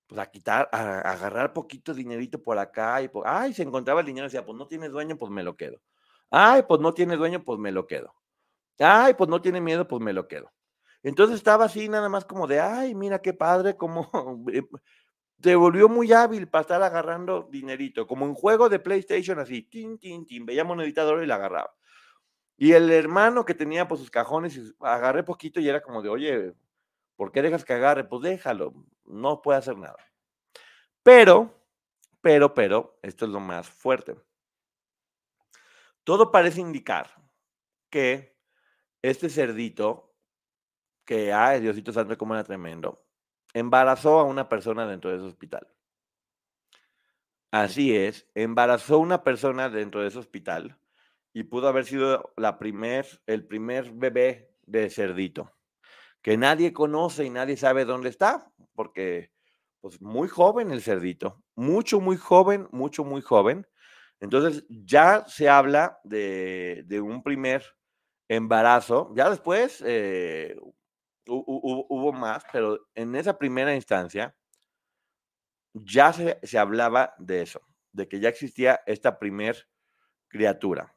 pues, 0.08 0.20
a 0.20 0.26
quitar, 0.30 0.68
a, 0.72 1.00
agarrar 1.00 1.52
poquito 1.52 1.94
dinerito 1.94 2.42
por 2.42 2.58
acá 2.58 3.02
y 3.02 3.08
por, 3.08 3.28
ay, 3.28 3.52
se 3.54 3.62
encontraba 3.62 4.00
el 4.00 4.06
dinero 4.06 4.26
y 4.26 4.28
decía, 4.28 4.44
pues 4.44 4.56
no 4.58 4.66
tienes 4.66 4.90
dueño, 4.90 5.16
pues 5.18 5.30
me 5.30 5.42
lo 5.42 5.56
quedo. 5.56 5.80
Ay, 6.30 6.62
pues 6.66 6.80
no 6.80 6.94
tiene 6.94 7.16
dueño, 7.16 7.44
pues 7.44 7.58
me 7.58 7.72
lo 7.72 7.86
quedo. 7.86 8.14
Ay, 8.78 9.14
pues 9.14 9.28
no 9.28 9.40
tiene 9.40 9.60
miedo, 9.60 9.86
pues 9.86 10.02
me 10.02 10.12
lo 10.12 10.26
quedo. 10.28 10.52
Entonces 11.02 11.36
estaba 11.36 11.66
así 11.66 11.88
nada 11.88 12.08
más 12.08 12.24
como 12.24 12.46
de, 12.46 12.60
ay, 12.60 12.94
mira 12.94 13.20
qué 13.20 13.32
padre, 13.34 13.76
como 13.76 14.10
se 15.42 15.56
volvió 15.56 15.88
muy 15.88 16.12
hábil 16.12 16.48
para 16.48 16.62
estar 16.62 16.82
agarrando 16.82 17.48
dinerito, 17.50 18.06
como 18.06 18.26
en 18.26 18.34
juego 18.34 18.68
de 18.68 18.78
PlayStation 18.78 19.38
así, 19.38 19.62
tin, 19.62 19.98
tin, 19.98 20.26
tin, 20.26 20.46
veía 20.46 20.64
monedita 20.64 21.04
de 21.04 21.12
oro 21.12 21.22
y 21.22 21.26
la 21.26 21.36
agarraba. 21.36 21.74
Y 22.56 22.72
el 22.72 22.90
hermano 22.90 23.44
que 23.44 23.54
tenía 23.54 23.86
pues 23.86 24.00
sus 24.00 24.10
cajones, 24.10 24.74
agarré 24.80 25.22
poquito 25.22 25.60
y 25.60 25.68
era 25.68 25.80
como 25.80 26.02
de, 26.02 26.08
oye, 26.08 26.54
¿por 27.18 27.32
qué 27.32 27.42
dejas 27.42 27.64
que 27.64 27.72
agarre? 27.72 28.04
Pues 28.04 28.22
déjalo, 28.22 28.72
no 29.04 29.42
puede 29.42 29.58
hacer 29.58 29.76
nada. 29.76 29.98
Pero, 31.02 31.52
pero, 32.22 32.54
pero, 32.54 33.00
esto 33.02 33.24
es 33.24 33.32
lo 33.32 33.40
más 33.40 33.68
fuerte. 33.68 34.16
Todo 36.04 36.30
parece 36.30 36.60
indicar 36.60 37.10
que 37.90 38.38
este 39.02 39.28
cerdito, 39.28 40.14
que, 41.04 41.32
ay, 41.32 41.60
Diosito 41.60 41.92
Santo, 41.92 42.16
como 42.16 42.34
era 42.34 42.44
tremendo, 42.44 43.04
embarazó 43.52 44.20
a 44.20 44.24
una 44.24 44.48
persona 44.48 44.86
dentro 44.86 45.10
de 45.10 45.16
ese 45.16 45.26
hospital. 45.26 45.66
Así 47.50 47.96
es, 47.96 48.30
embarazó 48.34 48.94
a 48.94 48.98
una 48.98 49.24
persona 49.24 49.68
dentro 49.70 50.02
de 50.02 50.08
ese 50.08 50.18
hospital 50.18 50.78
y 51.32 51.44
pudo 51.44 51.66
haber 51.66 51.84
sido 51.84 52.32
la 52.36 52.58
primer, 52.60 53.06
el 53.26 53.44
primer 53.44 53.90
bebé 53.90 54.54
de 54.66 54.88
cerdito, 54.88 55.57
que 56.22 56.36
nadie 56.36 56.72
conoce 56.72 57.24
y 57.24 57.30
nadie 57.30 57.56
sabe 57.56 57.84
dónde 57.84 58.08
está, 58.10 58.50
porque 58.74 59.30
pues 59.80 60.00
muy 60.02 60.28
joven 60.28 60.70
el 60.72 60.82
cerdito, 60.82 61.42
mucho, 61.54 62.00
muy 62.00 62.16
joven, 62.16 62.68
mucho, 62.72 63.04
muy 63.04 63.22
joven. 63.22 63.66
Entonces 64.20 64.64
ya 64.68 65.24
se 65.28 65.48
habla 65.48 66.00
de, 66.04 66.82
de 66.86 67.00
un 67.00 67.22
primer 67.22 67.64
embarazo, 68.28 69.12
ya 69.16 69.30
después 69.30 69.82
eh, 69.86 70.56
hu- 71.26 71.44
hu- 71.46 71.86
hubo 71.88 72.12
más, 72.12 72.44
pero 72.52 72.80
en 72.94 73.14
esa 73.16 73.38
primera 73.38 73.74
instancia 73.74 74.34
ya 75.74 76.12
se, 76.12 76.38
se 76.42 76.58
hablaba 76.58 77.14
de 77.18 77.42
eso, 77.42 77.60
de 77.92 78.08
que 78.08 78.20
ya 78.20 78.28
existía 78.28 78.80
esta 78.86 79.18
primer 79.18 79.68
criatura. 80.28 80.94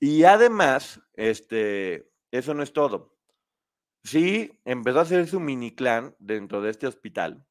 Y 0.00 0.24
además, 0.24 1.00
este, 1.14 2.10
eso 2.30 2.54
no 2.54 2.62
es 2.62 2.72
todo. 2.72 3.13
Sí, 4.04 4.60
empezó 4.64 4.98
a 4.98 5.02
hacer 5.02 5.26
su 5.26 5.40
mini 5.40 5.74
clan 5.74 6.14
dentro 6.18 6.60
de 6.60 6.70
este 6.70 6.86
hospital, 6.86 7.46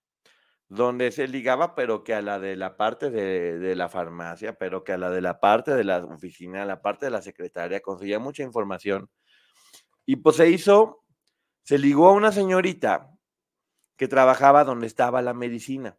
donde 0.70 1.12
se 1.12 1.28
ligaba, 1.28 1.76
pero 1.76 2.04
que 2.04 2.14
a 2.16 2.22
la 2.22 2.40
de 2.40 2.56
la 2.58 2.78
parte 2.78 3.12
de, 3.12 3.60
de 3.60 3.76
la 3.76 3.90
farmacia, 3.90 4.58
pero 4.58 4.84
que 4.84 4.94
a 4.94 4.98
la 4.98 5.12
de 5.12 5.22
la 5.22 5.40
parte 5.40 5.74
de 5.76 5.84
la 5.86 6.00
oficina, 6.06 6.64
a 6.64 6.66
la 6.66 6.82
parte 6.82 7.08
de 7.08 7.12
la 7.12 7.22
secretaria, 7.24 7.82
conseguía 7.82 8.20
mucha 8.20 8.44
información. 8.44 9.10
Y 10.06 10.18
pues 10.18 10.38
se 10.38 10.50
hizo, 10.50 11.04
se 11.64 11.80
ligó 11.80 12.10
a 12.10 12.14
una 12.14 12.32
señorita 12.32 13.12
que 13.98 14.08
trabajaba 14.08 14.64
donde 14.66 14.88
estaba 14.88 15.22
la 15.24 15.34
medicina. 15.34 15.98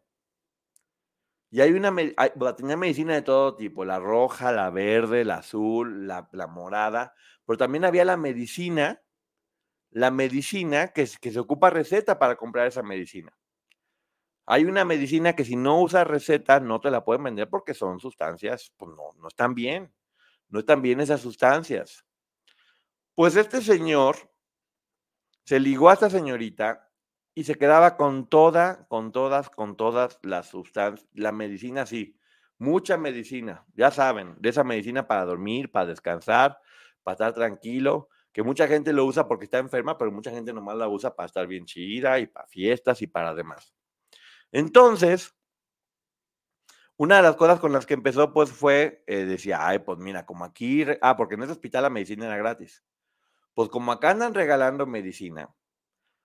Y 1.51 1.61
hay 1.61 1.71
una, 1.71 1.89
hay- 2.17 2.31
tenía 2.57 2.75
medicina 2.77 3.13
de 3.13 3.21
todo 3.21 3.55
tipo, 3.55 3.85
la 3.85 3.99
roja, 3.99 4.51
la 4.51 4.69
verde, 4.69 5.23
la 5.25 5.35
azul, 5.37 6.07
la, 6.07 6.27
la 6.33 6.47
morada, 6.47 7.13
pero 7.45 7.57
también 7.57 7.85
había 7.85 8.03
la 8.05 8.17
medicina, 8.17 9.01
la 9.95 10.11
medicina 10.11 10.89
que, 10.89 11.07
se 11.07 11.39
ocupa 11.39 11.69
receta 11.69 12.19
para 12.19 12.35
comprar 12.35 12.67
esa 12.67 12.83
medicina. 12.83 13.31
Hay 14.45 14.65
una 14.65 14.83
medicina 14.83 15.37
que 15.37 15.45
si 15.45 15.55
no 15.55 15.81
usas 15.81 16.05
receta 16.05 16.59
no 16.59 16.81
te 16.81 16.91
la 16.91 17.05
pueden 17.05 17.23
vender 17.23 17.49
porque 17.49 17.73
son 17.73 18.01
sustancias, 18.01 18.73
pues 18.75 18.91
no, 18.91 19.13
no 19.17 19.29
están 19.29 19.55
bien, 19.55 19.93
no 20.49 20.59
están 20.59 20.81
bien 20.81 20.99
esas 20.99 21.21
sustancias. 21.21 22.05
Pues 23.15 23.37
este 23.37 23.61
señor 23.61 24.17
se 25.45 25.61
ligó 25.61 25.89
a 25.89 25.93
esta 25.93 26.09
señorita 26.09 26.91
y 27.33 27.45
se 27.45 27.55
quedaba 27.55 27.95
con 27.95 28.27
toda, 28.27 28.87
con 28.89 29.13
todas, 29.13 29.49
con 29.49 29.77
todas 29.77 30.19
las 30.23 30.47
sustancias, 30.47 31.07
la 31.13 31.31
medicina 31.31 31.85
sí, 31.85 32.19
mucha 32.57 32.97
medicina, 32.97 33.65
ya 33.73 33.91
saben, 33.91 34.35
de 34.39 34.49
esa 34.49 34.65
medicina 34.65 35.07
para 35.07 35.23
dormir, 35.23 35.71
para 35.71 35.85
descansar, 35.85 36.59
para 37.01 37.13
estar 37.13 37.33
tranquilo, 37.33 38.09
que 38.35 38.43
mucha 38.43 38.67
gente 38.67 38.91
lo 38.91 39.05
usa 39.05 39.29
porque 39.29 39.45
está 39.45 39.59
enferma, 39.59 39.97
pero 39.97 40.11
mucha 40.11 40.29
gente 40.29 40.51
nomás 40.51 40.75
la 40.75 40.89
usa 40.89 41.15
para 41.15 41.25
estar 41.25 41.47
bien 41.47 41.63
chida 41.63 42.19
y 42.19 42.27
para 42.27 42.45
fiestas 42.45 43.01
y 43.01 43.07
para 43.07 43.33
demás. 43.33 43.73
Entonces, 44.51 45.33
una 46.97 47.15
de 47.15 47.21
las 47.21 47.37
cosas 47.37 47.61
con 47.61 47.71
las 47.71 47.85
que 47.85 47.93
empezó, 47.93 48.33
pues 48.33 48.51
fue, 48.51 49.05
eh, 49.07 49.23
decía, 49.23 49.65
ay, 49.65 49.79
pues 49.79 49.99
mira, 49.99 50.25
como 50.25 50.43
aquí, 50.43 50.83
ah, 51.01 51.15
porque 51.15 51.35
en 51.35 51.43
ese 51.43 51.53
hospital 51.53 51.83
la 51.83 51.89
medicina 51.89 52.25
era 52.25 52.35
gratis. 52.35 52.83
Pues 53.53 53.69
como 53.69 53.93
acá 53.93 54.09
andan 54.09 54.33
regalando 54.33 54.85
medicina, 54.85 55.55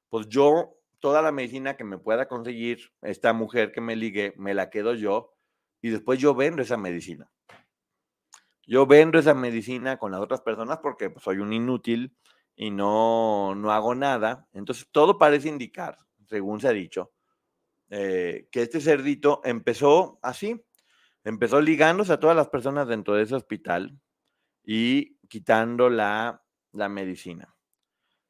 pues 0.09 0.27
yo, 0.27 0.81
toda 0.99 1.23
la 1.23 1.31
medicina 1.31 1.77
que 1.77 1.85
me 1.85 1.97
pueda 1.97 2.27
conseguir 2.27 2.93
esta 3.03 3.33
mujer 3.33 3.71
que 3.71 3.81
me 3.81 3.95
ligue, 3.95 4.35
me 4.37 4.53
la 4.53 4.69
quedo 4.69 4.95
yo 4.95 5.33
y 5.81 5.91
después 5.91 6.19
yo 6.19 6.35
vendo 6.35 6.61
esa 6.63 6.77
medicina. 6.77 7.31
Yo 8.67 8.87
vendo 8.87 9.19
esa 9.19 9.35
medicina 9.35 9.99
con 9.99 10.13
las 10.13 10.21
otras 10.21 10.41
personas 10.43 10.79
porque 10.79 11.11
pues, 11.11 11.25
soy 11.25 11.39
un 11.39 11.53
inútil 11.53 12.17
y 12.55 12.71
no, 12.71 13.55
no 13.55 13.73
hago 13.73 13.95
nada. 13.95 14.49
Entonces 14.53 14.89
todo 14.93 15.19
parece 15.19 15.49
indicar, 15.49 15.97
según 16.27 16.61
se 16.61 16.69
ha 16.69 16.73
dicho, 16.73 17.13
eh, 17.89 18.49
que 18.53 18.63
este 18.63 18.81
cerdito 18.81 19.41
empezó 19.45 20.19
así, 20.23 20.65
empezó 21.25 21.61
ligándose 21.61 22.13
a 22.13 22.21
todas 22.21 22.37
las 22.37 22.49
personas 22.49 22.87
dentro 22.87 23.15
de 23.15 23.23
ese 23.23 23.35
hospital 23.35 23.99
y 24.63 25.17
quitando 25.29 25.91
la, 25.91 26.45
la 26.73 26.89
medicina. 26.89 27.55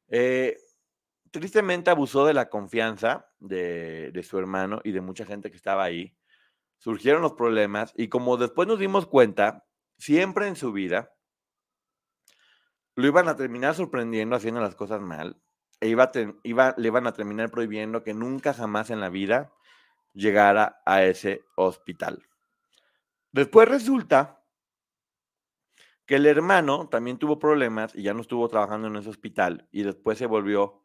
Eh, 0.07 0.57
tristemente 1.31 1.89
abusó 1.89 2.25
de 2.25 2.33
la 2.33 2.49
confianza 2.49 3.29
de, 3.39 4.11
de 4.11 4.23
su 4.23 4.37
hermano 4.37 4.81
y 4.83 4.91
de 4.91 5.01
mucha 5.01 5.25
gente 5.25 5.51
que 5.51 5.57
estaba 5.57 5.83
ahí. 5.83 6.15
Surgieron 6.77 7.21
los 7.21 7.33
problemas 7.33 7.93
y 7.95 8.07
como 8.07 8.37
después 8.37 8.67
nos 8.67 8.79
dimos 8.79 9.05
cuenta, 9.05 9.65
siempre 10.01 10.47
en 10.47 10.55
su 10.55 10.71
vida 10.71 11.13
lo 12.95 13.05
iban 13.05 13.27
a 13.27 13.35
terminar 13.35 13.75
sorprendiendo 13.75 14.35
haciendo 14.35 14.59
las 14.59 14.73
cosas 14.73 14.99
mal 14.99 15.39
e 15.79 15.89
iba 15.89 16.11
le 16.75 16.87
iban 16.87 17.05
a 17.05 17.13
terminar 17.13 17.51
prohibiendo 17.51 18.03
que 18.03 18.15
nunca 18.15 18.53
jamás 18.53 18.89
en 18.89 18.99
la 18.99 19.09
vida 19.09 19.53
llegara 20.13 20.81
a 20.85 21.03
ese 21.03 21.43
hospital. 21.55 22.27
Después 23.31 23.69
resulta 23.69 24.43
que 26.05 26.15
el 26.15 26.25
hermano 26.25 26.89
también 26.89 27.17
tuvo 27.17 27.37
problemas 27.39 27.95
y 27.95 28.01
ya 28.01 28.13
no 28.13 28.21
estuvo 28.21 28.47
trabajando 28.49 28.87
en 28.87 28.95
ese 28.95 29.09
hospital 29.09 29.67
y 29.71 29.83
después 29.83 30.17
se 30.17 30.25
volvió 30.25 30.83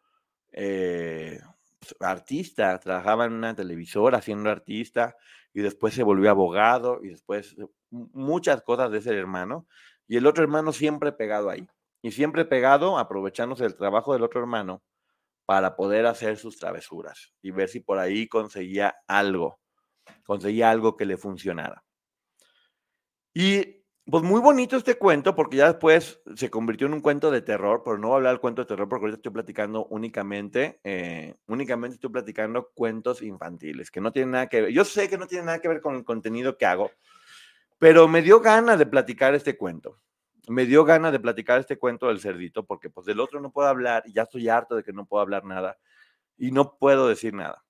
eh, 0.53 1.41
pues, 1.79 1.97
artista, 2.01 2.79
trabajaba 2.79 3.25
en 3.25 3.33
una 3.33 3.55
televisora 3.55 4.21
siendo 4.21 4.51
artista 4.51 5.17
y 5.53 5.63
después 5.63 5.95
se 5.95 6.03
volvió 6.03 6.31
abogado 6.31 7.01
y 7.03 7.09
después 7.09 7.57
muchas 7.91 8.63
cosas 8.63 8.91
de 8.91 8.99
ese 8.99 9.17
hermano 9.17 9.67
y 10.09 10.17
el 10.17 10.27
otro 10.27 10.43
hermano 10.43 10.73
siempre 10.73 11.13
pegado 11.13 11.51
ahí 11.51 11.69
y 12.03 12.13
siempre 12.13 12.45
pegado 12.45 12.99
aprovechándose 12.99 13.65
del 13.65 13.77
trabajo 13.77 14.13
del 14.13 14.23
otro 14.23 14.41
hermano 14.41 14.83
para 15.47 15.77
poder 15.77 16.07
hacer 16.07 16.37
sus 16.37 16.59
travesuras 16.59 17.33
y 17.41 17.53
ver 17.53 17.69
si 17.69 17.81
por 17.81 17.99
ahí 17.99 18.29
conseguía 18.29 18.97
algo, 19.07 19.61
conseguía 20.25 20.71
algo 20.71 20.97
que 20.97 21.07
le 21.07 21.17
funcionara. 21.17 21.85
Y 23.33 23.85
pues 24.09 24.23
muy 24.23 24.41
bonito 24.41 24.77
este 24.77 24.97
cuento 24.97 25.35
porque 25.35 25.57
ya 25.57 25.67
después 25.67 26.21
se 26.37 26.49
convirtió 26.49 26.87
en 26.87 26.95
un 26.95 27.01
cuento 27.01 27.31
de 27.31 27.43
terror, 27.43 27.83
pero 27.85 27.99
no 27.99 28.09
voy 28.09 28.15
a 28.15 28.17
hablar 28.19 28.33
del 28.33 28.41
cuento 28.41 28.63
de 28.63 28.67
terror 28.67 28.89
porque 28.89 29.05
ahorita 29.05 29.17
estoy 29.17 29.33
platicando 29.33 29.87
únicamente, 29.87 30.81
eh, 30.85 31.35
únicamente 31.49 31.97
estoy 31.97 32.11
platicando 32.11 32.71
cuentos 32.73 33.21
infantiles, 33.23 33.91
que 33.91 34.01
no 34.01 34.13
tienen 34.13 34.31
nada 34.33 34.49
que 34.49 34.63
ver. 34.63 34.73
Yo 34.73 34.85
sé 34.85 35.09
que 35.09 35.19
no 35.19 35.27
tiene 35.27 35.47
nada 35.47 35.59
que 35.59 35.69
ver 35.69 35.81
con 35.81 35.97
el 35.97 36.05
contenido 36.05 36.57
que 36.57 36.67
hago, 36.67 36.93
pero 37.79 38.09
me 38.09 38.23
dio 38.23 38.41
ganas 38.41 38.79
de 38.79 38.87
platicar 38.87 39.35
este 39.35 39.57
cuento. 39.57 40.01
Me 40.49 40.65
dio 40.65 40.85
ganas 40.85 41.13
de 41.13 41.21
platicar 41.21 41.59
este 41.61 41.79
cuento 41.79 42.09
del 42.09 42.21
cerdito 42.21 42.65
porque 42.65 42.89
pues 42.91 43.07
del 43.07 43.21
otro 43.21 43.41
no 43.41 43.53
puedo 43.53 43.69
hablar 43.69 44.05
y 44.07 44.13
ya 44.13 44.23
estoy 44.23 44.49
harto 44.49 44.77
de 44.77 44.85
que 44.85 44.93
no 44.93 45.07
puedo 45.07 45.21
hablar 45.21 45.45
nada 45.45 45.77
y 46.37 46.53
no 46.53 46.77
puedo 46.79 47.09
decir 47.09 47.35
nada. 47.35 47.65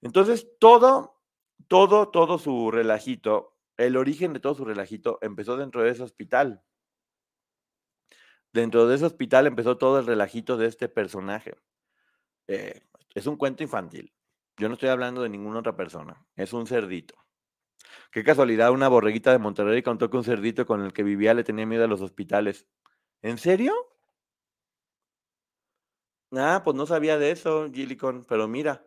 Entonces 0.00 0.48
todo, 0.58 1.20
todo, 1.68 2.08
todo 2.08 2.38
su 2.38 2.70
relajito 2.70 3.56
el 3.76 3.96
origen 3.96 4.32
de 4.32 4.40
todo 4.40 4.54
su 4.54 4.64
relajito 4.64 5.18
empezó 5.20 5.56
dentro 5.56 5.82
de 5.82 5.90
ese 5.90 6.02
hospital. 6.02 6.62
Dentro 8.52 8.86
de 8.86 8.96
ese 8.96 9.04
hospital 9.04 9.46
empezó 9.46 9.76
todo 9.76 9.98
el 9.98 10.06
relajito 10.06 10.56
de 10.56 10.66
este 10.66 10.88
personaje. 10.88 11.56
Eh, 12.46 12.80
es 13.14 13.26
un 13.26 13.36
cuento 13.36 13.62
infantil. 13.62 14.14
Yo 14.56 14.68
no 14.68 14.74
estoy 14.74 14.88
hablando 14.88 15.22
de 15.22 15.28
ninguna 15.28 15.58
otra 15.58 15.76
persona. 15.76 16.26
Es 16.36 16.52
un 16.54 16.66
cerdito. 16.66 17.16
Qué 18.10 18.24
casualidad, 18.24 18.70
una 18.70 18.88
borreguita 18.88 19.32
de 19.32 19.38
Monterrey 19.38 19.82
contó 19.82 20.10
que 20.10 20.16
un 20.16 20.24
cerdito 20.24 20.66
con 20.66 20.82
el 20.82 20.92
que 20.92 21.02
vivía 21.02 21.34
le 21.34 21.44
tenía 21.44 21.66
miedo 21.66 21.84
a 21.84 21.88
los 21.88 22.00
hospitales. 22.00 22.66
¿En 23.22 23.38
serio? 23.38 23.74
Ah, 26.32 26.62
pues 26.64 26.76
no 26.76 26.86
sabía 26.86 27.18
de 27.18 27.30
eso, 27.30 27.70
Gillicon, 27.72 28.24
pero 28.28 28.48
mira. 28.48 28.84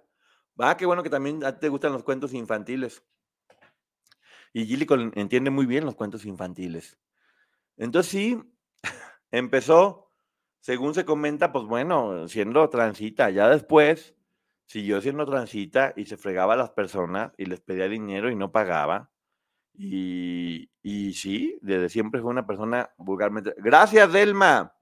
Va, 0.60 0.76
qué 0.78 0.86
bueno 0.86 1.04
que 1.04 1.10
también 1.10 1.44
a 1.46 1.54
ti 1.54 1.62
te 1.62 1.70
gustan 1.70 1.94
los 1.94 2.04
cuentos 2.04 2.34
infantiles. 2.34 3.04
Y 4.52 4.66
Gillicon 4.66 5.12
entiende 5.16 5.50
muy 5.52 5.66
bien 5.66 5.86
los 5.86 5.96
cuentos 5.96 6.26
infantiles. 6.26 6.98
Entonces 7.78 8.12
sí, 8.12 8.42
empezó, 9.32 10.12
según 10.60 10.94
se 10.94 11.06
comenta, 11.06 11.52
pues 11.52 11.66
bueno, 11.66 12.28
siendo 12.28 12.70
transita. 12.70 13.30
Ya 13.30 13.50
después 13.50 14.16
siguió 14.70 15.02
siendo 15.02 15.26
transita 15.26 15.94
y 15.96 16.06
se 16.06 16.16
fregaba 16.16 16.54
a 16.54 16.58
las 16.58 16.70
personas 16.70 17.34
y 17.38 17.46
les 17.46 17.60
pedía 17.60 17.90
dinero 17.90 18.30
y 18.30 18.36
no 18.36 18.52
pagaba. 18.52 19.10
Y, 19.74 20.70
y 20.84 21.14
sí, 21.14 21.58
desde 21.64 21.90
siempre 21.90 22.22
fue 22.22 22.30
una 22.30 22.46
persona 22.46 22.92
vulgarmente. 22.98 23.56
Gracias, 23.58 24.14
Delma. 24.14 24.76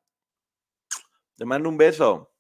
Te 1.38 1.46
mando 1.46 1.70
un 1.70 1.78
beso. 1.78 2.34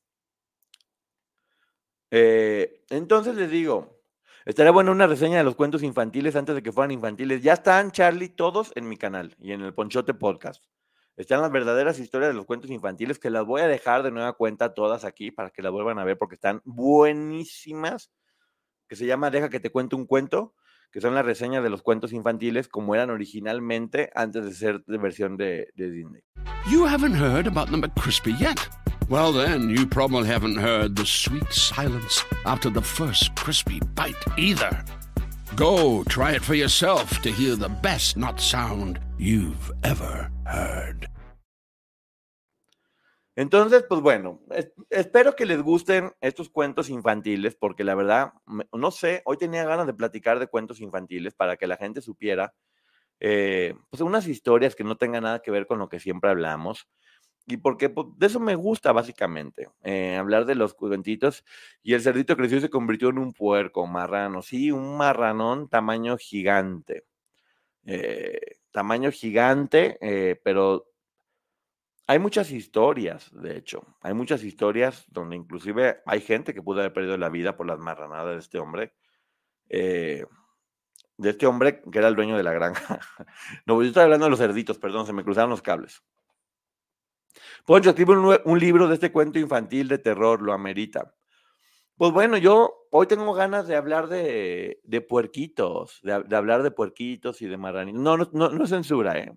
Eh, 2.11 2.83
entonces 2.89 3.35
les 3.35 3.49
digo, 3.49 4.01
estaría 4.45 4.71
buena 4.71 4.91
una 4.91 5.07
reseña 5.07 5.37
de 5.37 5.45
los 5.45 5.55
cuentos 5.55 5.83
infantiles 5.83 6.35
antes 6.35 6.53
de 6.53 6.61
que 6.61 6.73
fueran 6.73 6.91
infantiles. 6.91 7.41
Ya 7.41 7.53
están, 7.53 7.91
Charlie, 7.91 8.27
todos 8.27 8.73
en 8.75 8.89
mi 8.89 8.97
canal 8.97 9.37
y 9.39 9.53
en 9.53 9.61
el 9.61 9.73
Ponchote 9.73 10.13
Podcast. 10.13 10.65
Están 11.17 11.41
las 11.41 11.51
verdaderas 11.51 11.97
historias 11.97 12.29
de 12.29 12.35
los 12.35 12.45
cuentos 12.45 12.69
infantiles 12.69 13.17
que 13.17 13.31
las 13.31 13.43
voy 13.43 13.61
a 13.61 13.67
dejar 13.67 14.03
de 14.03 14.11
nueva 14.11 14.33
cuenta 14.33 14.75
todas 14.75 15.03
aquí 15.03 15.31
para 15.31 15.49
que 15.49 15.63
las 15.63 15.71
vuelvan 15.71 15.97
a 15.97 16.03
ver 16.03 16.15
porque 16.15 16.35
están 16.35 16.61
buenísimas. 16.63 18.11
Que 18.87 18.95
se 18.95 19.07
llama 19.07 19.31
Deja 19.31 19.49
que 19.49 19.59
te 19.59 19.71
cuente 19.71 19.95
un 19.95 20.05
cuento, 20.05 20.53
que 20.91 21.01
son 21.01 21.15
las 21.15 21.25
reseñas 21.25 21.63
de 21.63 21.71
los 21.71 21.81
cuentos 21.81 22.13
infantiles 22.13 22.67
como 22.67 22.93
eran 22.93 23.09
originalmente 23.09 24.11
antes 24.13 24.45
de 24.45 24.53
ser 24.53 24.83
de 24.85 24.97
versión 24.99 25.37
de, 25.37 25.69
de 25.73 25.89
Disney. 25.89 26.21
You 26.69 26.85
haven't 26.85 27.15
heard 27.15 27.47
about 27.47 27.71
the 27.71 27.77
McCrispy 27.77 28.37
yet? 28.39 28.69
Well, 29.09 29.33
then, 29.33 29.69
you 29.69 29.87
probably 29.87 30.27
haven't 30.29 30.57
heard 30.57 30.95
the 30.95 31.05
sweet 31.05 31.51
silence 31.51 32.23
after 32.45 32.69
the 32.69 32.81
first 32.81 33.33
crispy 33.35 33.79
bite 33.95 34.15
either. 34.37 34.83
Go 35.57 36.03
try 36.03 36.35
it 36.35 36.43
for 36.43 36.53
yourself 36.53 37.19
to 37.23 37.29
hear 37.31 37.55
the 37.55 37.69
best 37.81 38.15
not 38.15 38.39
sound 38.39 38.99
you've 39.17 39.71
ever 39.83 40.29
heard. 40.45 41.07
Entonces, 43.35 43.83
pues 43.89 43.99
bueno, 44.01 44.39
es- 44.51 44.71
espero 44.91 45.35
que 45.35 45.47
les 45.47 45.63
gusten 45.63 46.11
estos 46.21 46.49
cuentos 46.49 46.89
infantiles, 46.91 47.55
porque 47.55 47.83
la 47.83 47.95
verdad, 47.95 48.33
no 48.71 48.91
sé, 48.91 49.23
hoy 49.25 49.37
tenía 49.37 49.65
ganas 49.65 49.87
de 49.87 49.95
platicar 49.95 50.37
de 50.37 50.45
cuentos 50.45 50.79
infantiles 50.79 51.33
para 51.33 51.57
que 51.57 51.65
la 51.65 51.77
gente 51.77 52.01
supiera, 52.01 52.53
eh, 53.19 53.73
pues 53.89 54.01
unas 54.01 54.27
historias 54.27 54.75
que 54.75 54.83
no 54.83 54.95
tengan 54.95 55.23
nada 55.23 55.41
que 55.41 55.49
ver 55.49 55.65
con 55.65 55.79
lo 55.79 55.89
que 55.89 55.99
siempre 55.99 56.29
hablamos. 56.29 56.87
Y 57.47 57.57
porque 57.57 57.89
pues, 57.89 58.07
de 58.17 58.27
eso 58.27 58.39
me 58.41 58.55
gusta 58.55 58.91
básicamente, 58.91 59.69
eh, 59.83 60.17
hablar 60.17 60.45
de 60.45 60.55
los 60.55 60.73
cuentitos. 60.73 61.45
Y 61.81 61.93
el 61.93 62.01
cerdito 62.01 62.35
creció 62.35 62.57
y 62.57 62.61
se 62.61 62.69
convirtió 62.69 63.09
en 63.09 63.19
un 63.19 63.33
puerco, 63.33 63.87
marrano, 63.87 64.41
sí, 64.41 64.71
un 64.71 64.97
marranón 64.97 65.69
tamaño 65.69 66.17
gigante. 66.17 67.05
eh, 67.85 68.39
tamaño 68.71 69.11
gigante, 69.11 69.97
eh, 70.01 70.39
pero 70.43 70.87
hay 72.07 72.19
muchas 72.19 72.51
historias, 72.51 73.29
de 73.33 73.57
hecho, 73.57 73.83
hay 74.01 74.13
muchas 74.13 74.43
historias 74.43 75.05
donde 75.09 75.35
inclusive 75.35 75.97
hay 76.05 76.21
gente 76.21 76.53
que 76.53 76.61
pudo 76.61 76.79
haber 76.79 76.93
perdido 76.93 77.17
la 77.17 77.29
vida 77.29 77.57
por 77.57 77.67
las 77.67 77.79
marranadas 77.79 78.33
de 78.35 78.39
este 78.39 78.59
hombre. 78.59 78.93
De 81.17 81.29
este 81.29 81.45
hombre 81.45 81.81
que 81.91 81.99
era 81.99 82.07
el 82.07 82.15
dueño 82.15 82.37
de 82.37 82.43
la 82.43 82.53
granja. 82.53 82.99
No, 83.67 83.81
yo 83.81 83.87
estoy 83.87 84.03
hablando 84.03 84.25
de 84.25 84.29
los 84.31 84.39
cerditos, 84.39 84.79
perdón, 84.79 85.05
se 85.05 85.13
me 85.13 85.23
cruzaron 85.23 85.49
los 85.51 85.61
cables. 85.61 86.01
Poncho 87.65 87.89
escribe 87.89 88.17
un, 88.17 88.37
un 88.43 88.59
libro 88.59 88.87
de 88.87 88.95
este 88.95 89.11
cuento 89.11 89.39
infantil 89.39 89.87
de 89.87 89.97
terror, 89.97 90.41
lo 90.41 90.53
amerita. 90.53 91.13
Pues 91.97 92.11
bueno, 92.11 92.37
yo 92.37 92.87
hoy 92.91 93.07
tengo 93.07 93.33
ganas 93.33 93.67
de 93.67 93.75
hablar 93.75 94.07
de, 94.07 95.05
puerquitos, 95.09 95.99
de, 96.03 96.35
hablar 96.35 96.61
de 96.61 96.69
puerquitos 96.69 97.41
y 97.41 97.47
de 97.47 97.57
marranitos. 97.57 97.99
No, 98.01 98.17
no, 98.17 98.29
no, 98.33 98.49
no 98.49 98.63
es 98.63 98.69
censura, 98.69 99.17
¿eh? 99.17 99.33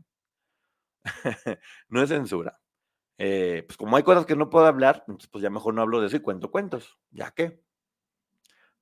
no 1.89 2.03
es 2.03 2.11
censura. 2.11 2.61
Eh, 3.19 3.65
pues 3.67 3.77
como 3.79 3.97
hay 3.97 4.03
cosas 4.03 4.27
que 4.27 4.37
no 4.37 4.51
puedo 4.51 4.67
hablar, 4.67 5.05
pues 5.31 5.43
ya 5.43 5.51
mejor 5.51 5.75
no 5.75 5.83
hablo 5.83 6.01
de 6.01 6.09
eso 6.09 6.17
y 6.17 6.21
cuento 6.21 6.51
cuentos. 6.51 6.99
¿Ya 7.11 7.31
qué? 7.31 7.63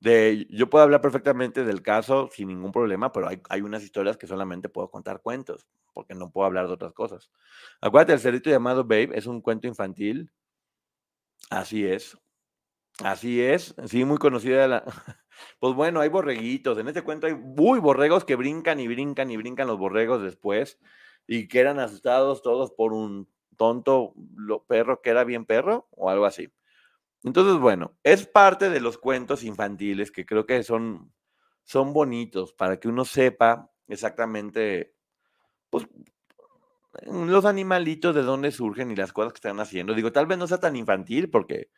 De, 0.01 0.47
yo 0.51 0.71
puedo 0.71 0.85
hablar 0.85 1.01
perfectamente 1.01 1.65
del 1.65 1.83
caso 1.83 2.29
sin 2.33 2.49
ningún 2.49 2.71
problema, 2.73 3.13
pero 3.13 3.29
hay, 3.29 3.41
hay 3.49 3.63
unas 3.63 3.83
historias 3.83 4.17
que 4.17 4.29
solamente 4.29 4.69
puedo 4.69 4.91
contar 4.91 5.21
cuentos, 5.23 5.67
porque 5.93 6.15
no 6.15 6.31
puedo 6.31 6.47
hablar 6.47 6.69
de 6.69 6.75
otras 6.75 6.93
cosas. 6.93 7.31
Acuérdate, 7.81 8.13
el 8.13 8.21
cerrito 8.21 8.51
llamado 8.51 8.85
Babe 8.85 9.11
es 9.15 9.27
un 9.27 9.41
cuento 9.41 9.67
infantil. 9.67 10.31
Así 11.51 11.85
es. 11.87 12.17
Así 13.05 13.43
es. 13.43 13.75
Sí, 13.87 14.05
muy 14.05 14.19
conocida 14.19 14.69
la... 14.69 14.85
Pues 15.61 15.75
bueno, 15.75 16.01
hay 16.01 16.09
borreguitos. 16.09 16.79
En 16.79 16.89
este 16.89 17.03
cuento 17.03 17.29
hay 17.29 17.35
muy 17.37 17.79
borregos 17.81 18.25
que 18.25 18.37
brincan 18.37 18.81
y 18.81 18.89
brincan 18.89 19.31
y 19.31 19.37
brincan 19.37 19.69
los 19.69 19.79
borregos 19.79 20.23
después 20.23 20.81
y 21.29 21.49
que 21.49 21.61
eran 21.61 21.79
asustados 21.79 22.43
todos 22.43 22.73
por 22.73 22.93
un 22.93 23.29
tonto 23.57 24.15
perro 24.67 25.01
que 25.01 25.11
era 25.11 25.25
bien 25.25 25.47
perro 25.47 25.89
o 25.93 26.11
algo 26.11 26.27
así. 26.27 26.51
Entonces, 27.29 27.61
bueno, 27.61 27.95
es 28.03 28.26
parte 28.26 28.70
de 28.70 28.81
los 28.81 28.97
cuentos 28.97 29.45
infantiles 29.45 30.11
que 30.11 30.24
creo 30.24 30.47
que 30.47 30.62
son, 30.62 31.12
son 31.62 31.93
bonitos 31.93 32.55
para 32.55 32.81
que 32.81 32.89
uno 32.89 33.05
sepa 33.05 33.70
exactamente 33.87 34.95
pues, 35.70 35.87
los 37.07 37.45
animalitos 37.45 38.14
de 38.14 38.22
dónde 38.22 38.51
surgen 38.51 38.91
y 38.91 38.97
las 38.97 39.12
cosas 39.12 39.35
que 39.35 39.39
están 39.39 39.61
haciendo. 39.61 39.95
Digo, 39.95 40.11
tal 40.11 40.26
vez 40.26 40.39
no 40.39 40.47
sea 40.47 40.59
tan 40.59 40.74
infantil 40.74 41.29
porque 41.29 41.68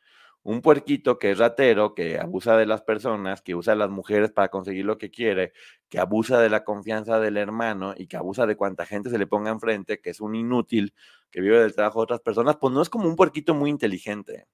un 0.44 0.62
puerquito 0.62 1.18
que 1.18 1.32
es 1.32 1.38
ratero, 1.38 1.96
que 1.96 2.18
abusa 2.20 2.56
de 2.56 2.66
las 2.66 2.82
personas, 2.82 3.42
que 3.42 3.56
usa 3.56 3.72
a 3.72 3.76
las 3.76 3.90
mujeres 3.90 4.30
para 4.30 4.50
conseguir 4.50 4.84
lo 4.84 4.98
que 4.98 5.10
quiere, 5.10 5.52
que 5.88 5.98
abusa 5.98 6.40
de 6.40 6.48
la 6.48 6.64
confianza 6.64 7.18
del 7.18 7.36
hermano 7.36 7.94
y 7.96 8.06
que 8.06 8.16
abusa 8.16 8.46
de 8.46 8.56
cuanta 8.56 8.86
gente 8.86 9.10
se 9.10 9.18
le 9.18 9.26
ponga 9.26 9.50
enfrente, 9.50 10.00
que 10.00 10.10
es 10.10 10.20
un 10.20 10.36
inútil, 10.36 10.94
que 11.32 11.40
vive 11.40 11.60
del 11.60 11.74
trabajo 11.74 11.98
de 12.00 12.04
otras 12.04 12.20
personas, 12.20 12.56
pues 12.56 12.72
no 12.72 12.82
es 12.82 12.88
como 12.88 13.08
un 13.08 13.16
puerquito 13.16 13.52
muy 13.54 13.68
inteligente. 13.68 14.46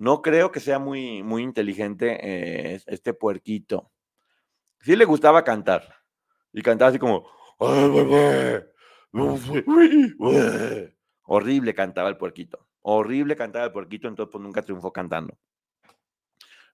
No 0.00 0.22
creo 0.22 0.50
que 0.50 0.60
sea 0.60 0.78
muy, 0.78 1.22
muy 1.22 1.42
inteligente 1.42 2.18
eh, 2.22 2.80
este 2.86 3.12
puerquito. 3.12 3.92
Sí 4.80 4.96
le 4.96 5.04
gustaba 5.04 5.44
cantar. 5.44 5.94
Y 6.54 6.62
cantaba 6.62 6.88
así 6.88 6.98
como... 6.98 7.28
Horrible 11.24 11.74
cantaba 11.74 12.08
el 12.08 12.16
puerquito. 12.16 12.66
Horrible 12.80 13.36
cantaba 13.36 13.66
el 13.66 13.72
puerquito, 13.72 14.08
entonces 14.08 14.32
pues 14.32 14.42
nunca 14.42 14.62
triunfó 14.62 14.90
cantando. 14.90 15.36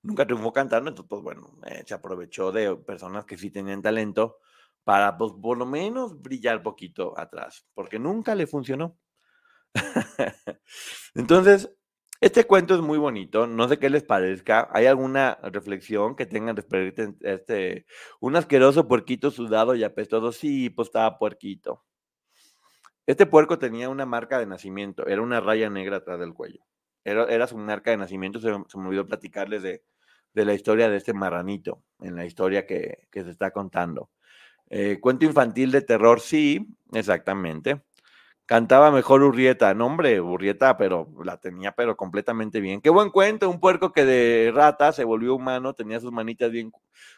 Nunca 0.03 0.25
triunfó 0.25 0.53
cantando, 0.53 0.91
entonces 0.91 1.09
pues 1.11 1.21
bueno, 1.21 1.59
eh, 1.67 1.83
se 1.85 1.95
aprovechó 1.95 2.53
de 2.53 2.77
personas 2.77 3.25
que 3.25 3.37
sí 3.37 3.51
tenían 3.51 3.83
talento 3.83 4.39
para 4.85 5.19
pues 5.19 5.33
por 5.43 5.59
lo 5.59 5.67
menos 5.67 6.23
brillar 6.23 6.63
poquito 6.63 7.19
atrás, 7.19 7.67
porque 7.75 7.99
nunca 7.99 8.37
le 8.37 8.47
funcionó. 8.47 8.97
entonces, 11.17 11.77
este 12.21 12.45
cuento 12.45 12.75
es 12.75 12.81
muy 12.81 12.99
bonito, 12.99 13.47
no 13.47 13.69
sé 13.69 13.79
qué 13.79 13.91
les 13.91 14.05
parezca. 14.05 14.69
¿Hay 14.73 14.87
alguna 14.87 15.39
reflexión 15.43 16.17
que 16.17 16.27
tengan 16.27 16.57
respecto 16.57 17.03
a 17.03 17.31
este, 17.31 17.87
un 18.21 18.37
asqueroso 18.37 18.89
puerquito 18.89 19.31
sudado 19.31 19.75
y 19.75 19.85
apestoso? 19.85 20.33
Sí, 20.33 20.71
pues 20.71 20.89
estaba 20.89 21.19
puerquito. 21.19 21.85
Este 23.07 23.27
puerco 23.27 23.59
tenía 23.59 23.89
una 23.89 24.07
marca 24.07 24.39
de 24.39 24.47
nacimiento, 24.47 25.07
era 25.07 25.23
una 25.23 25.41
raya 25.41 25.71
negra 25.71 25.99
atrás 25.99 26.19
del 26.19 26.35
cuello. 26.35 26.65
Era, 27.05 27.25
era 27.27 27.47
su 27.47 27.57
marca 27.57 27.93
de 27.93 27.99
nacimiento, 27.99 28.41
se, 28.41 28.51
me 28.51 28.87
olvidó 28.89 29.07
platicarles 29.07 29.63
de, 29.63 29.85
de, 30.35 30.45
la 30.45 30.55
historia 30.55 30.89
de 30.89 30.97
este 30.97 31.13
marranito, 31.13 31.85
en 32.01 32.17
la 32.17 32.25
historia 32.25 32.67
que, 32.67 33.07
que 33.13 33.23
se 33.23 33.31
está 33.31 33.53
contando. 33.53 34.11
Eh, 34.71 34.99
cuento 35.01 35.25
infantil 35.25 35.71
de 35.71 35.83
terror, 35.83 36.21
sí, 36.21 36.67
exactamente. 36.93 37.83
Cantaba 38.47 38.93
mejor 38.93 39.25
Urrieta, 39.25 39.75
no 39.75 39.87
hombre, 39.87 40.21
Urrieta, 40.21 40.77
pero 40.77 41.09
la 41.25 41.37
tenía 41.37 41.73
pero 41.73 41.97
completamente 41.97 42.61
bien. 42.61 42.81
Qué 42.81 42.91
buen 42.91 43.11
cuento, 43.11 43.51
un 43.51 43.59
puerco 43.59 43.93
que 43.93 44.05
de 44.05 44.53
rata 44.55 44.93
se 44.93 45.03
volvió 45.03 45.35
humano, 45.35 45.75
tenía 45.75 45.99
sus 45.99 46.13
manitas 46.13 46.53
bien 46.53 46.71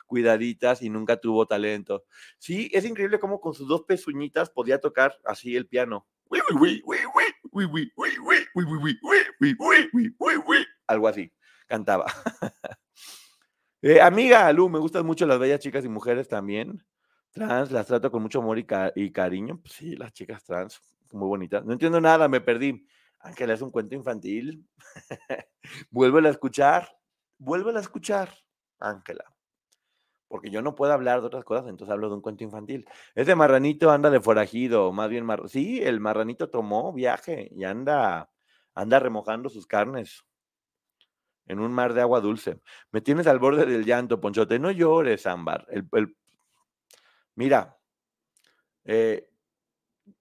cuidaditas 0.06 0.80
y 0.80 0.88
nunca 0.88 1.18
tuvo 1.18 1.46
talento. 1.46 2.04
Sí, 2.38 2.70
es 2.72 2.86
increíble 2.86 3.20
cómo 3.20 3.42
con 3.42 3.52
sus 3.52 3.68
dos 3.68 3.82
pezuñitas 3.82 4.48
podía 4.48 4.80
tocar 4.80 5.18
así 5.22 5.54
el 5.54 5.66
piano. 5.66 6.06
Algo 10.86 11.08
así, 11.08 11.30
cantaba. 11.66 12.06
eh, 13.82 14.00
amiga, 14.00 14.50
Lu, 14.54 14.70
me 14.70 14.78
gustan 14.78 15.04
mucho 15.04 15.26
las 15.26 15.38
bellas 15.38 15.60
chicas 15.60 15.84
y 15.84 15.90
mujeres 15.90 16.26
también. 16.26 16.82
Trans, 17.32 17.70
las 17.70 17.86
trato 17.86 18.10
con 18.10 18.22
mucho 18.22 18.40
amor 18.40 18.58
y, 18.58 18.64
ca 18.64 18.92
y 18.96 19.12
cariño. 19.12 19.60
Pues 19.60 19.74
sí, 19.74 19.94
las 19.94 20.12
chicas 20.12 20.42
trans, 20.42 20.80
muy 21.12 21.28
bonitas. 21.28 21.64
No 21.64 21.72
entiendo 21.72 22.00
nada, 22.00 22.28
me 22.28 22.40
perdí. 22.40 22.86
Ángela 23.20 23.54
es 23.54 23.62
un 23.62 23.70
cuento 23.70 23.94
infantil. 23.94 24.66
vuélvela 25.90 26.28
a 26.28 26.32
escuchar. 26.32 26.88
Vuélvela 27.38 27.78
a 27.78 27.82
escuchar, 27.82 28.32
Ángela. 28.78 29.24
Porque 30.28 30.50
yo 30.50 30.60
no 30.60 30.74
puedo 30.74 30.92
hablar 30.92 31.20
de 31.20 31.26
otras 31.26 31.44
cosas, 31.44 31.68
entonces 31.68 31.92
hablo 31.92 32.08
de 32.08 32.16
un 32.16 32.20
cuento 32.20 32.44
infantil. 32.44 32.86
Ese 33.14 33.34
marranito 33.34 33.90
anda 33.90 34.10
de 34.10 34.20
forajido, 34.20 34.92
más 34.92 35.08
bien 35.08 35.24
mar... 35.24 35.48
Sí, 35.48 35.82
el 35.82 36.00
marranito 36.00 36.50
tomó 36.50 36.92
viaje 36.92 37.48
y 37.50 37.64
anda, 37.64 38.30
anda 38.74 38.98
remojando 38.98 39.48
sus 39.48 39.66
carnes 39.66 40.24
en 41.46 41.60
un 41.60 41.72
mar 41.72 41.94
de 41.94 42.02
agua 42.02 42.20
dulce. 42.20 42.60
Me 42.92 43.00
tienes 43.00 43.26
al 43.26 43.38
borde 43.38 43.64
del 43.64 43.86
llanto, 43.86 44.20
Ponchote. 44.20 44.58
No 44.58 44.70
llores, 44.70 45.26
Ámbar. 45.26 45.66
El, 45.70 45.88
el... 45.92 46.14
Mira, 47.34 47.78
eh, 48.84 49.27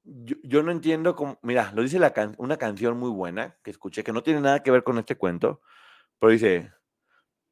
yo, 0.04 0.64
no 0.64 0.72
entiendo 0.72 1.16
cómo, 1.16 1.40
mira, 1.42 1.72
lo 1.74 1.82
dice 1.82 2.00
una 2.38 2.58
canción 2.58 2.98
muy 2.98 3.10
buena 3.10 3.58
que 3.64 3.72
escuché, 3.72 4.04
que 4.04 4.14
no 4.14 4.24
tiene 4.24 4.42
nada 4.42 4.64
que 4.64 4.72
ver 4.72 4.84
con 4.84 4.98
este 4.98 5.18
cuento, 5.18 5.62
pero 6.20 6.32
dice, 6.32 6.72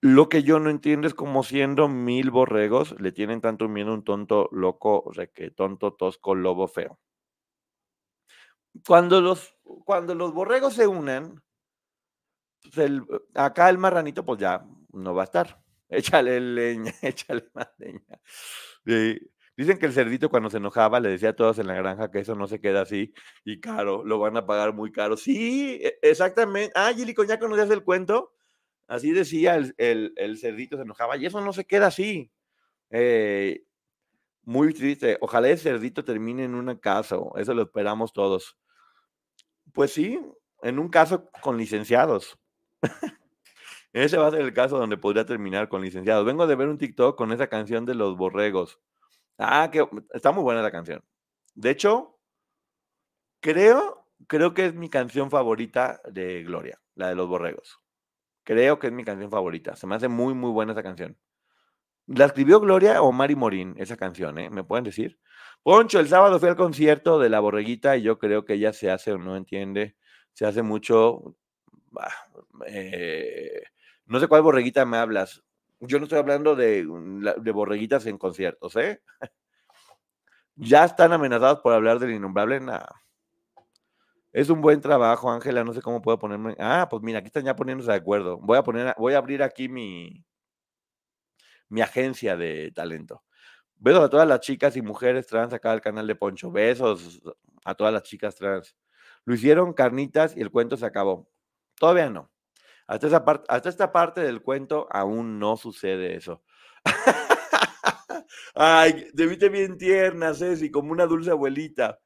lo 0.02 0.30
que 0.30 0.44
yo 0.44 0.60
no 0.60 0.70
entiendo 0.70 1.08
es 1.08 1.14
cómo 1.14 1.44
siendo 1.44 1.88
mil 1.90 2.32
borregos 2.32 3.00
le 3.00 3.12
tienen 3.12 3.42
tanto 3.42 3.68
miedo 3.70 3.94
un 3.94 4.04
tonto 4.04 4.50
loco, 4.52 5.04
o 5.06 5.14
sea, 5.14 5.28
que 5.28 5.52
tonto, 5.52 5.94
tosco, 5.94 6.36
lobo 6.36 6.68
feo. 6.68 7.00
Cuando 8.86 9.22
los, 9.22 9.56
cuando 9.86 10.16
los 10.16 10.34
borregos 10.34 10.74
se 10.76 10.88
unen, 10.88 11.42
pues 12.74 12.92
acá 13.34 13.70
el 13.70 13.78
marranito 13.78 14.26
pues 14.26 14.40
ya 14.40 14.66
no 14.94 15.14
va 15.14 15.24
a 15.24 15.26
estar. 15.26 15.62
Échale 15.90 16.40
leña, 16.40 16.94
échale 17.02 17.50
más 17.54 17.70
leña. 17.78 18.20
Sí. 18.86 19.20
Dicen 19.58 19.78
que 19.78 19.86
el 19.86 19.93
cerdito 19.93 20.30
cuando 20.30 20.49
se 20.49 20.58
enojaba 20.58 20.99
le 20.99 21.10
decía 21.10 21.30
a 21.30 21.36
todos 21.36 21.60
en 21.60 21.68
la 21.68 21.76
granja 21.76 22.12
que 22.12 22.20
eso 22.20 22.36
no 22.36 22.47
se 22.47 22.60
queda 22.60 22.82
así 22.82 23.14
y 23.45 23.62
caro, 23.62 24.03
lo 24.03 24.20
van 24.20 24.36
a 24.36 24.45
pagar 24.45 24.74
muy 24.74 24.91
caro. 24.91 25.16
Sí, 25.16 25.82
exactamente. 26.01 26.74
Ah, 26.76 26.91
Gili 26.93 27.14
Coñac, 27.14 27.39
¿conocías 27.39 27.70
el 27.70 27.84
cuento? 27.84 28.34
Así 28.88 29.12
decía 29.12 29.56
el, 29.56 29.74
el, 29.78 30.14
el, 30.18 30.38
cerdito, 30.38 30.76
se 30.76 30.84
enojaba 30.84 31.18
y 31.18 31.26
eso 31.26 31.41
no 31.41 31.53
se 31.53 31.66
queda 31.66 31.88
así. 31.88 32.32
Eh, 32.89 33.64
muy 34.43 34.74
triste. 34.74 35.18
Ojalá 35.22 35.49
el 35.49 35.58
cerdito 35.58 36.03
termine 36.03 36.43
en 36.43 36.56
un 36.56 36.76
caso, 36.76 37.34
eso 37.38 37.53
lo 37.53 37.64
esperamos 37.64 38.14
todos. 38.14 38.58
Pues 39.74 39.91
sí, 39.91 40.20
en 40.62 40.80
un 40.80 40.89
caso 40.89 41.30
con 41.41 41.58
licenciados. 41.58 42.38
Ese 43.93 44.18
va 44.18 44.28
a 44.28 44.32
ser 44.32 44.41
el 44.41 44.53
caso 44.53 44.78
donde 44.78 44.97
podría 44.97 45.26
terminar 45.26 45.70
con 45.70 45.82
licenciados. 45.82 46.26
Vengo 46.26 46.45
de 46.47 46.56
ver 46.56 46.68
un 46.68 46.78
TikTok 46.78 47.18
con 47.18 47.32
esa 47.32 47.47
canción 47.47 47.86
de 47.86 47.95
los 47.95 48.18
borregos. 48.18 48.80
Ah, 49.38 49.70
que 49.72 49.86
está 50.14 50.32
muy 50.32 50.44
buena 50.44 50.62
la 50.62 50.72
canción. 50.72 51.04
De 51.56 51.70
hecho, 51.72 52.18
creo, 53.42 54.08
creo 54.28 54.54
que 54.54 54.66
es 54.66 54.74
mi 54.74 54.90
canción 54.90 55.30
favorita 55.30 56.02
de 56.12 56.44
Gloria, 56.44 56.82
la 56.96 57.10
de 57.10 57.16
los 57.16 57.28
borregos. 57.28 57.80
Creo 58.44 58.80
que 58.80 58.88
es 58.88 58.94
mi 58.94 59.06
canción 59.06 59.32
favorita. 59.32 59.76
Se 59.78 59.88
me 59.88 59.96
hace 59.96 60.10
muy, 60.10 60.34
muy 60.36 60.52
buena 60.52 60.74
esa 60.74 60.84
canción. 60.84 61.18
¿La 62.08 62.26
escribió 62.26 62.60
Gloria 62.60 63.02
o 63.02 63.12
Mari 63.12 63.36
Morín, 63.36 63.76
esa 63.80 63.98
canción, 63.98 64.38
eh? 64.40 64.50
¿Me 64.52 64.64
pueden 64.64 64.84
decir? 64.86 65.20
Poncho, 65.64 66.00
el 66.00 66.10
sábado 66.10 66.40
fui 66.40 66.50
al 66.50 66.58
concierto 66.58 67.20
de 67.20 67.30
La 67.30 67.40
Borreguita 67.40 67.98
y 67.98 68.04
yo 68.04 68.20
creo 68.20 68.46
que 68.46 68.56
ella 68.56 68.74
se 68.74 68.92
hace 68.92 69.14
o 69.14 69.18
no 69.20 69.38
entiende, 69.38 69.96
se 70.34 70.46
hace 70.46 70.64
mucho... 70.64 71.38
Bah, 71.92 72.12
eh, 72.68 73.64
no 74.08 74.20
sé 74.20 74.28
cuál 74.28 74.44
borreguita 74.44 74.86
me 74.86 74.98
hablas. 74.98 75.45
Yo 75.88 76.00
no 76.00 76.06
estoy 76.06 76.20
hablando 76.20 76.56
de, 76.56 76.86
de 77.38 77.52
borreguitas 77.52 78.06
en 78.06 78.18
conciertos, 78.18 78.76
¿eh? 78.76 79.02
ya 80.56 80.86
están 80.86 81.14
amenazados 81.14 81.60
por 81.60 81.74
hablar 81.74 82.00
del 82.00 82.12
innombrable. 82.12 82.60
Nada. 82.60 83.02
Es 84.32 84.50
un 84.50 84.62
buen 84.62 84.82
trabajo, 84.82 85.32
Ángela. 85.32 85.64
No 85.64 85.74
sé 85.74 85.82
cómo 85.82 86.02
puedo 86.02 86.20
ponerme. 86.20 86.56
Ah, 86.60 86.88
pues 86.90 87.02
mira, 87.04 87.20
aquí 87.20 87.28
están 87.28 87.46
ya 87.46 87.56
poniéndose 87.56 87.92
de 87.92 87.98
acuerdo. 87.98 88.38
Voy 88.38 88.58
a 88.58 88.64
poner, 88.64 88.94
voy 88.98 89.14
a 89.14 89.18
abrir 89.18 89.42
aquí 89.44 89.70
mi, 89.70 90.26
mi 91.70 91.82
agencia 91.82 92.36
de 92.36 92.72
talento. 92.74 93.24
Besos 93.78 94.04
a 94.04 94.10
todas 94.10 94.28
las 94.28 94.40
chicas 94.42 94.76
y 94.78 94.82
mujeres 94.82 95.28
trans 95.28 95.54
acá 95.54 95.72
del 95.72 95.82
canal 95.82 96.08
de 96.08 96.16
Poncho. 96.16 96.52
Besos 96.52 97.22
a 97.64 97.76
todas 97.76 97.94
las 97.94 98.04
chicas 98.04 98.36
trans. 98.36 98.76
Lo 99.26 99.36
hicieron 99.36 99.74
carnitas 99.74 100.36
y 100.36 100.42
el 100.42 100.52
cuento 100.52 100.78
se 100.78 100.86
acabó. 100.86 101.30
Todavía 101.78 102.10
no. 102.10 102.30
Hasta, 102.88 103.08
esa 103.08 103.26
parte, 103.26 103.46
hasta 103.50 103.70
esta 103.70 103.92
parte 103.92 104.22
del 104.22 104.42
cuento 104.42 104.88
aún 104.92 105.40
no 105.40 105.58
sucede 105.58 106.16
eso. 106.16 106.44
Ay, 108.56 109.08
te 109.16 109.26
viste 109.26 109.50
bien 109.50 109.78
tierna, 109.78 110.34
Ceci, 110.34 110.72
como 110.72 110.92
una 110.92 111.06
dulce 111.06 111.32
abuelita. 111.32 112.00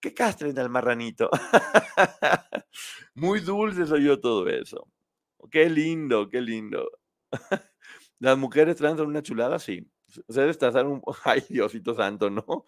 ¿Qué 0.00 0.14
castren 0.14 0.58
al 0.58 0.68
marranito? 0.70 1.30
Muy 3.14 3.40
dulce 3.40 3.86
soy 3.86 4.04
yo 4.04 4.20
todo 4.20 4.48
eso. 4.48 4.88
Qué 5.50 5.68
lindo, 5.70 6.28
qué 6.28 6.40
lindo. 6.40 6.90
Las 8.18 8.38
mujeres 8.38 8.76
trans 8.76 8.98
son 8.98 9.08
una 9.08 9.22
chulada, 9.22 9.58
sí. 9.58 9.88
Se 10.28 10.42
destazar 10.42 10.86
un. 10.86 11.02
Ay, 11.24 11.42
Diosito 11.48 11.94
santo, 11.94 12.30
¿no? 12.30 12.66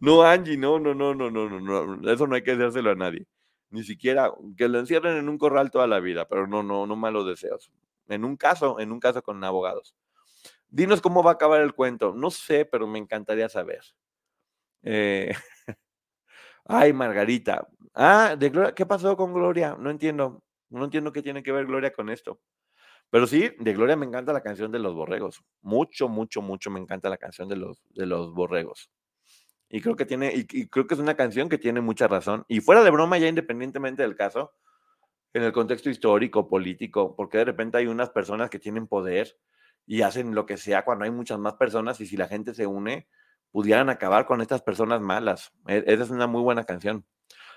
no, 0.00 0.22
Angie, 0.22 0.56
no, 0.56 0.78
no, 0.78 0.94
no, 0.94 1.14
no, 1.14 1.30
no, 1.30 1.48
no, 1.48 1.96
no. 1.96 2.10
Eso 2.10 2.26
no 2.26 2.34
hay 2.34 2.42
que 2.42 2.52
hacérselo 2.52 2.90
a 2.90 2.94
nadie. 2.94 3.26
Ni 3.74 3.82
siquiera 3.82 4.32
que 4.56 4.68
lo 4.68 4.78
encierren 4.78 5.16
en 5.16 5.28
un 5.28 5.36
corral 5.36 5.72
toda 5.72 5.88
la 5.88 5.98
vida, 5.98 6.28
pero 6.28 6.46
no, 6.46 6.62
no, 6.62 6.86
no 6.86 6.94
malos 6.94 7.26
deseos. 7.26 7.72
En 8.06 8.24
un 8.24 8.36
caso, 8.36 8.78
en 8.78 8.92
un 8.92 9.00
caso 9.00 9.20
con 9.20 9.42
abogados. 9.42 9.96
Dinos 10.68 11.00
cómo 11.00 11.24
va 11.24 11.32
a 11.32 11.34
acabar 11.34 11.60
el 11.60 11.74
cuento. 11.74 12.14
No 12.14 12.30
sé, 12.30 12.66
pero 12.66 12.86
me 12.86 13.00
encantaría 13.00 13.48
saber. 13.48 13.82
Eh, 14.84 15.32
ay, 16.66 16.92
Margarita. 16.92 17.66
Ah, 17.94 18.36
de 18.38 18.50
Gloria. 18.50 18.74
¿Qué 18.74 18.86
pasó 18.86 19.16
con 19.16 19.34
Gloria? 19.34 19.76
No 19.78 19.90
entiendo. 19.90 20.44
No 20.70 20.84
entiendo 20.84 21.12
qué 21.12 21.22
tiene 21.22 21.42
que 21.42 21.52
ver 21.52 21.66
Gloria 21.66 21.92
con 21.92 22.10
esto. 22.10 22.40
Pero 23.10 23.26
sí, 23.26 23.50
de 23.58 23.74
Gloria 23.74 23.96
me 23.96 24.06
encanta 24.06 24.32
la 24.32 24.42
canción 24.42 24.72
de 24.72 24.78
los 24.80 24.94
borregos. 24.94 25.42
Mucho, 25.62 26.08
mucho, 26.08 26.42
mucho 26.42 26.70
me 26.70 26.80
encanta 26.80 27.10
la 27.10 27.18
canción 27.18 27.48
de 27.48 27.56
los, 27.56 27.82
de 27.90 28.06
los 28.06 28.34
borregos. 28.34 28.90
Y 29.68 29.80
creo 29.80 29.96
que 29.96 30.04
tiene, 30.04 30.32
y, 30.34 30.68
creo 30.68 30.86
que 30.86 30.94
es 30.94 31.00
una 31.00 31.14
canción 31.14 31.48
que 31.48 31.58
tiene 31.58 31.80
mucha 31.80 32.06
razón. 32.06 32.44
Y 32.48 32.60
fuera 32.60 32.84
de 32.84 32.90
broma, 32.90 33.18
ya 33.18 33.28
independientemente 33.28 34.02
del 34.02 34.14
caso, 34.16 34.52
en 35.32 35.42
el 35.42 35.52
contexto 35.52 35.90
histórico, 35.90 36.48
político, 36.48 37.16
porque 37.16 37.38
de 37.38 37.44
repente 37.44 37.78
hay 37.78 37.86
unas 37.86 38.10
personas 38.10 38.50
que 38.50 38.58
tienen 38.58 38.86
poder 38.86 39.36
y 39.86 40.02
hacen 40.02 40.34
lo 40.34 40.46
que 40.46 40.56
sea 40.56 40.84
cuando 40.84 41.04
hay 41.04 41.10
muchas 41.10 41.38
más 41.38 41.54
personas 41.54 42.00
y 42.00 42.06
si 42.06 42.16
la 42.16 42.28
gente 42.28 42.54
se 42.54 42.66
une, 42.66 43.08
pudieran 43.50 43.90
acabar 43.90 44.26
con 44.26 44.40
estas 44.40 44.62
personas 44.62 45.00
malas. 45.00 45.52
E, 45.66 45.82
esa 45.86 46.04
es 46.04 46.10
una 46.10 46.26
muy 46.26 46.42
buena 46.42 46.64
canción. 46.64 47.04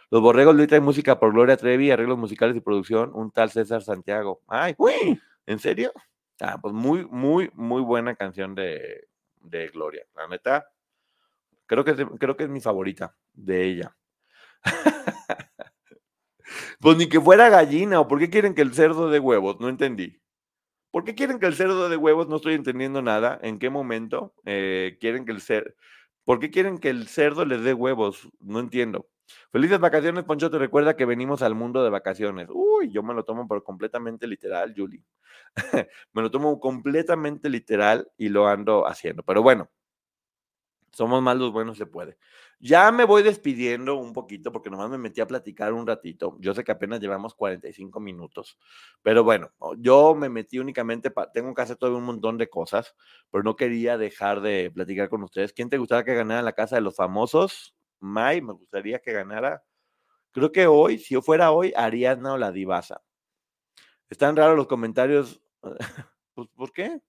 Los 0.09 0.21
Borregos, 0.21 0.55
letra 0.55 0.77
y 0.77 0.81
música 0.81 1.19
por 1.19 1.33
Gloria 1.33 1.57
Trevi, 1.57 1.91
arreglos 1.91 2.17
musicales 2.17 2.55
y 2.55 2.61
producción, 2.61 3.11
un 3.13 3.31
tal 3.31 3.51
César 3.51 3.83
Santiago. 3.83 4.41
¡Ay! 4.47 4.73
Uy, 4.77 5.19
¿En 5.45 5.59
serio? 5.59 5.91
Ah, 6.39 6.59
pues 6.61 6.73
muy, 6.73 7.05
muy, 7.05 7.49
muy 7.53 7.81
buena 7.81 8.15
canción 8.15 8.55
de, 8.55 9.07
de 9.41 9.67
Gloria. 9.69 10.05
La 10.15 10.27
neta, 10.27 10.67
creo 11.67 11.85
que, 11.85 11.95
creo 12.19 12.35
que 12.35 12.45
es 12.45 12.49
mi 12.49 12.61
favorita 12.61 13.15
de 13.33 13.65
ella. 13.65 13.95
pues 16.79 16.97
ni 16.97 17.07
que 17.07 17.21
fuera 17.21 17.49
gallina, 17.49 17.99
o 17.99 18.07
por 18.07 18.19
qué 18.19 18.29
quieren 18.29 18.55
que 18.55 18.63
el 18.63 18.73
cerdo 18.73 19.09
de 19.09 19.19
huevos, 19.19 19.59
no 19.59 19.69
entendí. 19.69 20.19
¿Por 20.91 21.03
qué 21.03 21.15
quieren 21.15 21.39
que 21.39 21.45
el 21.45 21.55
cerdo 21.55 21.89
de 21.89 21.97
huevos? 21.97 22.27
No 22.27 22.37
estoy 22.37 22.55
entendiendo 22.55 23.01
nada. 23.01 23.37
¿En 23.43 23.59
qué 23.59 23.69
momento 23.69 24.33
eh, 24.45 24.97
quieren 24.99 25.25
que 25.25 25.31
el 25.31 25.41
cerdo... 25.41 25.71
¿Por 26.23 26.39
qué 26.39 26.49
quieren 26.49 26.77
que 26.79 26.89
el 26.89 27.07
cerdo 27.07 27.45
les 27.45 27.63
dé 27.63 27.73
huevos? 27.73 28.27
No 28.39 28.59
entiendo. 28.59 29.07
Felices 29.51 29.79
vacaciones, 29.79 30.23
Poncho. 30.23 30.49
Te 30.49 30.57
recuerda 30.57 30.95
que 30.95 31.05
venimos 31.05 31.41
al 31.41 31.55
mundo 31.55 31.83
de 31.83 31.89
vacaciones. 31.89 32.47
Uy, 32.49 32.89
yo 32.91 33.03
me 33.03 33.13
lo 33.13 33.23
tomo 33.23 33.47
por 33.47 33.63
completamente 33.63 34.27
literal, 34.27 34.73
Julie. 34.75 35.03
me 36.13 36.21
lo 36.21 36.31
tomo 36.31 36.59
completamente 36.59 37.49
literal 37.49 38.09
y 38.17 38.29
lo 38.29 38.47
ando 38.47 38.87
haciendo. 38.87 39.23
Pero 39.23 39.43
bueno, 39.43 39.69
somos 40.97 41.21
más 41.21 41.37
los 41.37 41.51
buenos, 41.51 41.77
se 41.77 41.85
puede. 41.85 42.17
Ya 42.59 42.91
me 42.91 43.05
voy 43.05 43.21
despidiendo 43.21 43.97
un 43.97 44.13
poquito 44.13 44.51
porque 44.51 44.71
nomás 44.71 44.89
me 44.89 44.97
metí 44.97 45.21
a 45.21 45.27
platicar 45.27 45.71
un 45.71 45.85
ratito. 45.85 46.35
Yo 46.39 46.55
sé 46.55 46.63
que 46.63 46.71
apenas 46.71 46.99
llevamos 46.99 47.35
45 47.35 47.99
minutos, 47.99 48.57
pero 49.03 49.23
bueno, 49.23 49.51
yo 49.77 50.15
me 50.15 50.27
metí 50.27 50.57
únicamente, 50.57 51.11
para, 51.11 51.31
tengo 51.31 51.53
que 51.53 51.61
hacer 51.61 51.75
todavía 51.77 51.99
un 51.99 52.05
montón 52.05 52.39
de 52.39 52.49
cosas, 52.49 52.95
pero 53.29 53.43
no 53.43 53.55
quería 53.55 53.95
dejar 53.95 54.41
de 54.41 54.71
platicar 54.73 55.07
con 55.07 55.21
ustedes. 55.21 55.53
¿Quién 55.53 55.69
te 55.69 55.77
gustaría 55.77 56.03
que 56.03 56.15
ganara 56.15 56.41
la 56.41 56.53
casa 56.53 56.77
de 56.77 56.81
los 56.81 56.95
famosos? 56.95 57.75
May, 57.99 58.41
me 58.41 58.53
gustaría 58.53 58.97
que 58.97 59.13
ganara. 59.13 59.63
Creo 60.31 60.51
que 60.51 60.65
hoy, 60.65 60.97
si 60.97 61.13
yo 61.13 61.21
fuera 61.21 61.51
hoy, 61.51 61.73
Ariadna 61.75 62.33
o 62.33 62.37
la 62.39 62.51
Divasa. 62.51 63.03
Están 64.09 64.35
raros 64.35 64.57
los 64.57 64.65
comentarios. 64.65 65.43
pues, 66.33 66.47
¿por 66.55 66.73
qué? 66.73 66.99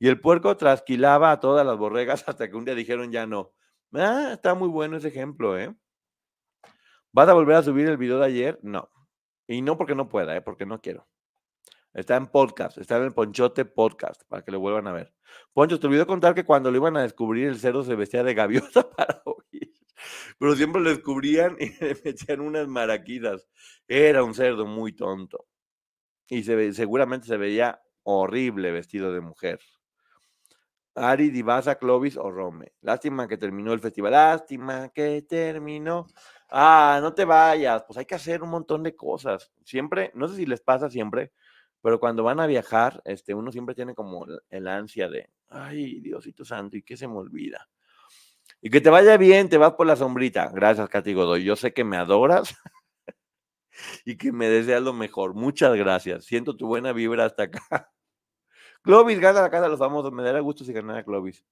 Y 0.00 0.08
el 0.08 0.18
puerco 0.18 0.56
trasquilaba 0.56 1.30
a 1.30 1.40
todas 1.40 1.64
las 1.64 1.76
borregas 1.76 2.24
hasta 2.26 2.50
que 2.50 2.56
un 2.56 2.64
día 2.64 2.74
dijeron 2.74 3.12
ya 3.12 3.26
no. 3.26 3.52
Ah, 3.92 4.30
está 4.32 4.54
muy 4.54 4.68
bueno 4.68 4.96
ese 4.96 5.08
ejemplo, 5.08 5.58
¿eh? 5.58 5.76
¿Vas 7.12 7.28
a 7.28 7.34
volver 7.34 7.56
a 7.56 7.62
subir 7.62 7.88
el 7.88 7.96
video 7.96 8.18
de 8.18 8.26
ayer? 8.26 8.58
No. 8.62 8.90
Y 9.46 9.62
no 9.62 9.76
porque 9.76 9.94
no 9.94 10.08
pueda, 10.08 10.36
¿eh? 10.36 10.40
Porque 10.40 10.64
no 10.64 10.80
quiero. 10.80 11.06
Está 11.92 12.16
en 12.16 12.28
podcast, 12.28 12.78
está 12.78 12.96
en 12.96 13.04
el 13.04 13.12
Ponchote 13.12 13.64
Podcast, 13.64 14.22
para 14.28 14.42
que 14.42 14.52
lo 14.52 14.60
vuelvan 14.60 14.86
a 14.86 14.92
ver. 14.92 15.12
Poncho, 15.52 15.78
te 15.80 15.88
olvidó 15.88 16.06
contar 16.06 16.34
que 16.34 16.44
cuando 16.44 16.70
lo 16.70 16.76
iban 16.76 16.96
a 16.96 17.02
descubrir, 17.02 17.48
el 17.48 17.58
cerdo 17.58 17.82
se 17.82 17.96
vestía 17.96 18.22
de 18.22 18.34
gaviota 18.34 18.88
para 18.96 19.20
oír. 19.24 19.74
Pero 20.38 20.54
siempre 20.54 20.80
lo 20.80 20.88
descubrían 20.88 21.56
y 21.58 21.70
le 21.84 22.00
metían 22.02 22.40
unas 22.40 22.68
maraquitas. 22.68 23.48
Era 23.88 24.22
un 24.22 24.34
cerdo 24.34 24.66
muy 24.66 24.92
tonto. 24.92 25.46
Y 26.28 26.44
se 26.44 26.72
seguramente 26.72 27.26
se 27.26 27.36
veía 27.36 27.82
horrible 28.04 28.70
vestido 28.70 29.12
de 29.12 29.20
mujer. 29.20 29.58
Ari, 31.00 31.30
Divasa, 31.30 31.76
Clovis 31.76 32.16
o 32.16 32.30
Rome. 32.30 32.72
Lástima 32.82 33.26
que 33.26 33.38
terminó 33.38 33.72
el 33.72 33.80
festival. 33.80 34.12
Lástima 34.12 34.90
que 34.90 35.22
terminó. 35.22 36.06
Ah, 36.50 36.98
no 37.00 37.14
te 37.14 37.24
vayas. 37.24 37.84
Pues 37.86 37.98
hay 37.98 38.04
que 38.04 38.14
hacer 38.14 38.42
un 38.42 38.50
montón 38.50 38.82
de 38.82 38.94
cosas. 38.94 39.50
Siempre, 39.64 40.10
no 40.14 40.28
sé 40.28 40.36
si 40.36 40.46
les 40.46 40.60
pasa 40.60 40.90
siempre, 40.90 41.32
pero 41.82 41.98
cuando 41.98 42.22
van 42.22 42.40
a 42.40 42.46
viajar, 42.46 43.00
este, 43.04 43.34
uno 43.34 43.50
siempre 43.50 43.74
tiene 43.74 43.94
como 43.94 44.26
el 44.50 44.68
ansia 44.68 45.08
de, 45.08 45.30
ay, 45.48 46.00
Diosito 46.00 46.44
Santo, 46.44 46.76
¿y 46.76 46.82
qué 46.82 46.96
se 46.96 47.08
me 47.08 47.16
olvida? 47.16 47.68
Y 48.60 48.68
que 48.68 48.80
te 48.82 48.90
vaya 48.90 49.16
bien, 49.16 49.48
te 49.48 49.56
vas 49.56 49.72
por 49.72 49.86
la 49.86 49.96
sombrita. 49.96 50.50
Gracias, 50.52 50.88
Katy 50.88 51.14
Godoy. 51.14 51.44
Yo 51.44 51.56
sé 51.56 51.72
que 51.72 51.84
me 51.84 51.96
adoras 51.96 52.54
y 54.04 54.16
que 54.18 54.32
me 54.32 54.48
deseas 54.50 54.82
lo 54.82 54.92
mejor. 54.92 55.34
Muchas 55.34 55.74
gracias. 55.76 56.26
Siento 56.26 56.56
tu 56.56 56.66
buena 56.66 56.92
vibra 56.92 57.24
hasta 57.24 57.44
acá. 57.44 57.90
Clovis 58.82 59.20
gana 59.20 59.42
la 59.42 59.50
casa 59.50 59.64
de 59.64 59.70
los 59.70 59.78
famosos. 59.78 60.12
Me 60.12 60.22
dará 60.22 60.40
gusto 60.40 60.64
si 60.64 60.72
ganara 60.72 61.04
Clovis. 61.04 61.44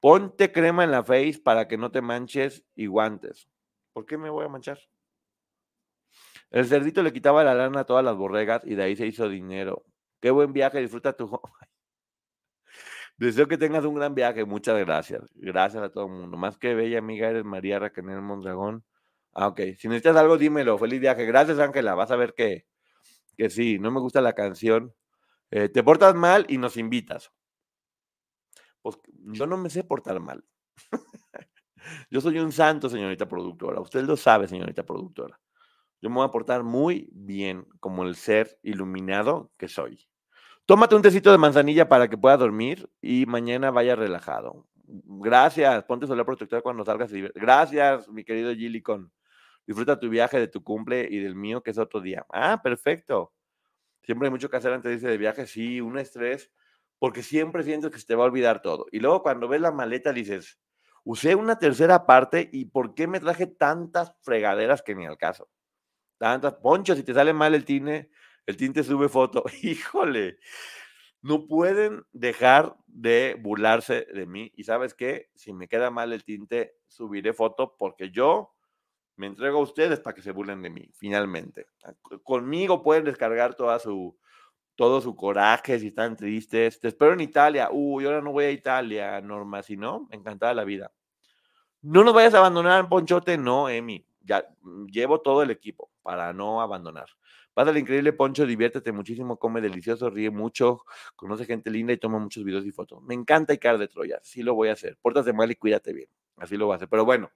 Ponte 0.00 0.52
crema 0.52 0.84
en 0.84 0.90
la 0.90 1.02
face 1.02 1.40
para 1.42 1.66
que 1.68 1.78
no 1.78 1.90
te 1.90 2.02
manches 2.02 2.64
y 2.74 2.86
guantes. 2.86 3.48
¿Por 3.92 4.06
qué 4.06 4.18
me 4.18 4.30
voy 4.30 4.44
a 4.44 4.48
manchar? 4.48 4.78
El 6.50 6.66
cerdito 6.66 7.02
le 7.02 7.12
quitaba 7.12 7.42
la 7.42 7.54
lana 7.54 7.80
a 7.80 7.84
todas 7.84 8.04
las 8.04 8.16
borregas 8.16 8.62
y 8.64 8.74
de 8.74 8.82
ahí 8.82 8.96
se 8.96 9.06
hizo 9.06 9.28
dinero. 9.28 9.84
Qué 10.20 10.30
buen 10.30 10.52
viaje, 10.52 10.80
disfruta 10.80 11.12
tu. 11.14 11.30
Deseo 13.16 13.46
que 13.46 13.58
tengas 13.58 13.84
un 13.84 13.94
gran 13.94 14.14
viaje. 14.14 14.44
Muchas 14.44 14.78
gracias. 14.78 15.22
Gracias 15.34 15.82
a 15.82 15.90
todo 15.90 16.06
el 16.06 16.12
mundo. 16.12 16.36
Más 16.36 16.58
que 16.58 16.74
bella 16.74 16.98
amiga 16.98 17.28
eres 17.28 17.44
María 17.44 17.78
Raquel 17.78 18.04
Mondragón. 18.04 18.84
Ah, 19.32 19.48
ok. 19.48 19.60
Si 19.78 19.88
necesitas 19.88 20.16
algo, 20.16 20.36
dímelo. 20.36 20.78
Feliz 20.78 21.00
viaje. 21.00 21.24
Gracias, 21.26 21.58
Ángela. 21.58 21.94
Vas 21.94 22.10
a 22.10 22.16
ver 22.16 22.34
que, 22.34 22.66
que 23.36 23.50
sí. 23.50 23.78
No 23.78 23.90
me 23.90 24.00
gusta 24.00 24.20
la 24.20 24.32
canción. 24.34 24.94
Eh, 25.56 25.68
te 25.68 25.84
portas 25.84 26.16
mal 26.16 26.46
y 26.48 26.58
nos 26.58 26.76
invitas. 26.76 27.30
Pues 28.82 28.98
yo 29.06 29.46
no 29.46 29.56
me 29.56 29.70
sé 29.70 29.84
portar 29.84 30.18
mal. 30.18 30.44
yo 32.10 32.20
soy 32.20 32.40
un 32.40 32.50
santo, 32.50 32.90
señorita 32.90 33.28
productora. 33.28 33.80
Usted 33.80 34.02
lo 34.02 34.16
sabe, 34.16 34.48
señorita 34.48 34.82
productora. 34.84 35.40
Yo 36.02 36.10
me 36.10 36.16
voy 36.16 36.24
a 36.26 36.32
portar 36.32 36.64
muy 36.64 37.08
bien 37.12 37.68
como 37.78 38.02
el 38.02 38.16
ser 38.16 38.58
iluminado 38.64 39.52
que 39.56 39.68
soy. 39.68 40.04
Tómate 40.66 40.96
un 40.96 41.02
tecito 41.02 41.30
de 41.30 41.38
manzanilla 41.38 41.88
para 41.88 42.08
que 42.08 42.18
puedas 42.18 42.40
dormir 42.40 42.90
y 43.00 43.24
mañana 43.26 43.70
vaya 43.70 43.94
relajado. 43.94 44.66
Gracias. 44.88 45.84
Ponte 45.84 46.08
solar 46.08 46.26
protector 46.26 46.64
cuando 46.64 46.84
salgas. 46.84 47.12
Gracias, 47.12 48.08
mi 48.08 48.24
querido 48.24 48.52
Gillicon. 48.52 49.12
Disfruta 49.68 50.00
tu 50.00 50.08
viaje 50.08 50.40
de 50.40 50.48
tu 50.48 50.64
cumple 50.64 51.06
y 51.08 51.20
del 51.20 51.36
mío, 51.36 51.62
que 51.62 51.70
es 51.70 51.78
otro 51.78 52.00
día. 52.00 52.26
Ah, 52.32 52.60
perfecto. 52.60 53.32
Siempre 54.04 54.28
hay 54.28 54.30
mucho 54.30 54.50
que 54.50 54.56
hacer 54.56 54.72
antes 54.72 54.90
de 54.90 54.94
irse 54.96 55.08
de 55.08 55.18
viaje, 55.18 55.46
sí, 55.46 55.80
un 55.80 55.98
estrés, 55.98 56.52
porque 56.98 57.22
siempre 57.22 57.62
sientes 57.62 57.90
que 57.90 57.98
se 57.98 58.06
te 58.06 58.14
va 58.14 58.24
a 58.24 58.26
olvidar 58.26 58.62
todo. 58.62 58.86
Y 58.92 59.00
luego 59.00 59.22
cuando 59.22 59.48
ves 59.48 59.60
la 59.60 59.72
maleta 59.72 60.12
dices, 60.12 60.58
usé 61.04 61.34
una 61.34 61.58
tercera 61.58 62.06
parte 62.06 62.48
y 62.52 62.66
¿por 62.66 62.94
qué 62.94 63.06
me 63.06 63.20
traje 63.20 63.46
tantas 63.46 64.14
fregaderas 64.22 64.82
que 64.82 64.94
ni 64.94 65.06
al 65.06 65.18
caso? 65.18 65.48
Tantas, 66.18 66.54
ponchos, 66.54 66.96
si 66.96 67.04
te 67.04 67.14
sale 67.14 67.32
mal 67.32 67.54
el 67.54 67.64
tine, 67.64 68.10
el 68.46 68.56
tinte 68.56 68.84
sube 68.84 69.08
foto. 69.08 69.44
Híjole, 69.62 70.38
no 71.22 71.46
pueden 71.46 72.04
dejar 72.12 72.76
de 72.86 73.36
burlarse 73.40 74.06
de 74.12 74.26
mí. 74.26 74.52
Y 74.56 74.64
sabes 74.64 74.94
qué, 74.94 75.30
si 75.34 75.52
me 75.52 75.68
queda 75.68 75.90
mal 75.90 76.12
el 76.12 76.24
tinte, 76.24 76.76
subiré 76.86 77.32
foto 77.32 77.76
porque 77.78 78.10
yo 78.10 78.53
me 79.16 79.26
entrego 79.26 79.58
a 79.58 79.62
ustedes 79.62 80.00
para 80.00 80.14
que 80.14 80.22
se 80.22 80.32
burlen 80.32 80.62
de 80.62 80.70
mí, 80.70 80.90
finalmente. 80.94 81.66
Ah, 81.84 81.94
conmigo 82.22 82.82
pueden 82.82 83.04
descargar 83.04 83.54
toda 83.54 83.78
su, 83.78 84.16
todo 84.74 85.00
su 85.00 85.14
coraje, 85.14 85.78
si 85.78 85.88
están 85.88 86.16
tristes. 86.16 86.80
Te 86.80 86.88
espero 86.88 87.12
en 87.12 87.20
Italia. 87.20 87.68
Uy, 87.70 88.04
ahora 88.04 88.20
no 88.20 88.32
voy 88.32 88.44
a 88.46 88.50
Italia, 88.50 89.20
Norma, 89.20 89.62
si 89.62 89.76
no, 89.76 90.08
encantada 90.10 90.54
la 90.54 90.64
vida. 90.64 90.92
No 91.82 92.02
nos 92.02 92.14
vayas 92.14 92.34
a 92.34 92.38
abandonar, 92.38 92.88
Ponchote. 92.88 93.36
No, 93.38 93.68
Emi. 93.68 94.06
Ya 94.22 94.44
mm, 94.62 94.86
llevo 94.86 95.20
todo 95.20 95.42
el 95.42 95.50
equipo 95.50 95.90
para 96.02 96.32
no 96.32 96.60
abandonar. 96.60 97.06
Pásale 97.52 97.78
increíble, 97.78 98.12
Poncho, 98.12 98.46
diviértete 98.46 98.90
muchísimo, 98.90 99.38
come 99.38 99.60
delicioso, 99.60 100.10
ríe 100.10 100.30
mucho, 100.30 100.80
conoce 101.14 101.44
gente 101.44 101.70
linda 101.70 101.92
y 101.92 101.98
toma 101.98 102.18
muchos 102.18 102.42
videos 102.42 102.66
y 102.66 102.72
fotos. 102.72 103.00
Me 103.04 103.14
encanta 103.14 103.54
Icar 103.54 103.78
de 103.78 103.86
Troya, 103.86 104.18
sí 104.24 104.42
lo 104.42 104.54
voy 104.54 104.70
a 104.70 104.72
hacer. 104.72 104.98
Pórtate 105.00 105.32
mal 105.32 105.52
y 105.52 105.54
cuídate 105.54 105.92
bien. 105.92 106.08
Así 106.36 106.56
lo 106.56 106.66
voy 106.66 106.72
a 106.72 106.76
hacer. 106.76 106.88
Pero 106.88 107.04
bueno, 107.04 107.30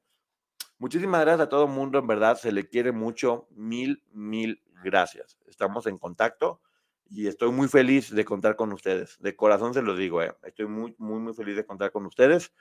muchísimas 0.78 1.20
gracias 1.20 1.46
a 1.46 1.48
todo 1.48 1.64
el 1.64 1.70
mundo, 1.70 1.98
en 1.98 2.06
verdad, 2.06 2.36
se 2.36 2.52
le 2.52 2.68
quiere 2.68 2.92
mucho. 2.92 3.46
Mil, 3.50 4.02
mil 4.12 4.62
gracias. 4.82 5.38
Estamos 5.46 5.86
en 5.86 5.98
contacto 5.98 6.60
y 7.10 7.26
estoy 7.26 7.50
muy 7.50 7.68
feliz 7.68 8.14
de 8.14 8.24
contar 8.24 8.56
con 8.56 8.72
ustedes. 8.72 9.16
De 9.20 9.36
corazón 9.36 9.74
se 9.74 9.82
los 9.82 9.98
digo, 9.98 10.22
¿eh? 10.22 10.34
estoy 10.42 10.66
muy, 10.66 10.94
muy, 10.98 11.20
muy 11.20 11.34
feliz 11.34 11.56
de 11.56 11.66
contar 11.66 11.90
con 11.90 12.06
ustedes. 12.06 12.52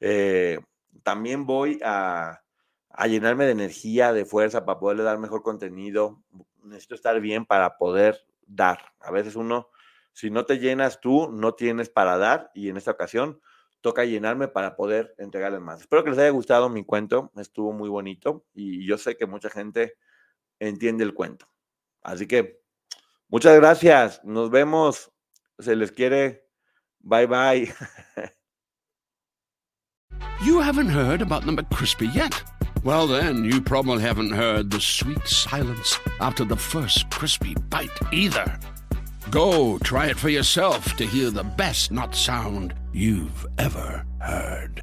Eh, 0.00 0.60
también 1.02 1.46
voy 1.46 1.80
a, 1.84 2.42
a 2.90 3.06
llenarme 3.06 3.44
de 3.46 3.52
energía, 3.52 4.12
de 4.12 4.24
fuerza 4.24 4.64
para 4.64 4.78
poderle 4.78 5.02
dar 5.02 5.18
mejor 5.18 5.42
contenido. 5.42 6.22
Necesito 6.62 6.94
estar 6.94 7.20
bien 7.20 7.44
para 7.44 7.76
poder 7.76 8.24
dar. 8.46 8.92
A 9.00 9.10
veces 9.10 9.36
uno, 9.36 9.68
si 10.12 10.30
no 10.30 10.46
te 10.46 10.58
llenas 10.58 11.00
tú, 11.00 11.30
no 11.30 11.54
tienes 11.54 11.90
para 11.90 12.18
dar 12.18 12.50
y 12.54 12.68
en 12.68 12.76
esta 12.76 12.92
ocasión 12.92 13.40
toca 13.80 14.04
llenarme 14.04 14.48
para 14.48 14.76
poder 14.76 15.14
entregarles 15.18 15.60
más. 15.60 15.80
Espero 15.80 16.04
que 16.04 16.10
les 16.10 16.18
haya 16.18 16.30
gustado 16.30 16.68
mi 16.68 16.84
cuento, 16.84 17.32
estuvo 17.36 17.72
muy 17.72 17.88
bonito 17.88 18.44
y 18.54 18.86
yo 18.86 18.98
sé 18.98 19.16
que 19.16 19.26
mucha 19.26 19.50
gente 19.50 19.94
entiende 20.58 21.04
el 21.04 21.14
cuento. 21.14 21.48
Así 22.02 22.26
que 22.26 22.60
muchas 23.28 23.56
gracias, 23.56 24.24
nos 24.24 24.50
vemos, 24.50 25.12
se 25.58 25.76
les 25.76 25.92
quiere, 25.92 26.46
bye 27.00 27.26
bye. 27.26 27.72
You 30.44 30.60
haven't 30.60 30.88
heard 30.88 31.20
about 31.20 31.44
the 31.44 31.50
McCrispy 31.50 32.14
yet? 32.14 32.42
Well, 32.84 33.08
then, 33.08 33.42
you 33.42 33.60
probably 33.60 34.00
haven't 34.00 34.30
heard 34.30 34.70
the 34.70 34.80
sweet 34.80 35.26
silence 35.26 35.98
after 36.20 36.44
the 36.44 36.56
first 36.56 37.10
crispy 37.10 37.54
bite 37.68 37.90
either. 38.12 38.56
Go 39.30 39.76
try 39.78 40.06
it 40.06 40.18
for 40.18 40.30
yourself 40.30 40.96
to 40.96 41.04
hear 41.04 41.30
the 41.30 41.44
best 41.44 41.92
nut 41.92 42.14
sound 42.14 42.74
you've 42.94 43.46
ever 43.58 44.06
heard. 44.20 44.82